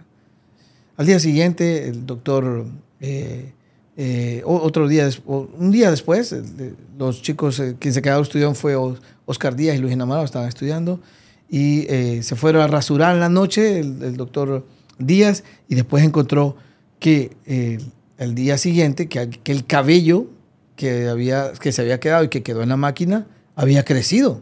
[0.99, 2.67] Al día siguiente, el doctor,
[3.01, 3.53] eh,
[3.97, 6.35] eh, otro día, un día después,
[6.99, 8.75] los chicos, eh, quien se quedaron estudiando fue
[9.25, 10.99] Oscar Díaz y Luis Enamorado, estaban estudiando,
[11.49, 11.87] y
[12.21, 14.67] se fueron a rasurar en la noche el, doctor
[14.99, 16.57] Díaz, y después encontró
[16.99, 17.37] que
[18.19, 20.27] el día siguiente, que, que el cabello
[20.79, 23.27] que, había, que se había quedado y que quedó en la máquina
[23.57, 24.41] había crecido.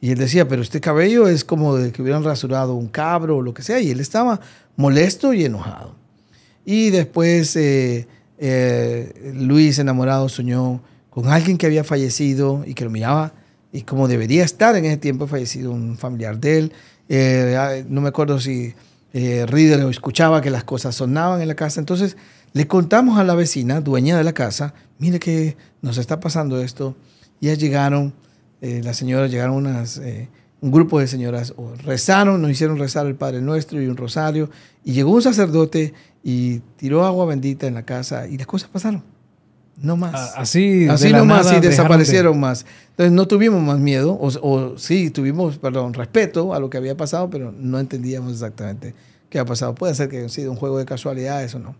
[0.00, 3.42] Y él decía, pero este cabello es como de que hubieran rasurado un cabro o
[3.42, 3.80] lo que sea.
[3.80, 4.40] Y él estaba
[4.76, 5.94] molesto y enojado.
[6.64, 12.90] Y después eh, eh, Luis, enamorado, soñó con alguien que había fallecido y que lo
[12.90, 13.32] miraba
[13.72, 16.72] y como debería estar en ese tiempo fallecido un familiar de él.
[17.08, 18.74] Eh, ah, no me acuerdo si
[19.12, 21.80] Reader escuchaba que las cosas sonaban en la casa.
[21.80, 22.16] Entonces
[22.52, 26.96] le contamos a la vecina, dueña de la casa, mire que nos está pasando esto.
[27.40, 28.12] Ya llegaron,
[28.60, 30.00] las señoras llegaron unas
[30.60, 31.54] un grupo de señoras
[31.84, 34.50] rezaron, nos hicieron rezar el Padre Nuestro y un rosario,
[34.84, 39.02] y llegó un sacerdote y tiró agua bendita en la casa y las cosas pasaron.
[39.80, 40.34] No más.
[40.36, 42.66] Así, así nomás y desaparecieron más.
[42.90, 47.30] Entonces no tuvimos más miedo, o, sí tuvimos, perdón, respeto a lo que había pasado,
[47.30, 48.94] pero no entendíamos exactamente
[49.30, 49.76] qué había pasado.
[49.76, 51.76] Puede ser que haya sido un juego de casualidades o no.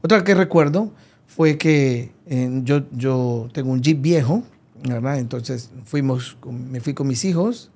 [0.00, 0.92] Otra que recuerdo
[1.26, 4.42] fue que eh, yo, yo tengo un jeep viejo,
[4.82, 5.18] ¿verdad?
[5.18, 7.70] Entonces fuimos, me fui con mis hijos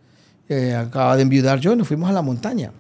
[0.76, 2.72] acaba de enviudar yo, nos fuimos a la montaña.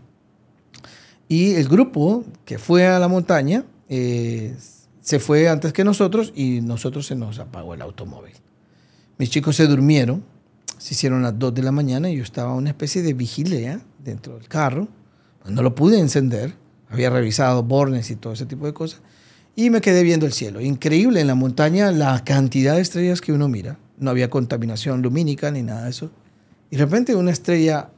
[1.28, 4.56] Y el grupo que fue a la montaña eh,
[5.00, 8.32] se fue antes que nosotros y nosotros se nos apagó el automóvil.
[9.18, 10.24] Mis chicos se durmieron,
[10.78, 14.36] se hicieron las 2 de la mañana y yo estaba una especie de vigilia dentro
[14.38, 14.88] del carro.
[15.44, 16.54] No lo pude encender,
[16.88, 19.02] había revisado bornes y todo ese tipo de cosas.
[19.58, 20.60] Y me quedé viendo el cielo.
[20.60, 23.76] Increíble en la montaña la cantidad de estrellas que uno mira.
[23.98, 26.12] No había contaminación lumínica ni nada de eso.
[26.70, 27.90] Y de repente una estrella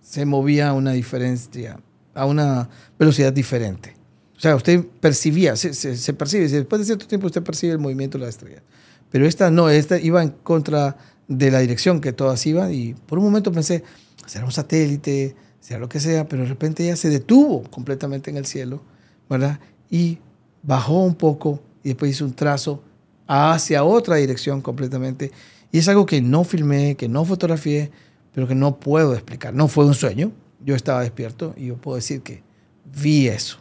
[0.00, 1.78] se movía a una diferencia,
[2.14, 3.94] a una velocidad diferente.
[4.34, 8.16] O sea, usted percibía, se, se, percibe, después de cierto tiempo usted percibe el movimiento
[8.16, 8.62] de la estrella.
[9.10, 10.96] Pero esta no, esta iba en contra
[11.28, 13.84] de la dirección que todas iban y por un momento pensé,
[14.24, 18.38] será un satélite, sea lo que sea, pero de repente ella se detuvo completamente en
[18.38, 18.82] el cielo,
[19.28, 19.60] ¿verdad?
[19.90, 20.20] Y
[20.64, 22.82] bajó un poco y después hizo un trazo
[23.26, 25.30] hacia otra dirección completamente.
[25.70, 27.90] Y es algo que no filmé, que no fotografié,
[28.32, 29.54] pero que no puedo explicar.
[29.54, 30.32] No fue un sueño,
[30.64, 32.42] yo estaba despierto y yo puedo decir que
[32.84, 33.58] vi eso.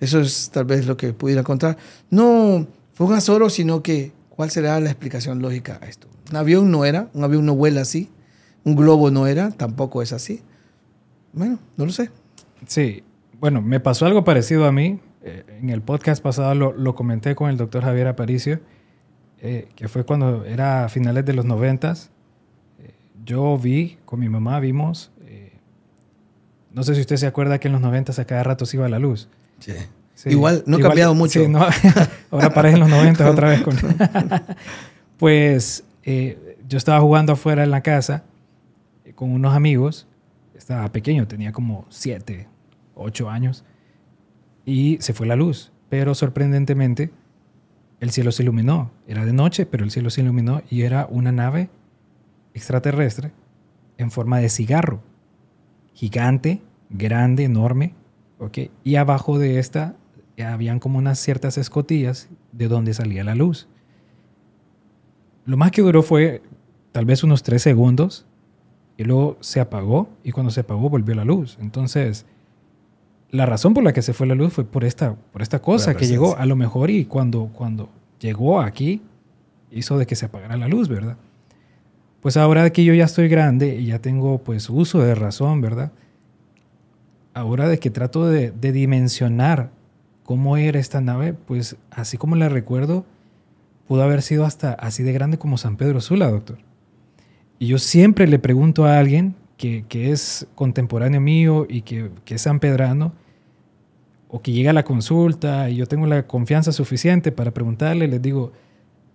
[0.00, 1.78] Eso es tal vez lo que pudiera contar.
[2.10, 6.08] No fue un azoro, sino que cuál será la explicación lógica a esto.
[6.30, 8.10] Un avión no era, un avión no vuela así,
[8.64, 10.42] un globo no era, tampoco es así.
[11.32, 12.10] Bueno, no lo sé.
[12.66, 13.02] Sí,
[13.40, 15.00] bueno, me pasó algo parecido a mí.
[15.24, 18.60] Eh, en el podcast pasado lo, lo comenté con el doctor Javier Aparicio,
[19.40, 22.10] eh, que fue cuando era a finales de los noventas
[23.24, 25.52] yo vi, con mi mamá vimos, eh,
[26.72, 28.88] no sé si usted se acuerda que en los 90 a cada rato se iba
[28.88, 29.28] la luz.
[29.58, 29.72] Sí.
[30.26, 31.40] igual, no ha cambiado mucho.
[32.30, 33.62] ahora parece en los 90 otra vez.
[33.62, 33.76] Con...
[35.18, 38.24] pues eh, yo estaba jugando afuera en la casa
[39.04, 40.06] eh, con unos amigos.
[40.54, 42.48] Estaba pequeño, tenía como 7,
[42.94, 43.64] 8 años.
[44.64, 45.72] Y se fue la luz.
[45.88, 47.10] Pero sorprendentemente,
[48.00, 48.90] el cielo se iluminó.
[49.06, 51.70] Era de noche, pero el cielo se iluminó y era una nave
[52.54, 53.32] extraterrestre
[53.98, 55.02] en forma de cigarro.
[55.94, 57.94] Gigante, grande, enorme.
[58.38, 58.70] ¿okay?
[58.84, 59.96] Y abajo de esta
[60.42, 63.68] habían como unas ciertas escotillas de donde salía la luz.
[65.44, 66.42] Lo más que duró fue
[66.92, 68.26] tal vez unos tres segundos
[68.96, 71.58] y luego se apagó y cuando se apagó volvió la luz.
[71.60, 72.26] Entonces,
[73.32, 75.94] la razón por la que se fue la luz fue por esta, por esta cosa
[75.94, 77.88] que llegó a lo mejor y cuando, cuando
[78.20, 79.00] llegó aquí
[79.70, 81.16] hizo de que se apagara la luz, ¿verdad?
[82.20, 85.92] Pues ahora que yo ya estoy grande y ya tengo pues uso de razón, ¿verdad?
[87.32, 89.70] Ahora de que trato de, de dimensionar
[90.24, 93.06] cómo era esta nave, pues así como la recuerdo,
[93.88, 96.58] pudo haber sido hasta así de grande como San Pedro Sula, doctor.
[97.58, 102.34] Y yo siempre le pregunto a alguien que, que es contemporáneo mío y que, que
[102.34, 103.12] es sanpedrano,
[104.34, 108.22] o que llega a la consulta y yo tengo la confianza suficiente para preguntarle, les
[108.22, 108.52] digo,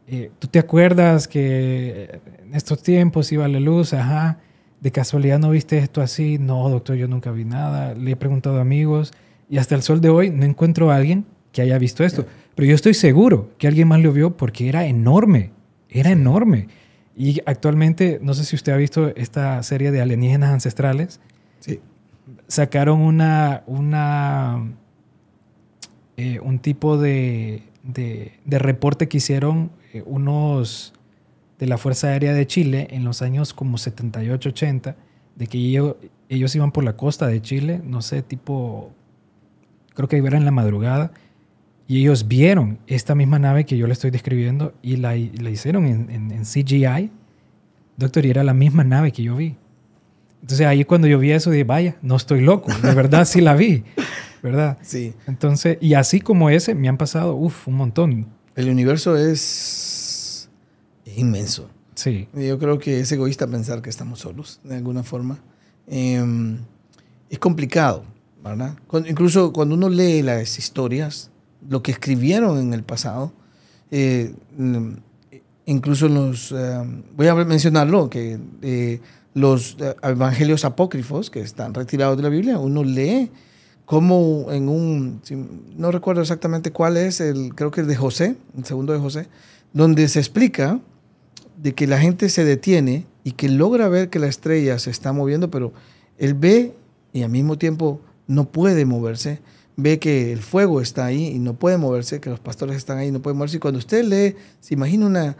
[0.08, 3.94] eh, ¿tú te acuerdas que en estos tiempos iba la luz?
[3.94, 4.38] Ajá,
[4.80, 6.38] de casualidad no viste esto así.
[6.38, 7.96] No, doctor, yo nunca vi nada.
[7.96, 9.12] Le he preguntado a amigos
[9.50, 12.28] y hasta el sol de hoy no encuentro a alguien que haya visto esto.
[12.54, 15.50] Pero yo estoy seguro que alguien más lo vio porque era enorme,
[15.90, 16.68] era enorme.
[17.16, 21.20] Y actualmente, no sé si usted ha visto esta serie de alienígenas ancestrales.
[21.60, 21.80] Sí.
[22.48, 24.64] Sacaron una, una,
[26.18, 30.94] eh, un tipo de, de, reporte que hicieron eh, unos
[31.60, 34.96] de la Fuerza Aérea de Chile en los años como 78, 80,
[35.36, 35.96] de que ellos,
[36.30, 38.92] ellos iban por la costa de Chile, no sé, tipo,
[39.94, 41.12] creo que era en la madrugada,
[41.88, 45.86] y ellos vieron esta misma nave que yo le estoy describiendo y la, la hicieron
[45.86, 47.12] en, en, en, CGI.
[47.96, 49.56] Doctor, y era la misma nave que yo vi.
[50.42, 53.56] Entonces ahí cuando yo vi eso dije, vaya, no estoy loco, de verdad sí la
[53.56, 53.84] vi,
[54.42, 54.78] ¿verdad?
[54.82, 55.14] Sí.
[55.28, 58.28] Entonces, y así como ese, me han pasado, uff, un montón.
[58.56, 60.50] El universo es
[61.16, 61.70] inmenso.
[61.96, 62.28] Sí.
[62.34, 65.40] Yo creo que es egoísta pensar que estamos solos, de alguna forma.
[65.88, 66.24] Eh,
[67.30, 68.04] es complicado,
[68.44, 68.76] ¿verdad?
[68.88, 71.32] Cuando, incluso cuando uno lee las historias,
[71.68, 73.34] lo que escribieron en el pasado,
[73.92, 74.34] eh,
[75.66, 79.02] incluso los, eh, voy a mencionarlo, que eh,
[79.34, 83.32] los evangelios apócrifos que están retirados de la Biblia, uno lee
[83.88, 85.22] como en un,
[85.78, 89.30] no recuerdo exactamente cuál es, el, creo que es de José, el segundo de José,
[89.72, 90.82] donde se explica
[91.56, 95.14] de que la gente se detiene y que logra ver que la estrella se está
[95.14, 95.72] moviendo, pero
[96.18, 96.76] él ve
[97.14, 99.40] y al mismo tiempo no puede moverse,
[99.78, 103.08] ve que el fuego está ahí y no puede moverse, que los pastores están ahí
[103.08, 103.56] y no pueden moverse.
[103.56, 105.38] Y cuando usted lee, se imagina una,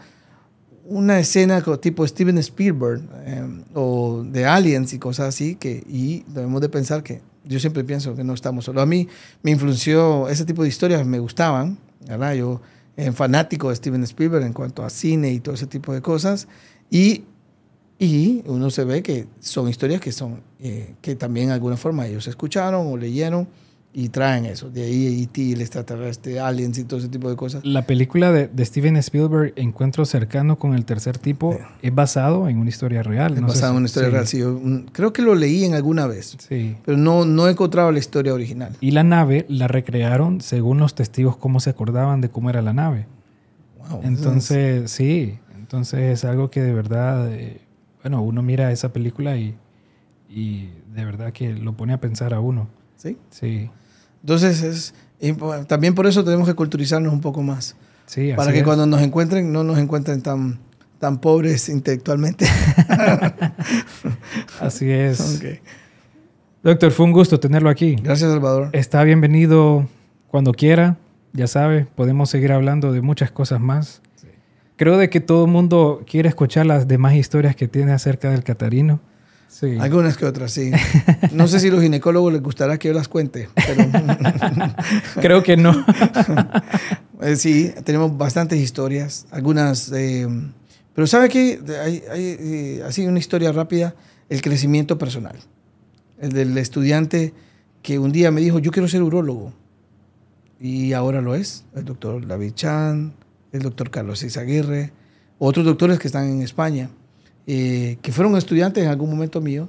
[0.86, 6.62] una escena tipo Steven Spielberg eh, o de Aliens y cosas así, que, y debemos
[6.62, 8.82] de pensar que yo siempre pienso que no estamos solos.
[8.82, 9.08] A mí
[9.42, 12.34] me influenció ese tipo de historias, me gustaban, ¿verdad?
[12.34, 12.60] Yo
[13.14, 16.48] fanático de Steven Spielberg en cuanto a cine y todo ese tipo de cosas.
[16.90, 17.24] Y,
[17.98, 22.06] y uno se ve que son historias que, son, eh, que también de alguna forma
[22.06, 23.48] ellos escucharon o leyeron
[23.92, 24.70] y traen eso.
[24.70, 27.64] De ahí E.T., el extraterrestre, aliens y todo ese tipo de cosas.
[27.64, 31.70] La película de, de Steven Spielberg, Encuentro cercano con el tercer tipo, Yeah.
[31.82, 33.34] es basado en una historia real.
[33.34, 34.26] Es No basado en si- una historia sí, real.
[34.26, 36.76] Sí, yo, mm, creo que lo leí en alguna vez, Sí.
[36.84, 38.76] pero no, no he encontrado la historia original.
[38.80, 42.74] Y la nave la recrearon según los testigos cómo se acordaban de cómo era la
[42.74, 43.06] nave.
[43.90, 44.00] Wow.
[44.04, 47.62] Entonces, sí, entonces es algo que de verdad, eh,
[48.02, 49.54] bueno, uno mira esa película y,
[50.30, 52.68] y de verdad que lo pone a pensar a uno.
[52.98, 53.16] ¿Sí?
[53.30, 53.70] Sí,
[54.22, 54.94] Entonces, es,
[55.68, 57.76] también por eso tenemos que culturizarnos un poco más.
[58.06, 58.64] sí, para que es.
[58.64, 60.58] cuando nos encuentren, no nos encuentren tan,
[60.98, 62.44] tan pobres intelectualmente.
[64.60, 65.38] Así es.
[65.38, 65.60] Ok.
[66.64, 67.94] Doctor, fue un gusto tenerlo aquí.
[68.02, 68.70] Gracias, Salvador.
[68.72, 69.86] Está bienvenido
[70.26, 70.96] cuando quiera.
[71.32, 74.02] Ya sabe, podemos seguir hablando de muchas cosas más.
[74.74, 78.42] Creo de que todo el mundo quiere escuchar las demás historias que tiene acerca del
[78.42, 78.98] Catarino.
[79.48, 79.76] Sí.
[79.80, 80.70] Algunas que otras, sí.
[81.32, 83.88] No sé si a los ginecólogos les gustará que yo las cuente, pero
[85.20, 85.72] Creo que no.
[87.22, 89.90] eh, sí, tenemos bastantes historias, algunas...
[89.92, 90.28] eh,
[90.94, 91.60] pero ¿sabe qué?
[91.82, 93.94] Hay, hay, eh, así una historia rápida,
[94.28, 95.36] el crecimiento personal.
[96.20, 97.32] El del estudiante
[97.82, 99.52] que un día me dijo, yo quiero ser urólogo.
[100.60, 101.64] Y ahora lo es.
[101.74, 103.14] El doctor David Chan,
[103.52, 104.92] el doctor Carlos Izaguirre,
[105.38, 106.90] otros doctores que están en España,
[107.48, 109.68] eh, que fueron estudiantes en algún momento mío,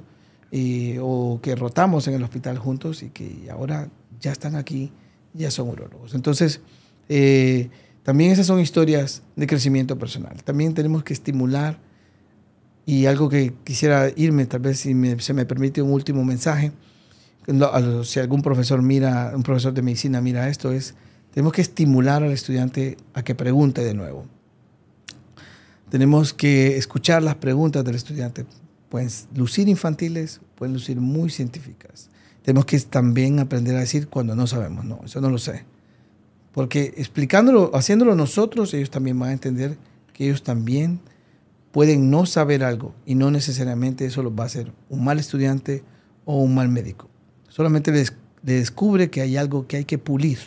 [0.52, 3.88] eh, o que rotamos en el hospital juntos y que ahora
[4.20, 4.92] ya están aquí,
[5.34, 6.14] ya son urólogos.
[6.14, 6.60] Entonces,
[7.08, 7.70] eh,
[8.02, 10.42] también esas son historias de crecimiento personal.
[10.44, 11.78] También tenemos que estimular,
[12.86, 16.72] y algo que quisiera irme, tal vez si me- se me permite un último mensaje,
[18.04, 20.94] si algún profesor mira, un profesor de medicina mira esto, es,
[21.32, 24.26] tenemos que estimular al estudiante a que pregunte de nuevo.
[25.90, 28.46] Tenemos que escuchar las preguntas del estudiante.
[28.88, 32.08] Pueden lucir infantiles, pueden lucir muy científicas.
[32.42, 35.64] Tenemos que también aprender a decir cuando no sabemos, no, eso no lo sé.
[36.52, 39.78] Porque explicándolo, haciéndolo nosotros, ellos también van a entender
[40.12, 41.00] que ellos también
[41.72, 45.84] pueden no saber algo y no necesariamente eso los va a hacer un mal estudiante
[46.24, 47.08] o un mal médico.
[47.48, 48.12] Solamente les,
[48.42, 50.38] les descubre que hay algo que hay que pulir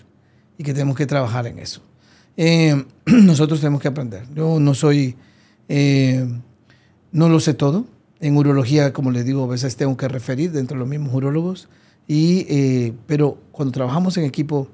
[0.58, 1.82] y que tenemos que trabajar en eso.
[2.38, 4.26] Eh, nosotros tenemos que aprender.
[4.34, 5.16] Yo no soy,
[5.70, 6.28] eh,
[7.12, 7.86] no lo sé todo.
[8.20, 11.68] En urología, como les digo, a veces tengo que referir dentro de los mismos urólogos.
[12.08, 14.68] Y, eh, pero cuando trabajamos en equipo,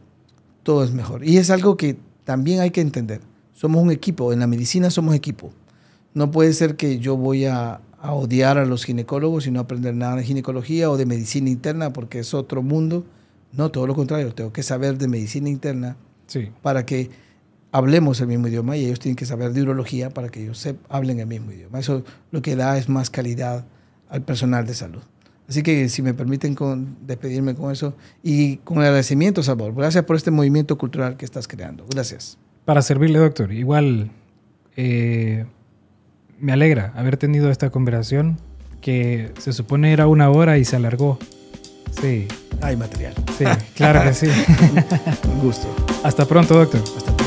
[0.63, 1.23] todo es mejor.
[1.25, 3.21] Y es algo que también hay que entender.
[3.53, 4.31] Somos un equipo.
[4.33, 5.51] En la medicina somos equipo.
[6.13, 9.95] No puede ser que yo voy a, a odiar a los ginecólogos y no aprender
[9.95, 13.03] nada de ginecología o de medicina interna porque es otro mundo.
[13.51, 14.33] No, todo lo contrario.
[14.33, 15.97] Tengo que saber de medicina interna
[16.27, 16.49] Sí.
[16.61, 17.09] para que
[17.71, 20.75] hablemos el mismo idioma y ellos tienen que saber de urología para que ellos se,
[20.89, 21.79] hablen el mismo idioma.
[21.79, 23.65] Eso lo que da es más calidad
[24.09, 25.01] al personal de salud.
[25.47, 29.73] Así que si me permiten con, despedirme con eso y con agradecimiento, Salvador.
[29.75, 31.85] Gracias por este movimiento cultural que estás creando.
[31.89, 32.37] Gracias.
[32.65, 33.51] Para servirle, doctor.
[33.51, 34.11] Igual
[34.75, 35.45] eh,
[36.39, 38.37] me alegra haber tenido esta conversación
[38.79, 41.17] que se supone era una hora y se alargó.
[41.99, 42.27] Sí,
[42.61, 43.15] Hay material.
[43.37, 44.27] sí, claro que sí.
[45.27, 45.67] Un gusto.
[46.03, 46.81] Hasta pronto, doctor.
[46.95, 47.18] Hasta